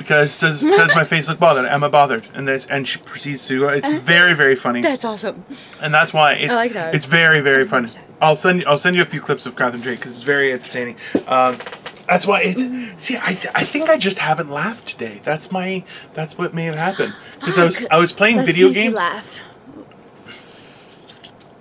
Because 0.00 0.40
does 0.40 0.62
does 0.62 0.94
my 0.94 1.04
face 1.04 1.28
look 1.28 1.38
bothered? 1.38 1.66
Am 1.66 1.84
I 1.84 1.88
bothered? 1.88 2.24
And 2.32 2.48
this 2.48 2.64
and 2.66 2.88
she 2.88 2.98
proceeds 2.98 3.46
to. 3.48 3.68
It's 3.68 3.86
very 4.02 4.32
very 4.34 4.56
funny, 4.56 4.80
That's 4.80 5.04
awesome. 5.04 5.44
and 5.82 5.92
that's 5.92 6.14
why 6.14 6.32
it's 6.32 6.50
I 6.50 6.56
like 6.56 6.72
that. 6.72 6.94
it's 6.94 7.04
very 7.04 7.40
very 7.40 7.66
funny. 7.68 7.90
I'll 8.20 8.34
send 8.34 8.60
you 8.62 8.66
I'll 8.66 8.78
send 8.78 8.96
you 8.96 9.02
a 9.02 9.04
few 9.04 9.20
clips 9.20 9.44
of 9.44 9.56
Catherine 9.56 9.82
Drake 9.82 9.98
because 9.98 10.12
it's 10.12 10.22
very 10.22 10.52
entertaining. 10.52 10.96
Um, 11.26 11.58
that's 12.08 12.26
why 12.26 12.40
it's 12.42 12.62
see 12.96 13.18
I, 13.18 13.38
I 13.54 13.64
think 13.64 13.90
I 13.90 13.98
just 13.98 14.18
haven't 14.20 14.48
laughed 14.50 14.86
today. 14.86 15.20
That's 15.22 15.52
my 15.52 15.84
that's 16.14 16.38
what 16.38 16.54
may 16.54 16.64
have 16.64 16.76
happened 16.76 17.14
because 17.38 17.58
I 17.58 17.64
was 17.64 17.86
I 17.90 17.98
was 17.98 18.10
playing 18.10 18.36
Let's 18.38 18.46
video 18.48 18.70
games. 18.70 18.94
laugh. 18.94 19.44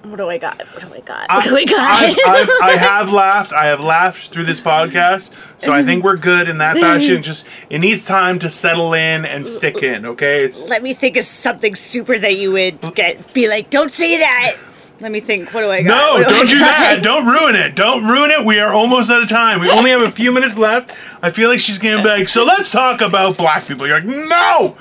What 0.09 0.17
do 0.17 0.27
I 0.29 0.37
got? 0.39 0.57
What 0.57 0.81
do 0.81 0.93
I 0.93 0.99
got? 1.01 1.27
I, 1.29 1.35
What 1.35 1.43
do 1.45 1.57
I 1.57 1.65
got? 1.65 1.79
I've, 1.79 2.17
I've, 2.27 2.49
I 2.61 2.71
have 2.77 3.11
laughed. 3.11 3.53
I 3.53 3.65
have 3.67 3.79
laughed 3.79 4.31
through 4.31 4.45
this 4.45 4.59
podcast, 4.59 5.31
so 5.59 5.71
I 5.71 5.83
think 5.83 6.03
we're 6.03 6.17
good 6.17 6.49
in 6.49 6.57
that 6.57 6.77
fashion. 6.77 7.21
Just 7.29 7.47
it 7.69 7.79
needs 7.79 8.05
time 8.05 8.39
to 8.39 8.49
settle 8.49 8.93
in 8.93 9.25
and 9.25 9.47
stick 9.47 9.83
in. 9.83 10.05
Okay, 10.05 10.43
it's 10.43 10.61
Let 10.67 10.81
me 10.81 10.93
think 10.95 11.15
of 11.15 11.25
something 11.25 11.75
super 11.75 12.17
that 12.17 12.37
you 12.37 12.51
would 12.53 12.95
get. 12.95 13.33
Be 13.33 13.47
like, 13.47 13.69
don't 13.69 13.91
say 13.91 14.17
that. 14.17 14.55
Let 15.01 15.11
me 15.11 15.19
think. 15.19 15.53
What 15.53 15.61
do 15.61 15.69
I 15.69 15.81
got? 15.83 15.87
no, 15.89 16.21
What 16.23 16.29
don't 16.29 16.49
do 16.49 16.59
got? 16.59 16.65
that. 16.67 17.03
Don't 17.03 17.25
ruin 17.25 17.55
it. 17.55 17.75
Don't 17.75 18.05
ruin 18.05 18.31
it. 18.31 18.43
We 18.45 18.59
are 18.59 18.73
almost 18.73 19.09
out 19.11 19.21
of 19.21 19.29
time. 19.29 19.61
We 19.61 19.69
only 19.69 19.91
have 19.91 20.01
a 20.01 20.11
few 20.11 20.31
minutes 20.31 20.57
left. 20.57 20.91
I 21.21 21.29
feel 21.29 21.49
like 21.49 21.59
she's 21.59 21.77
gonna 21.77 22.01
be 22.01 22.09
like, 22.09 22.27
so 22.27 22.43
let's 22.43 22.71
talk 22.71 23.01
about 23.01 23.37
black 23.37 23.67
people. 23.67 23.87
You're 23.87 23.99
like, 24.01 24.05
no, 24.09 24.75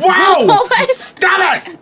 wow, 0.00 0.46
oh 0.48 0.86
stop 0.90 1.66
it. 1.68 1.78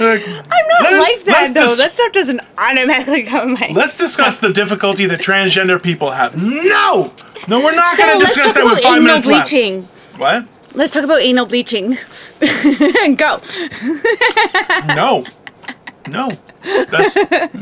Like, 0.00 0.26
I'm 0.26 0.68
not 0.68 0.92
like 1.02 1.24
that 1.24 1.52
though. 1.54 1.66
dis- 1.66 1.78
that 1.78 1.92
stuff 1.92 2.12
doesn't 2.12 2.40
automatically 2.58 3.22
come 3.24 3.48
in 3.50 3.54
my. 3.54 3.68
Let's 3.74 3.98
discuss 3.98 4.38
the 4.38 4.52
difficulty 4.52 5.06
that 5.06 5.20
transgender 5.20 5.82
people 5.82 6.10
have. 6.10 6.36
No, 6.42 7.12
no, 7.48 7.60
we're 7.60 7.74
not 7.74 7.96
so 7.96 8.04
going 8.04 8.18
to 8.18 8.24
let's 8.24 8.34
discuss 8.34 8.54
talk 8.54 8.62
that 8.62 8.64
with 8.64 8.82
five 8.82 8.92
anal 8.96 9.02
minutes 9.02 9.26
left. 9.26 9.50
bleaching. 9.50 9.88
What? 10.16 10.46
Let's 10.74 10.92
talk 10.92 11.04
about 11.04 11.20
anal 11.20 11.46
bleaching. 11.46 11.98
Go. 13.16 13.40
No. 14.94 15.24
No. 16.08 16.30
That's, 16.62 17.16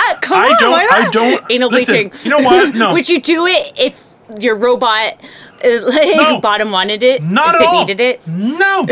Uh, 0.00 0.14
come 0.20 0.38
I 0.38 0.48
on, 0.48 0.56
don't- 0.58 0.92
I 0.92 1.08
don't- 1.10 1.44
Anal 1.50 1.70
listen, 1.70 2.08
bleaching. 2.08 2.12
you 2.24 2.30
know 2.30 2.42
what? 2.44 2.74
No. 2.74 2.92
Would 2.92 3.08
you 3.08 3.20
do 3.20 3.46
it 3.46 3.72
if 3.76 4.14
your 4.40 4.56
robot, 4.56 5.14
uh, 5.64 5.68
like, 5.82 6.16
No. 6.16 6.40
bottom 6.40 6.70
wanted 6.70 7.02
it? 7.02 7.22
not 7.22 7.54
if 7.54 7.60
at 7.60 7.60
it 7.62 7.66
all. 7.66 7.80
needed 7.86 8.00
it? 8.00 8.26
No. 8.26 8.86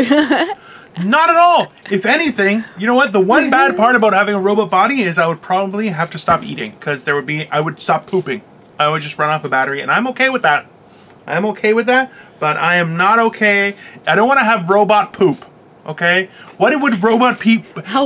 Not 1.03 1.29
at 1.29 1.35
all. 1.35 1.71
If 1.89 2.05
anything, 2.05 2.63
you 2.77 2.87
know 2.87 2.95
what? 2.95 3.11
The 3.11 3.19
one 3.19 3.49
bad 3.49 3.75
part 3.77 3.95
about 3.95 4.13
having 4.13 4.35
a 4.35 4.39
robot 4.39 4.69
body 4.69 5.01
is 5.03 5.17
I 5.17 5.27
would 5.27 5.41
probably 5.41 5.89
have 5.89 6.09
to 6.11 6.17
stop 6.17 6.43
eating 6.43 6.71
because 6.71 7.03
there 7.03 7.15
would 7.15 7.25
be 7.25 7.47
I 7.49 7.59
would 7.61 7.79
stop 7.79 8.07
pooping. 8.07 8.41
I 8.79 8.89
would 8.89 9.01
just 9.01 9.17
run 9.17 9.29
off 9.29 9.43
a 9.43 9.49
battery, 9.49 9.81
and 9.81 9.91
I'm 9.91 10.07
okay 10.09 10.29
with 10.29 10.43
that. 10.43 10.65
I'm 11.25 11.45
okay 11.47 11.73
with 11.73 11.87
that, 11.87 12.11
but 12.39 12.57
I 12.57 12.75
am 12.75 12.95
not 12.95 13.19
okay. 13.19 13.75
I 14.05 14.15
don't 14.15 14.27
want 14.27 14.39
to 14.39 14.45
have 14.45 14.69
robot 14.69 15.13
poop. 15.13 15.45
Okay? 15.85 16.29
What 16.57 16.79
would 16.81 17.01
robot 17.01 17.39
poop? 17.39 17.63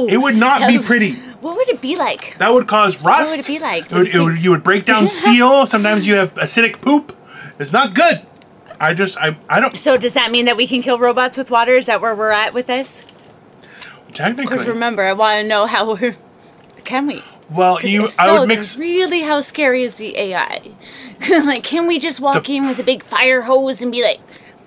It 0.09 0.17
would 0.17 0.35
not 0.35 0.67
be 0.67 0.77
pretty. 0.79 1.13
What 1.41 1.55
would 1.57 1.67
it 1.69 1.81
be 1.81 1.95
like? 1.95 2.37
That 2.37 2.53
would 2.53 2.67
cause 2.67 3.01
rust. 3.01 3.31
What 3.31 3.37
would 3.37 3.45
it 3.45 3.47
be 3.47 3.59
like? 3.59 3.85
It 3.91 3.91
would, 3.91 4.13
you 4.13 4.21
it 4.21 4.23
would- 4.23 4.43
you 4.43 4.51
would 4.51 4.63
break 4.63 4.85
down 4.85 5.07
steel. 5.19 5.65
Sometimes 5.65 6.07
you 6.07 6.15
have 6.15 6.33
acidic 6.35 6.81
poop. 6.81 7.15
It's 7.59 7.71
not 7.73 7.93
good. 7.93 8.21
I 8.81 8.93
just 8.95 9.15
I 9.17 9.37
I 9.47 9.59
don't 9.59 9.77
So 9.77 9.95
does 9.95 10.15
that 10.15 10.31
mean 10.31 10.45
that 10.45 10.57
we 10.57 10.65
can 10.67 10.81
kill 10.81 10.97
robots 10.97 11.37
with 11.37 11.51
water? 11.51 11.73
Is 11.77 11.85
that 11.85 12.01
where 12.01 12.15
we're 12.15 12.31
at 12.31 12.53
with 12.53 12.67
this? 12.67 13.05
technically. 14.11 14.57
Because 14.57 14.67
remember, 14.67 15.03
I 15.03 15.13
want 15.13 15.41
to 15.43 15.47
know 15.47 15.65
how 15.67 15.95
we're. 15.95 16.15
Can 16.83 17.07
we? 17.07 17.23
Well, 17.49 17.79
you 17.81 18.05
if 18.05 18.19
I 18.19 18.25
so, 18.25 18.39
would 18.39 18.47
mix. 18.47 18.77
Really, 18.77 19.21
how 19.21 19.41
scary 19.41 19.83
is 19.83 19.95
the 19.95 20.17
AI? 20.17 20.61
like, 21.29 21.63
can 21.63 21.85
we 21.87 21.99
just 21.99 22.19
walk 22.19 22.45
The- 22.45 22.55
in 22.57 22.67
with 22.67 22.79
a 22.79 22.83
big 22.83 23.03
fire 23.03 23.41
hose 23.43 23.81
and 23.81 23.91
be 23.91 24.03
like, 24.03 24.19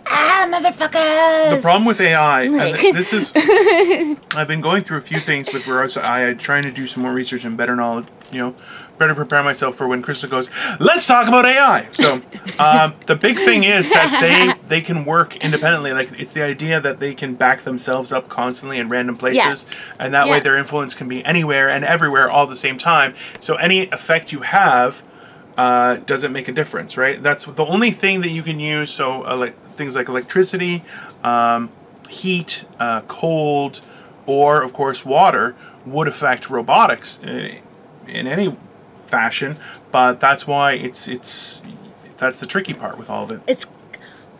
ah, 0.06 0.48
motherfuckers? 0.50 1.56
The 1.56 1.60
problem 1.60 1.84
with 1.86 2.00
AI, 2.00 2.46
Like- 2.46 2.80
th- 2.80 2.94
this 2.94 3.12
is, 3.12 3.32
I've 4.36 4.48
been 4.48 4.60
going 4.60 4.82
through 4.84 4.98
a 4.98 5.02
few 5.02 5.18
things 5.20 5.52
with 5.52 5.66
regards 5.66 5.94
to 5.94 6.00
AI, 6.00 6.34
trying 6.34 6.62
to 6.62 6.70
do 6.70 6.86
some 6.86 7.02
more 7.02 7.12
research 7.12 7.44
and 7.44 7.56
better 7.56 7.74
knowledge, 7.74 8.06
you 8.30 8.38
know, 8.38 8.54
better 8.98 9.14
prepare 9.14 9.42
myself 9.42 9.76
for 9.76 9.88
when 9.88 10.02
Krista 10.02 10.30
goes, 10.30 10.50
let's 10.80 11.06
talk 11.06 11.28
about 11.28 11.44
AI. 11.46 11.86
So, 11.92 12.14
um, 12.58 12.94
the 13.06 13.16
big 13.16 13.36
thing 13.36 13.64
is 13.64 13.90
that 13.90 14.20
they 14.20 14.68
they 14.68 14.80
can 14.80 15.04
work 15.04 15.36
independently. 15.36 15.92
Like 15.92 16.18
it's 16.18 16.32
the 16.32 16.42
idea 16.42 16.80
that 16.80 17.00
they 17.00 17.14
can 17.14 17.34
back 17.34 17.62
themselves 17.62 18.12
up 18.12 18.28
constantly 18.28 18.78
in 18.78 18.88
random 18.88 19.16
places, 19.16 19.66
and 19.98 20.14
that 20.14 20.28
way 20.28 20.40
their 20.40 20.56
influence 20.56 20.94
can 20.94 21.08
be 21.08 21.24
anywhere 21.24 21.68
and 21.68 21.84
everywhere 21.84 22.30
all 22.30 22.44
at 22.44 22.48
the 22.48 22.56
same 22.56 22.78
time. 22.78 23.14
So 23.40 23.54
any 23.56 23.88
effect 23.88 24.32
you 24.32 24.40
have 24.40 25.02
uh, 25.56 25.96
doesn't 25.96 26.32
make 26.32 26.48
a 26.48 26.52
difference, 26.52 26.96
right? 26.96 27.22
That's 27.22 27.44
the 27.44 27.64
only 27.64 27.90
thing 27.90 28.20
that 28.22 28.30
you 28.30 28.42
can 28.42 28.58
use. 28.58 28.90
So, 28.90 29.24
uh, 29.26 29.36
like 29.36 29.56
things 29.76 29.94
like 29.94 30.08
electricity, 30.08 30.84
um, 31.22 31.70
heat, 32.08 32.64
uh, 32.78 33.02
cold, 33.02 33.80
or 34.26 34.62
of 34.62 34.72
course 34.72 35.04
water 35.04 35.54
would 35.86 36.08
affect 36.08 36.48
robotics 36.48 37.18
in, 37.22 37.58
in 38.08 38.26
any 38.26 38.56
fashion. 39.06 39.56
But 39.92 40.20
that's 40.20 40.46
why 40.46 40.72
it's 40.72 41.08
it's 41.08 41.60
that's 42.18 42.38
the 42.38 42.46
tricky 42.46 42.74
part 42.74 42.98
with 42.98 43.10
all 43.10 43.24
of 43.24 43.30
it. 43.30 43.40
It's. 43.46 43.66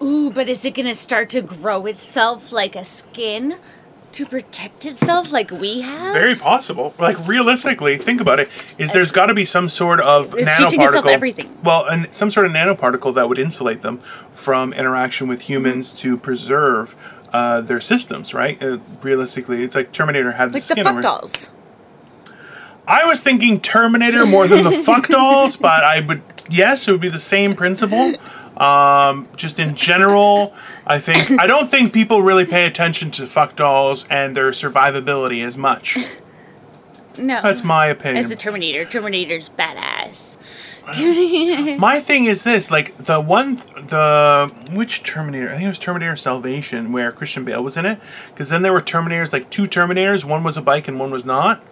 Ooh, 0.03 0.31
but 0.31 0.49
is 0.49 0.65
it 0.65 0.73
gonna 0.75 0.95
start 0.95 1.31
to 1.31 1.41
grow 1.41 1.87
itself 1.87 2.51
like 2.53 2.75
a 2.77 2.85
skin 2.85 3.57
to 4.12 4.27
protect 4.27 4.87
itself 4.87 5.33
like 5.33 5.51
we 5.51 5.81
have? 5.83 6.12
Very 6.12 6.35
possible. 6.35 6.95
Like 6.99 7.27
realistically, 7.27 7.97
think 7.97 8.21
about 8.21 8.41
it. 8.41 8.49
Is 8.79 8.93
there's 8.93 9.12
got 9.12 9.27
to 9.27 9.35
be 9.35 9.45
some 9.45 9.69
sort 9.69 10.01
of 10.01 10.35
It's 10.37 10.57
teaching 10.57 10.83
itself 10.83 11.07
everything. 11.07 11.57
Well, 11.62 11.87
and 11.87 12.09
some 12.12 12.31
sort 12.31 12.47
of 12.47 12.53
nanoparticle 12.53 13.15
that 13.15 13.29
would 13.29 13.39
insulate 13.39 13.83
them 13.83 13.99
from 14.35 14.73
interaction 14.73 15.29
with 15.29 15.43
humans 15.43 15.93
to 16.01 16.17
preserve 16.17 16.95
uh, 17.33 17.61
their 17.61 17.81
systems. 17.81 18.35
Right? 18.35 18.61
Uh, 18.62 18.79
realistically, 19.03 19.62
it's 19.62 19.75
like 19.75 19.93
Terminator 19.93 20.33
had 20.33 20.51
the 20.51 20.57
like 20.59 20.65
the 20.67 20.77
fuck 20.77 20.87
over- 20.87 21.03
dolls. 21.03 21.49
I 22.87 23.07
was 23.07 23.22
thinking 23.22 23.61
Terminator 23.61 24.26
more 24.26 24.47
than 24.47 24.64
the 24.64 24.70
fuck 24.85 25.09
dolls, 25.09 25.57
but 25.57 25.85
I 25.85 26.01
would 26.01 26.22
yes, 26.51 26.87
it 26.89 26.93
would 26.93 27.01
be 27.01 27.09
the 27.09 27.18
same 27.18 27.55
principle. 27.55 28.14
Um, 28.57 29.26
just 29.35 29.59
in 29.59 29.74
general, 29.74 30.55
I 30.87 30.99
think 30.99 31.41
I 31.41 31.47
don't 31.47 31.68
think 31.68 31.93
people 31.93 32.22
really 32.22 32.45
pay 32.45 32.66
attention 32.66 33.11
to 33.12 33.26
fuck 33.26 33.57
dolls 33.57 34.07
and 34.09 34.37
their 34.37 34.51
survivability 34.51 35.45
as 35.45 35.57
much. 35.57 35.99
No. 37.16 37.41
That's 37.43 37.64
my 37.64 37.87
opinion. 37.87 38.24
As 38.24 38.28
the 38.28 38.37
Terminator. 38.37 38.85
Terminator's 38.85 39.49
badass. 39.49 40.37
My 41.78 41.99
thing 42.01 42.26
is 42.26 42.45
this, 42.45 42.70
like 42.70 42.95
the 42.97 43.18
one, 43.20 43.57
the 43.57 44.53
which 44.72 45.03
Terminator? 45.03 45.49
I 45.49 45.53
think 45.53 45.64
it 45.64 45.68
was 45.68 45.78
Terminator 45.78 46.14
Salvation, 46.16 46.93
where 46.93 47.11
Christian 47.11 47.45
Bale 47.45 47.62
was 47.62 47.76
in 47.76 47.87
it. 47.87 48.01
Because 48.28 48.51
then 48.51 48.62
there 48.62 48.72
were 48.72 48.82
Terminators, 48.82 49.32
like 49.32 49.49
two 49.49 49.62
Terminators. 49.62 50.24
One 50.24 50.45
was 50.45 50.57
a 50.57 50.62
bike 50.62 50.87
and 50.87 50.99
one 51.01 51.11
was 51.11 51.24
not. 51.24 51.62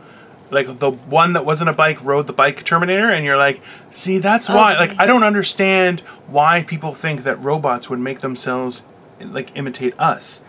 Like 0.52 0.78
the 0.78 0.90
one 0.90 1.32
that 1.32 1.46
wasn't 1.46 1.70
a 1.70 1.72
bike 1.72 2.04
rode 2.04 2.26
the 2.26 2.34
bike 2.34 2.62
Terminator, 2.62 3.08
and 3.08 3.24
you're 3.24 3.38
like, 3.38 3.62
see, 3.90 4.18
that's 4.18 4.50
why. 4.50 4.78
Like 4.78 5.00
I 5.00 5.06
don't 5.06 5.24
understand 5.24 6.00
why 6.26 6.62
people 6.62 6.92
think 6.92 7.22
that 7.24 7.40
robots 7.42 7.88
would 7.88 7.98
make 7.98 8.20
themselves 8.20 8.82
like 9.18 9.56
imitate 9.56 9.98
us. 9.98 10.42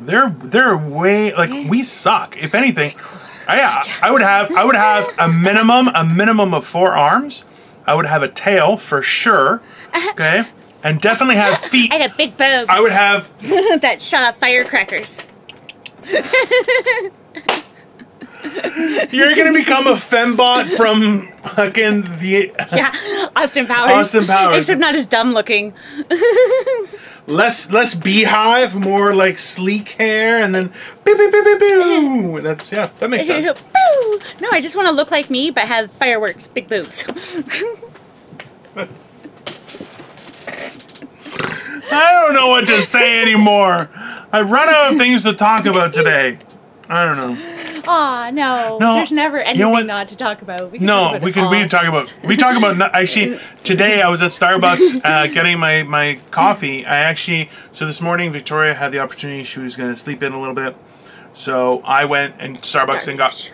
They're 0.00 0.30
they're 0.30 0.76
way 0.76 1.32
like 1.34 1.70
we 1.70 1.84
suck. 1.84 2.36
If 2.42 2.52
anything, 2.52 2.96
I 3.46 3.88
I 4.02 4.10
would 4.10 4.22
have 4.22 4.50
I 4.50 4.64
would 4.64 4.74
have 4.74 5.08
a 5.20 5.28
minimum 5.28 5.88
a 5.94 6.04
minimum 6.04 6.52
of 6.52 6.66
four 6.66 6.90
arms. 6.90 7.44
I 7.86 7.94
would 7.94 8.06
have 8.06 8.24
a 8.24 8.28
tail 8.28 8.76
for 8.76 9.02
sure. 9.02 9.62
Okay, 10.10 10.44
and 10.82 11.00
definitely 11.00 11.36
have 11.36 11.58
feet. 11.70 11.92
I 11.92 11.96
had 11.96 12.16
big 12.16 12.36
boobs. 12.36 12.66
I 12.68 12.80
would 12.80 12.90
have 12.90 13.30
that 13.82 14.02
shot 14.02 14.24
off 14.24 14.36
firecrackers. 14.40 15.24
You're 19.10 19.34
gonna 19.34 19.52
become 19.52 19.86
a 19.86 19.92
fembot 19.92 20.68
from 20.76 21.28
fucking 21.54 22.02
the 22.18 22.52
Yeah, 22.72 22.92
Austin 23.34 23.66
Powers. 23.66 23.92
Austin 23.92 24.26
Powers. 24.26 24.58
Except 24.58 24.80
not 24.80 24.94
as 24.94 25.06
dumb 25.06 25.32
looking. 25.32 25.72
less 27.26 27.70
less 27.70 27.94
beehive, 27.94 28.74
more 28.74 29.14
like 29.14 29.38
sleek 29.38 29.90
hair, 29.90 30.42
and 30.42 30.54
then 30.54 30.68
boo 31.04 31.16
boo 31.16 31.30
boo 31.30 31.42
boo 31.42 31.58
boo. 31.58 32.40
That's 32.42 32.70
yeah, 32.70 32.90
that 32.98 33.08
makes 33.08 33.26
sense. 33.26 33.58
Boo! 33.58 34.20
No, 34.40 34.48
I 34.52 34.60
just 34.60 34.76
want 34.76 34.88
to 34.88 34.94
look 34.94 35.10
like 35.10 35.30
me, 35.30 35.50
but 35.50 35.64
have 35.64 35.90
fireworks, 35.90 36.46
big 36.46 36.68
boobs. 36.68 37.04
I 41.92 42.12
don't 42.12 42.34
know 42.34 42.48
what 42.48 42.66
to 42.68 42.82
say 42.82 43.22
anymore. 43.22 43.88
I've 44.32 44.50
run 44.50 44.68
out 44.68 44.92
of 44.92 44.98
things 44.98 45.22
to 45.24 45.32
talk 45.32 45.64
about 45.64 45.92
today. 45.92 46.38
I 46.88 47.04
don't 47.04 47.16
know. 47.16 47.73
Aw, 47.86 48.30
no. 48.32 48.78
No, 48.78 48.94
There's 48.96 49.12
never 49.12 49.38
you 49.38 49.44
know 49.44 49.48
anything 49.50 49.70
what? 49.72 49.86
not 49.86 50.08
to 50.08 50.16
talk 50.16 50.42
about. 50.42 50.70
We 50.72 50.78
can 50.78 50.86
No, 50.86 50.94
talk 51.00 51.10
about 51.16 51.22
we 51.22 51.30
it 51.30 51.34
can 51.34 51.50
we 51.50 51.56
can 51.58 51.68
talk 51.68 51.86
about 51.86 52.14
we 52.24 52.36
talk 52.36 52.56
about 52.56 52.76
no- 52.76 52.90
actually 52.92 53.38
today 53.62 54.02
I 54.02 54.08
was 54.08 54.22
at 54.22 54.30
Starbucks 54.30 55.00
uh, 55.04 55.26
getting 55.28 55.58
my 55.58 55.82
my 55.82 56.18
coffee. 56.30 56.84
I 56.86 56.96
actually 56.98 57.50
so 57.72 57.86
this 57.86 58.00
morning 58.00 58.32
Victoria 58.32 58.74
had 58.74 58.92
the 58.92 58.98
opportunity 59.00 59.44
she 59.44 59.60
was 59.60 59.76
going 59.76 59.92
to 59.92 59.98
sleep 59.98 60.22
in 60.22 60.32
a 60.32 60.38
little 60.40 60.54
bit, 60.54 60.76
so 61.32 61.80
I 61.84 62.04
went 62.04 62.36
and 62.38 62.60
Starbucks 62.62 63.08
and 63.08 63.18
got 63.18 63.32
Stardouche. 63.32 63.50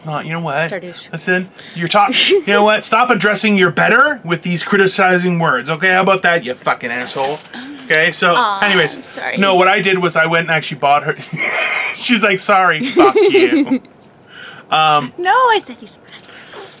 It's 0.00 0.06
not. 0.06 0.24
You 0.24 0.32
know 0.32 0.40
what? 0.40 0.72
Listen, 1.12 1.50
you're 1.74 1.86
talking. 1.86 2.14
you 2.30 2.46
know 2.46 2.64
what? 2.64 2.84
Stop 2.86 3.10
addressing 3.10 3.58
your 3.58 3.70
better 3.70 4.18
with 4.24 4.40
these 4.40 4.62
criticizing 4.62 5.38
words. 5.38 5.68
Okay, 5.68 5.92
how 5.92 6.00
about 6.00 6.22
that, 6.22 6.42
you 6.42 6.54
fucking 6.54 6.90
asshole? 6.90 7.38
Okay. 7.84 8.10
So, 8.10 8.32
Aw, 8.34 8.64
anyways, 8.64 8.96
I'm 8.96 9.02
sorry. 9.02 9.36
no. 9.36 9.56
What 9.56 9.68
I 9.68 9.82
did 9.82 9.98
was 9.98 10.16
I 10.16 10.24
went 10.24 10.46
and 10.46 10.52
actually 10.52 10.78
bought 10.80 11.02
her. 11.04 11.16
She's 11.96 12.22
like, 12.22 12.38
sorry, 12.40 12.86
fuck 12.86 13.14
you. 13.30 13.82
No, 14.70 15.34
I 15.34 15.60
said 15.62 15.78
he's 15.82 15.98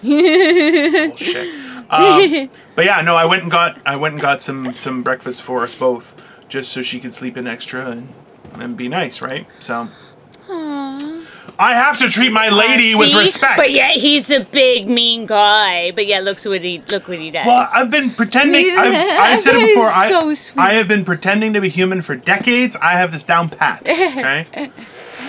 Bullshit. 0.00 1.54
Um, 1.90 2.48
but 2.74 2.86
yeah, 2.86 3.02
no. 3.02 3.16
I 3.16 3.26
went 3.26 3.42
and 3.42 3.50
got. 3.50 3.82
I 3.84 3.96
went 3.96 4.14
and 4.14 4.22
got 4.22 4.40
some 4.40 4.74
some 4.76 5.02
breakfast 5.02 5.42
for 5.42 5.62
us 5.62 5.74
both, 5.74 6.16
just 6.48 6.72
so 6.72 6.80
she 6.80 6.98
could 6.98 7.14
sleep 7.14 7.36
in 7.36 7.46
extra 7.46 7.90
and 7.90 8.08
and 8.54 8.78
be 8.78 8.88
nice, 8.88 9.20
right? 9.20 9.46
So. 9.58 9.88
I 11.60 11.74
have 11.74 11.98
to 11.98 12.08
treat 12.08 12.32
my 12.32 12.48
lady 12.48 12.94
with 12.94 13.12
respect. 13.14 13.58
But 13.58 13.70
yet 13.70 13.96
he's 13.96 14.30
a 14.30 14.40
big 14.40 14.88
mean 14.88 15.26
guy. 15.26 15.90
But 15.90 16.06
yet 16.06 16.24
looks 16.24 16.46
what 16.46 16.62
he 16.62 16.82
look 16.90 17.06
what 17.06 17.18
he 17.18 17.30
does. 17.30 17.46
Well, 17.46 17.68
I've 17.70 17.90
been 17.90 18.08
pretending. 18.10 18.70
I've, 18.78 18.94
I've 18.94 19.40
said 19.40 19.56
it 19.56 19.68
before. 19.68 19.90
I, 19.90 20.08
So 20.08 20.32
sweet. 20.32 20.62
I 20.62 20.72
have 20.72 20.88
been 20.88 21.04
pretending 21.04 21.52
to 21.52 21.60
be 21.60 21.68
human 21.68 22.00
for 22.00 22.16
decades. 22.16 22.76
I 22.76 22.92
have 22.92 23.12
this 23.12 23.22
down 23.22 23.50
pat. 23.50 23.82
Okay, 23.82 24.72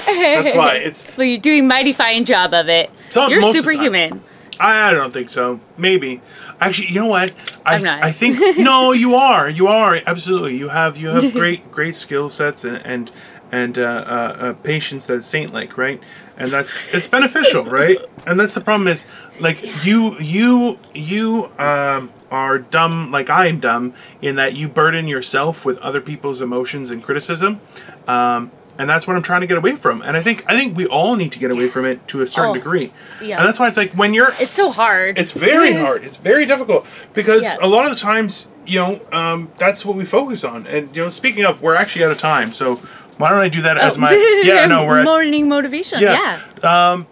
that's 0.05 0.55
why 0.55 0.75
it's. 0.75 1.03
well, 1.17 1.27
you're 1.27 1.37
doing 1.37 1.67
mighty 1.67 1.91
fine 1.91 2.23
job 2.23 2.53
of 2.53 2.69
it. 2.69 2.89
So, 3.09 3.27
you're 3.27 3.41
superhuman. 3.41 4.23
I 4.57 4.91
don't 4.91 5.11
think 5.11 5.29
so. 5.29 5.59
Maybe. 5.77 6.21
Actually, 6.61 6.89
you 6.89 6.99
know 7.01 7.07
what? 7.07 7.33
I, 7.65 7.75
I'm 7.75 7.83
not. 7.83 8.03
I 8.03 8.11
think 8.11 8.39
no. 8.57 8.93
You 8.93 9.15
are. 9.15 9.49
You 9.49 9.67
are 9.67 9.99
absolutely. 10.05 10.55
You 10.55 10.69
have. 10.69 10.97
You 10.97 11.09
have 11.09 11.33
great, 11.33 11.71
great 11.71 11.95
skill 11.95 12.29
sets 12.29 12.63
and 12.63 12.77
and 12.85 13.11
and 13.51 13.77
uh, 13.77 13.81
uh, 13.81 14.37
uh, 14.39 14.53
patience 14.53 15.05
that 15.07 15.15
is 15.15 15.25
saint-like, 15.25 15.77
right? 15.77 15.99
And 16.41 16.49
that's 16.49 16.91
it's 16.93 17.07
beneficial, 17.07 17.63
right? 17.65 17.97
And 18.25 18.39
that's 18.39 18.53
the 18.53 18.61
problem 18.61 18.87
is 18.87 19.05
like 19.39 19.85
you 19.85 20.17
you 20.19 20.77
you 20.93 21.49
um, 21.59 22.11
are 22.31 22.59
dumb 22.59 23.11
like 23.11 23.29
I 23.29 23.47
am 23.47 23.59
dumb 23.59 23.93
in 24.21 24.35
that 24.35 24.53
you 24.55 24.67
burden 24.67 25.07
yourself 25.07 25.65
with 25.65 25.77
other 25.79 26.01
people's 26.01 26.41
emotions 26.41 26.91
and 26.91 27.03
criticism. 27.03 27.59
Um, 28.07 28.51
and 28.79 28.89
that's 28.89 29.05
what 29.05 29.15
I'm 29.15 29.21
trying 29.21 29.41
to 29.41 29.47
get 29.47 29.57
away 29.57 29.75
from. 29.75 30.01
And 30.01 30.17
I 30.17 30.23
think 30.23 30.43
I 30.47 30.53
think 30.57 30.75
we 30.75 30.87
all 30.87 31.15
need 31.15 31.31
to 31.33 31.39
get 31.39 31.51
away 31.51 31.67
from 31.67 31.85
it 31.85 32.07
to 32.07 32.21
a 32.21 32.27
certain 32.27 32.51
Oh, 32.51 32.53
degree. 32.55 32.91
yeah. 33.21 33.37
And 33.37 33.45
that's 33.47 33.59
why 33.59 33.67
it's 33.67 33.77
like 33.77 33.91
when 33.93 34.13
you're 34.13 34.33
It's 34.39 34.53
so 34.53 34.71
hard. 34.71 35.19
it's 35.19 35.31
very 35.33 35.73
hard. 35.83 36.03
It's 36.03 36.17
very 36.17 36.45
difficult 36.45 36.87
because 37.13 37.43
Yeah. 37.43 37.57
a 37.61 37.67
lot 37.67 37.85
of 37.85 37.91
the 37.91 37.97
times, 37.97 38.47
you 38.65 38.79
know, 38.79 38.99
um, 39.11 39.49
that's 39.57 39.83
what 39.85 39.95
we 39.97 40.05
focus 40.05 40.43
on. 40.43 40.65
And 40.67 40.95
you 40.95 41.03
know, 41.03 41.09
speaking 41.09 41.45
of, 41.45 41.61
we're 41.61 41.75
actually 41.75 42.05
out 42.05 42.11
of 42.11 42.17
time, 42.17 42.51
so 42.53 42.79
why 43.21 43.29
don't 43.29 43.39
I 43.39 43.49
do 43.49 43.61
that 43.61 43.77
as 43.77 43.95
Oh. 43.97 44.01
my? 44.01 44.41
Yeah, 44.43 44.65
no, 44.65 44.85
we're 44.85 44.99
at, 44.99 45.05
morning 45.05 45.47
motivation. 45.47 45.99
yeah. 45.99 46.39
Yeah. 46.63 47.03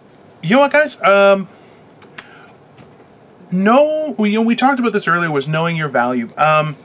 you 0.42 0.50
know 0.56 0.60
what, 0.60 0.72
guys? 0.72 1.00
Um, 1.02 1.48
no, 3.52 4.14
we, 4.18 4.30
you 4.30 4.38
know, 4.38 4.44
we 4.44 4.54
talked 4.54 4.78
about 4.78 4.92
this 4.92 5.08
earlier. 5.08 5.30
Was 5.30 5.48
knowing 5.48 5.76
your 5.76 5.88
value. 5.88 6.28
Um, 6.36 6.76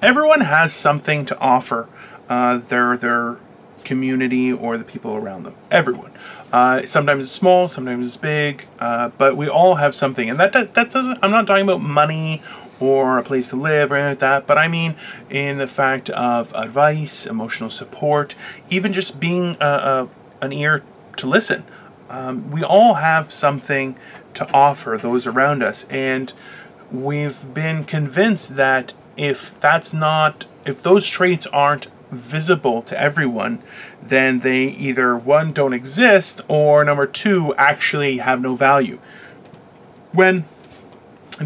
everyone 0.00 0.40
has 0.40 0.72
something 0.72 1.26
to 1.26 1.38
offer 1.38 1.88
uh, 2.28 2.58
their 2.58 2.96
their 2.96 3.36
community 3.84 4.52
or 4.52 4.76
the 4.78 4.84
people 4.84 5.16
around 5.16 5.42
them. 5.44 5.54
Everyone. 5.70 6.12
Uh, 6.52 6.84
sometimes 6.84 7.24
it's 7.24 7.32
small, 7.32 7.66
sometimes 7.66 8.06
it's 8.06 8.16
big, 8.18 8.66
uh, 8.78 9.08
but 9.16 9.36
we 9.38 9.48
all 9.48 9.76
have 9.76 9.94
something, 9.94 10.28
and 10.28 10.38
that, 10.38 10.52
that 10.52 10.74
that 10.74 10.90
doesn't. 10.90 11.18
I'm 11.22 11.30
not 11.30 11.46
talking 11.46 11.64
about 11.64 11.80
money 11.80 12.42
or 12.82 13.18
a 13.18 13.22
place 13.22 13.50
to 13.50 13.56
live 13.56 13.92
or 13.92 13.96
anything 13.96 14.10
like 14.10 14.18
that, 14.18 14.46
but 14.46 14.58
I 14.58 14.68
mean 14.68 14.96
in 15.30 15.58
the 15.58 15.66
fact 15.66 16.10
of 16.10 16.52
advice, 16.54 17.26
emotional 17.26 17.70
support, 17.70 18.34
even 18.70 18.92
just 18.92 19.20
being 19.20 19.56
a, 19.60 19.64
a, 19.64 20.08
an 20.40 20.52
ear 20.52 20.82
to 21.16 21.26
listen. 21.26 21.64
Um, 22.10 22.50
we 22.50 22.62
all 22.62 22.94
have 22.94 23.32
something 23.32 23.96
to 24.34 24.50
offer 24.52 24.98
those 25.00 25.26
around 25.26 25.62
us, 25.62 25.84
and 25.88 26.32
we've 26.90 27.54
been 27.54 27.84
convinced 27.84 28.56
that 28.56 28.92
if 29.16 29.58
that's 29.60 29.94
not 29.94 30.46
if 30.66 30.82
those 30.82 31.06
traits 31.06 31.46
aren't 31.46 31.86
visible 32.10 32.82
to 32.82 33.00
everyone 33.00 33.62
then 34.02 34.40
they 34.40 34.64
either 34.64 35.16
one 35.16 35.52
don't 35.52 35.72
exist 35.72 36.40
or 36.48 36.84
number 36.84 37.06
two 37.06 37.54
actually 37.54 38.18
have 38.18 38.40
no 38.40 38.56
value. 38.56 38.98
When 40.12 40.44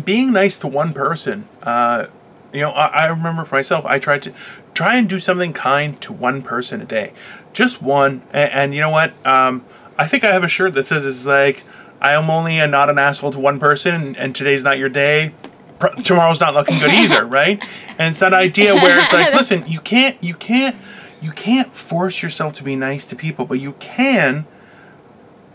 being 0.05 0.33
nice 0.33 0.59
to 0.59 0.67
one 0.67 0.93
person 0.93 1.49
uh, 1.63 2.07
you 2.53 2.61
know 2.61 2.71
I, 2.71 2.87
I 2.87 3.07
remember 3.07 3.45
for 3.45 3.55
myself 3.55 3.85
i 3.87 3.99
tried 3.99 4.23
to 4.25 4.33
try 4.77 4.97
and 4.97 5.09
do 5.09 5.19
something 5.19 5.55
kind 5.55 5.99
to 6.03 6.13
one 6.13 6.43
person 6.43 6.83
a 6.83 6.85
day. 6.85 7.13
Just 7.55 7.81
one. 7.81 8.23
And, 8.33 8.53
and 8.53 8.75
you 8.75 8.81
know 8.81 8.91
what? 8.91 9.15
Um, 9.27 9.65
i 9.99 10.07
think 10.07 10.23
i 10.25 10.31
have 10.31 10.45
a 10.45 10.49
shirt 10.49 10.75
that 10.75 10.83
says 10.83 11.07
it's 11.07 11.25
like 11.25 11.65
i 12.03 12.13
am 12.13 12.29
only 12.29 12.59
a 12.59 12.67
not 12.67 12.91
an 12.91 12.99
asshole 12.99 13.31
to 13.33 13.41
one 13.41 13.59
person 13.59 14.15
and 14.17 14.37
today's 14.37 14.63
not 14.63 14.79
your 14.79 14.91
day. 14.91 15.33
Pr- 15.79 16.03
tomorrow's 16.05 16.41
not 16.41 16.55
looking 16.55 16.79
good 16.79 16.91
either, 16.91 17.25
right? 17.41 17.63
And 17.99 18.11
it's 18.11 18.19
that 18.21 18.35
idea 18.35 18.75
where 18.75 19.03
it's 19.03 19.13
like, 19.13 19.35
listen, 19.41 19.65
you 19.67 19.81
can't, 19.81 20.23
you 20.23 20.35
can't, 20.35 20.77
you 21.23 21.33
can't 21.33 21.73
force 21.73 22.23
yourself 22.23 22.55
to 22.55 22.63
be 22.63 22.77
nice 22.77 23.07
to 23.07 23.17
people, 23.17 23.47
but 23.47 23.59
you 23.59 23.73
can 23.73 24.47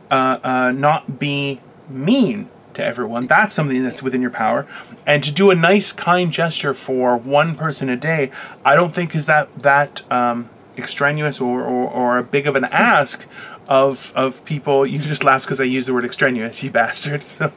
uh, 0.10 0.40
uh, 0.44 0.72
not 0.72 1.20
be 1.20 1.60
mean 1.90 2.50
to 2.76 2.84
everyone. 2.84 3.28
That's 3.28 3.54
something 3.54 3.84
that's 3.84 4.04
within 4.04 4.22
your 4.22 4.32
power. 4.32 4.68
And 5.06 5.24
to 5.24 5.32
do 5.32 5.52
a 5.52 5.56
nice, 5.56 5.92
kind 5.92 6.32
gesture 6.32 6.74
for 6.74 7.18
one 7.18 7.56
person 7.56 7.90
a 7.90 7.98
day, 7.98 8.32
I 8.66 8.76
don't 8.76 8.94
think 8.94 9.16
is 9.16 9.26
that 9.26 9.54
that 9.60 10.10
um, 10.12 10.50
extraneous 10.78 11.42
or, 11.42 11.62
or, 11.62 11.90
or 11.90 12.18
a 12.18 12.24
big 12.24 12.48
of 12.48 12.56
an 12.56 12.66
ask 12.66 13.28
of 13.68 14.12
of 14.16 14.44
people. 14.46 14.86
You 14.86 15.00
just 15.00 15.24
laughed 15.24 15.46
because 15.46 15.62
I 15.62 15.64
used 15.64 15.88
the 15.88 15.94
word 15.94 16.06
extraneous, 16.06 16.62
you 16.62 16.70
bastard. 16.72 17.24
but 17.40 17.54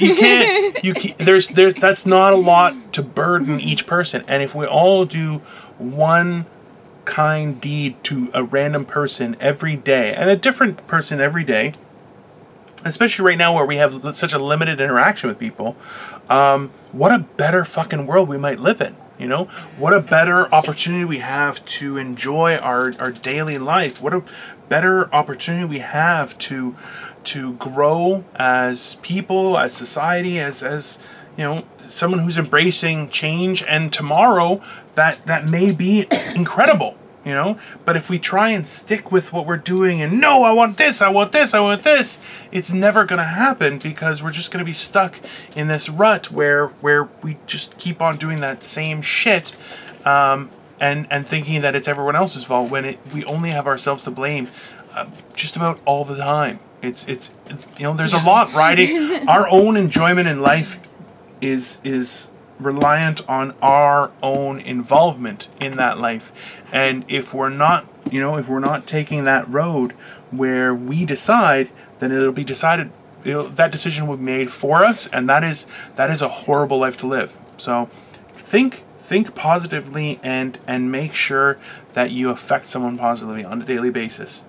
you 0.00 0.14
can't. 0.14 0.84
You 0.84 0.94
can, 0.94 1.14
there's 1.18 1.48
there's 1.48 1.74
that's 1.74 2.06
not 2.06 2.32
a 2.32 2.36
lot 2.36 2.92
to 2.94 3.02
burden 3.02 3.60
each 3.60 3.86
person. 3.86 4.24
And 4.28 4.42
if 4.42 4.54
we 4.54 4.66
all 4.66 5.04
do 5.04 5.42
one 5.78 6.46
kind 7.04 7.60
deed 7.60 8.02
to 8.04 8.30
a 8.32 8.42
random 8.42 8.84
person 8.84 9.36
every 9.40 9.76
day, 9.76 10.14
and 10.14 10.30
a 10.30 10.36
different 10.36 10.86
person 10.86 11.20
every 11.20 11.44
day, 11.44 11.72
especially 12.84 13.24
right 13.24 13.38
now 13.38 13.54
where 13.54 13.66
we 13.66 13.76
have 13.76 14.16
such 14.16 14.32
a 14.32 14.38
limited 14.38 14.80
interaction 14.80 15.28
with 15.28 15.38
people, 15.38 15.76
um, 16.28 16.70
what 16.92 17.12
a 17.12 17.20
better 17.36 17.64
fucking 17.64 18.06
world 18.06 18.28
we 18.28 18.38
might 18.38 18.60
live 18.60 18.80
in. 18.80 18.96
You 19.18 19.28
know, 19.28 19.44
what 19.78 19.94
a 19.94 20.00
better 20.00 20.52
opportunity 20.52 21.04
we 21.04 21.20
have 21.20 21.64
to 21.66 21.96
enjoy 21.96 22.56
our, 22.56 22.94
our 22.98 23.12
daily 23.12 23.58
life. 23.58 24.02
What 24.02 24.12
a 24.12 24.24
better 24.68 25.12
opportunity 25.14 25.64
we 25.64 25.78
have 25.78 26.36
to 26.38 26.74
to 27.24 27.54
grow 27.54 28.24
as 28.34 28.96
people, 29.02 29.56
as 29.56 29.72
society, 29.72 30.40
as 30.40 30.64
as 30.64 30.98
you 31.36 31.44
know, 31.44 31.64
someone 31.86 32.20
who's 32.20 32.38
embracing 32.38 33.08
change 33.08 33.62
and 33.62 33.92
tomorrow 33.92 34.60
that 34.96 35.24
that 35.26 35.46
may 35.46 35.70
be 35.70 36.06
incredible 36.34 36.98
you 37.24 37.32
know? 37.32 37.58
But 37.84 37.96
if 37.96 38.08
we 38.08 38.18
try 38.18 38.50
and 38.50 38.66
stick 38.66 39.10
with 39.10 39.32
what 39.32 39.46
we're 39.46 39.56
doing 39.56 40.02
and 40.02 40.20
no 40.20 40.42
i 40.42 40.52
want 40.52 40.76
this 40.76 41.00
i 41.00 41.08
want 41.08 41.32
this 41.32 41.54
i 41.54 41.60
want 41.60 41.82
this 41.82 42.20
it's 42.52 42.72
never 42.72 43.04
going 43.04 43.18
to 43.18 43.24
happen 43.24 43.78
because 43.78 44.22
we're 44.22 44.30
just 44.30 44.50
going 44.50 44.58
to 44.58 44.64
be 44.64 44.72
stuck 44.72 45.20
in 45.54 45.68
this 45.68 45.88
rut 45.88 46.30
where 46.30 46.68
where 46.68 47.08
we 47.22 47.36
just 47.46 47.76
keep 47.78 48.00
on 48.00 48.16
doing 48.16 48.40
that 48.40 48.62
same 48.62 49.02
shit 49.02 49.54
um, 50.04 50.50
and 50.80 51.06
and 51.10 51.26
thinking 51.26 51.62
that 51.62 51.74
it's 51.74 51.88
everyone 51.88 52.16
else's 52.16 52.44
fault 52.44 52.70
when 52.70 52.84
it 52.84 52.98
we 53.12 53.24
only 53.24 53.50
have 53.50 53.66
ourselves 53.66 54.04
to 54.04 54.10
blame 54.10 54.48
uh, 54.94 55.08
just 55.34 55.56
about 55.56 55.80
all 55.84 56.04
the 56.04 56.16
time. 56.16 56.60
It's 56.82 57.06
it's 57.08 57.32
you 57.78 57.84
know 57.84 57.94
there's 57.94 58.12
a 58.12 58.18
lot 58.18 58.52
riding 58.54 59.28
our 59.28 59.48
own 59.48 59.76
enjoyment 59.76 60.28
in 60.28 60.40
life 60.40 60.78
is 61.40 61.78
is 61.82 62.30
reliant 62.58 63.28
on 63.28 63.54
our 63.60 64.10
own 64.22 64.60
involvement 64.60 65.48
in 65.60 65.76
that 65.76 65.98
life 65.98 66.32
and 66.74 67.04
if 67.06 67.32
we're 67.32 67.50
not, 67.50 67.86
you 68.10 68.20
know, 68.20 68.36
if 68.36 68.48
we're 68.48 68.58
not 68.58 68.84
taking 68.84 69.22
that 69.24 69.48
road 69.48 69.92
where 70.32 70.74
we 70.74 71.04
decide, 71.04 71.70
then 72.00 72.10
it'll 72.10 72.32
be 72.32 72.42
decided. 72.42 72.90
It'll, 73.22 73.44
that 73.44 73.70
decision 73.70 74.08
will 74.08 74.16
be 74.16 74.24
made 74.24 74.50
for 74.50 74.84
us, 74.84 75.06
and 75.06 75.28
that 75.28 75.44
is 75.44 75.66
that 75.94 76.10
is 76.10 76.20
a 76.20 76.28
horrible 76.28 76.78
life 76.78 76.96
to 76.98 77.06
live. 77.06 77.36
So, 77.56 77.88
think 78.34 78.82
think 78.98 79.36
positively 79.36 80.18
and 80.24 80.58
and 80.66 80.90
make 80.90 81.14
sure 81.14 81.58
that 81.92 82.10
you 82.10 82.28
affect 82.28 82.66
someone 82.66 82.98
positively 82.98 83.44
on 83.44 83.62
a 83.62 83.64
daily 83.64 83.90
basis. 83.90 84.42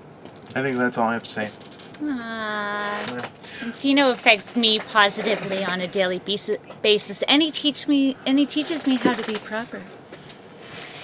I 0.56 0.64
think 0.64 0.78
that's 0.78 0.98
all 0.98 1.10
I 1.10 1.14
have 1.14 1.24
to 1.24 1.30
say. 1.30 1.52
Aww. 1.98 3.82
Dino 3.82 4.10
affects 4.12 4.56
me 4.56 4.80
positively 4.80 5.64
on 5.64 5.82
a 5.82 5.88
daily 5.88 6.20
basis, 6.20 7.22
and 7.24 7.42
he 7.42 7.52
teach 7.52 7.88
me 7.88 8.18
and 8.26 8.38
he 8.40 8.46
teaches 8.46 8.86
me 8.86 8.96
how 8.96 9.14
to 9.14 9.26
be 9.26 9.40
proper. 9.40 9.82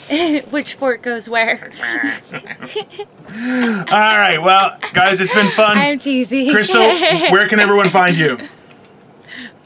Which 0.49 0.73
fork 0.73 1.01
goes 1.01 1.29
where? 1.29 1.71
All 2.33 3.85
right, 3.87 4.39
well, 4.39 4.77
guys, 4.93 5.21
it's 5.21 5.33
been 5.33 5.51
fun. 5.51 5.77
I'm 5.77 5.99
teasing. 5.99 6.51
Crystal, 6.51 6.81
where 6.81 7.47
can 7.47 7.59
everyone 7.59 7.89
find 7.89 8.17
you? 8.17 8.37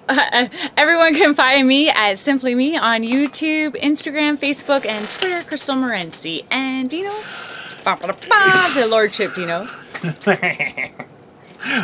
Uh, 0.08 0.48
everyone 0.78 1.16
can 1.16 1.34
find 1.34 1.68
me 1.68 1.90
at 1.90 2.20
Simply 2.20 2.54
Me 2.54 2.78
on 2.78 3.02
YouTube, 3.02 3.76
Instagram, 3.82 4.38
Facebook, 4.38 4.86
and 4.86 5.10
Twitter, 5.10 5.44
Crystal 5.44 5.76
Morency. 5.76 6.46
And 6.52 6.90
Dino, 6.90 7.14
the 7.84 8.88
Lordship 8.90 9.34
Dino. 9.34 9.68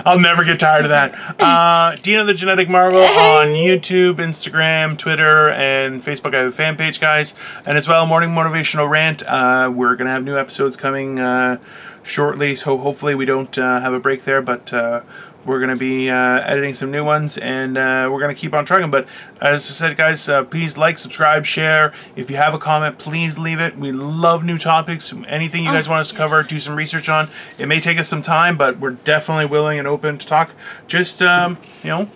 I'll 0.05 0.19
never 0.19 0.43
get 0.43 0.59
tired 0.59 0.86
of 0.86 0.89
that. 0.89 1.15
Uh, 1.41 1.95
Dino 1.95 2.23
the 2.23 2.34
Genetic 2.34 2.69
Marvel 2.69 3.01
on 3.01 3.47
YouTube, 3.47 4.15
Instagram, 4.15 4.97
Twitter, 4.97 5.49
and 5.49 6.01
Facebook. 6.01 6.36
I 6.36 6.39
have 6.39 6.47
a 6.47 6.51
fan 6.51 6.77
page, 6.77 6.99
guys. 6.99 7.34
And 7.65 7.77
as 7.77 7.88
well, 7.88 8.05
Morning 8.05 8.29
Motivational 8.29 8.89
Rant. 8.89 9.23
Uh, 9.27 9.71
we're 9.73 9.95
going 9.95 10.05
to 10.05 10.11
have 10.11 10.23
new 10.23 10.38
episodes 10.38 10.77
coming 10.77 11.19
uh, 11.19 11.57
shortly, 12.03 12.55
so 12.55 12.77
hopefully 12.77 13.15
we 13.15 13.25
don't 13.25 13.57
uh, 13.57 13.79
have 13.79 13.93
a 13.93 13.99
break 13.99 14.23
there. 14.23 14.41
But 14.41 14.71
uh, 14.71 15.01
we're 15.45 15.59
going 15.59 15.69
to 15.69 15.75
be 15.75 16.09
uh, 16.09 16.39
editing 16.41 16.73
some 16.73 16.91
new 16.91 17.03
ones 17.03 17.37
and 17.37 17.77
uh, 17.77 18.09
we're 18.11 18.19
going 18.19 18.33
to 18.33 18.39
keep 18.39 18.53
on 18.53 18.65
trucking. 18.65 18.91
But 18.91 19.07
as 19.41 19.69
I 19.69 19.73
said, 19.73 19.97
guys, 19.97 20.27
uh, 20.29 20.43
please 20.43 20.77
like, 20.77 20.97
subscribe, 20.97 21.45
share. 21.45 21.93
If 22.15 22.29
you 22.29 22.37
have 22.37 22.53
a 22.53 22.59
comment, 22.59 22.97
please 22.97 23.39
leave 23.39 23.59
it. 23.59 23.77
We 23.77 23.91
love 23.91 24.43
new 24.43 24.57
topics. 24.57 25.13
Anything 25.27 25.63
you 25.63 25.69
oh, 25.69 25.73
guys 25.73 25.89
want 25.89 26.01
us 26.01 26.09
to 26.09 26.15
yes. 26.15 26.19
cover, 26.19 26.43
do 26.43 26.59
some 26.59 26.75
research 26.75 27.09
on. 27.09 27.29
It 27.57 27.67
may 27.67 27.79
take 27.79 27.97
us 27.97 28.07
some 28.07 28.21
time, 28.21 28.57
but 28.57 28.79
we're 28.79 28.91
definitely 28.91 29.45
willing 29.45 29.79
and 29.79 29.87
open 29.87 30.17
to 30.17 30.25
talk. 30.25 30.51
Just, 30.87 31.21
um, 31.21 31.57
you 31.83 31.89
know, 31.89 32.09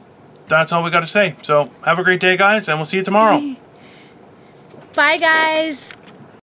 that's 0.47 0.71
all 0.71 0.83
we 0.83 0.91
got 0.91 1.01
to 1.01 1.07
say. 1.07 1.35
So 1.41 1.71
have 1.83 1.99
a 1.99 2.03
great 2.03 2.19
day, 2.19 2.37
guys, 2.37 2.69
and 2.69 2.77
we'll 2.77 2.85
see 2.85 2.97
you 2.97 3.03
tomorrow. 3.03 3.39
Bye, 4.95 5.17
guys. 5.17 5.93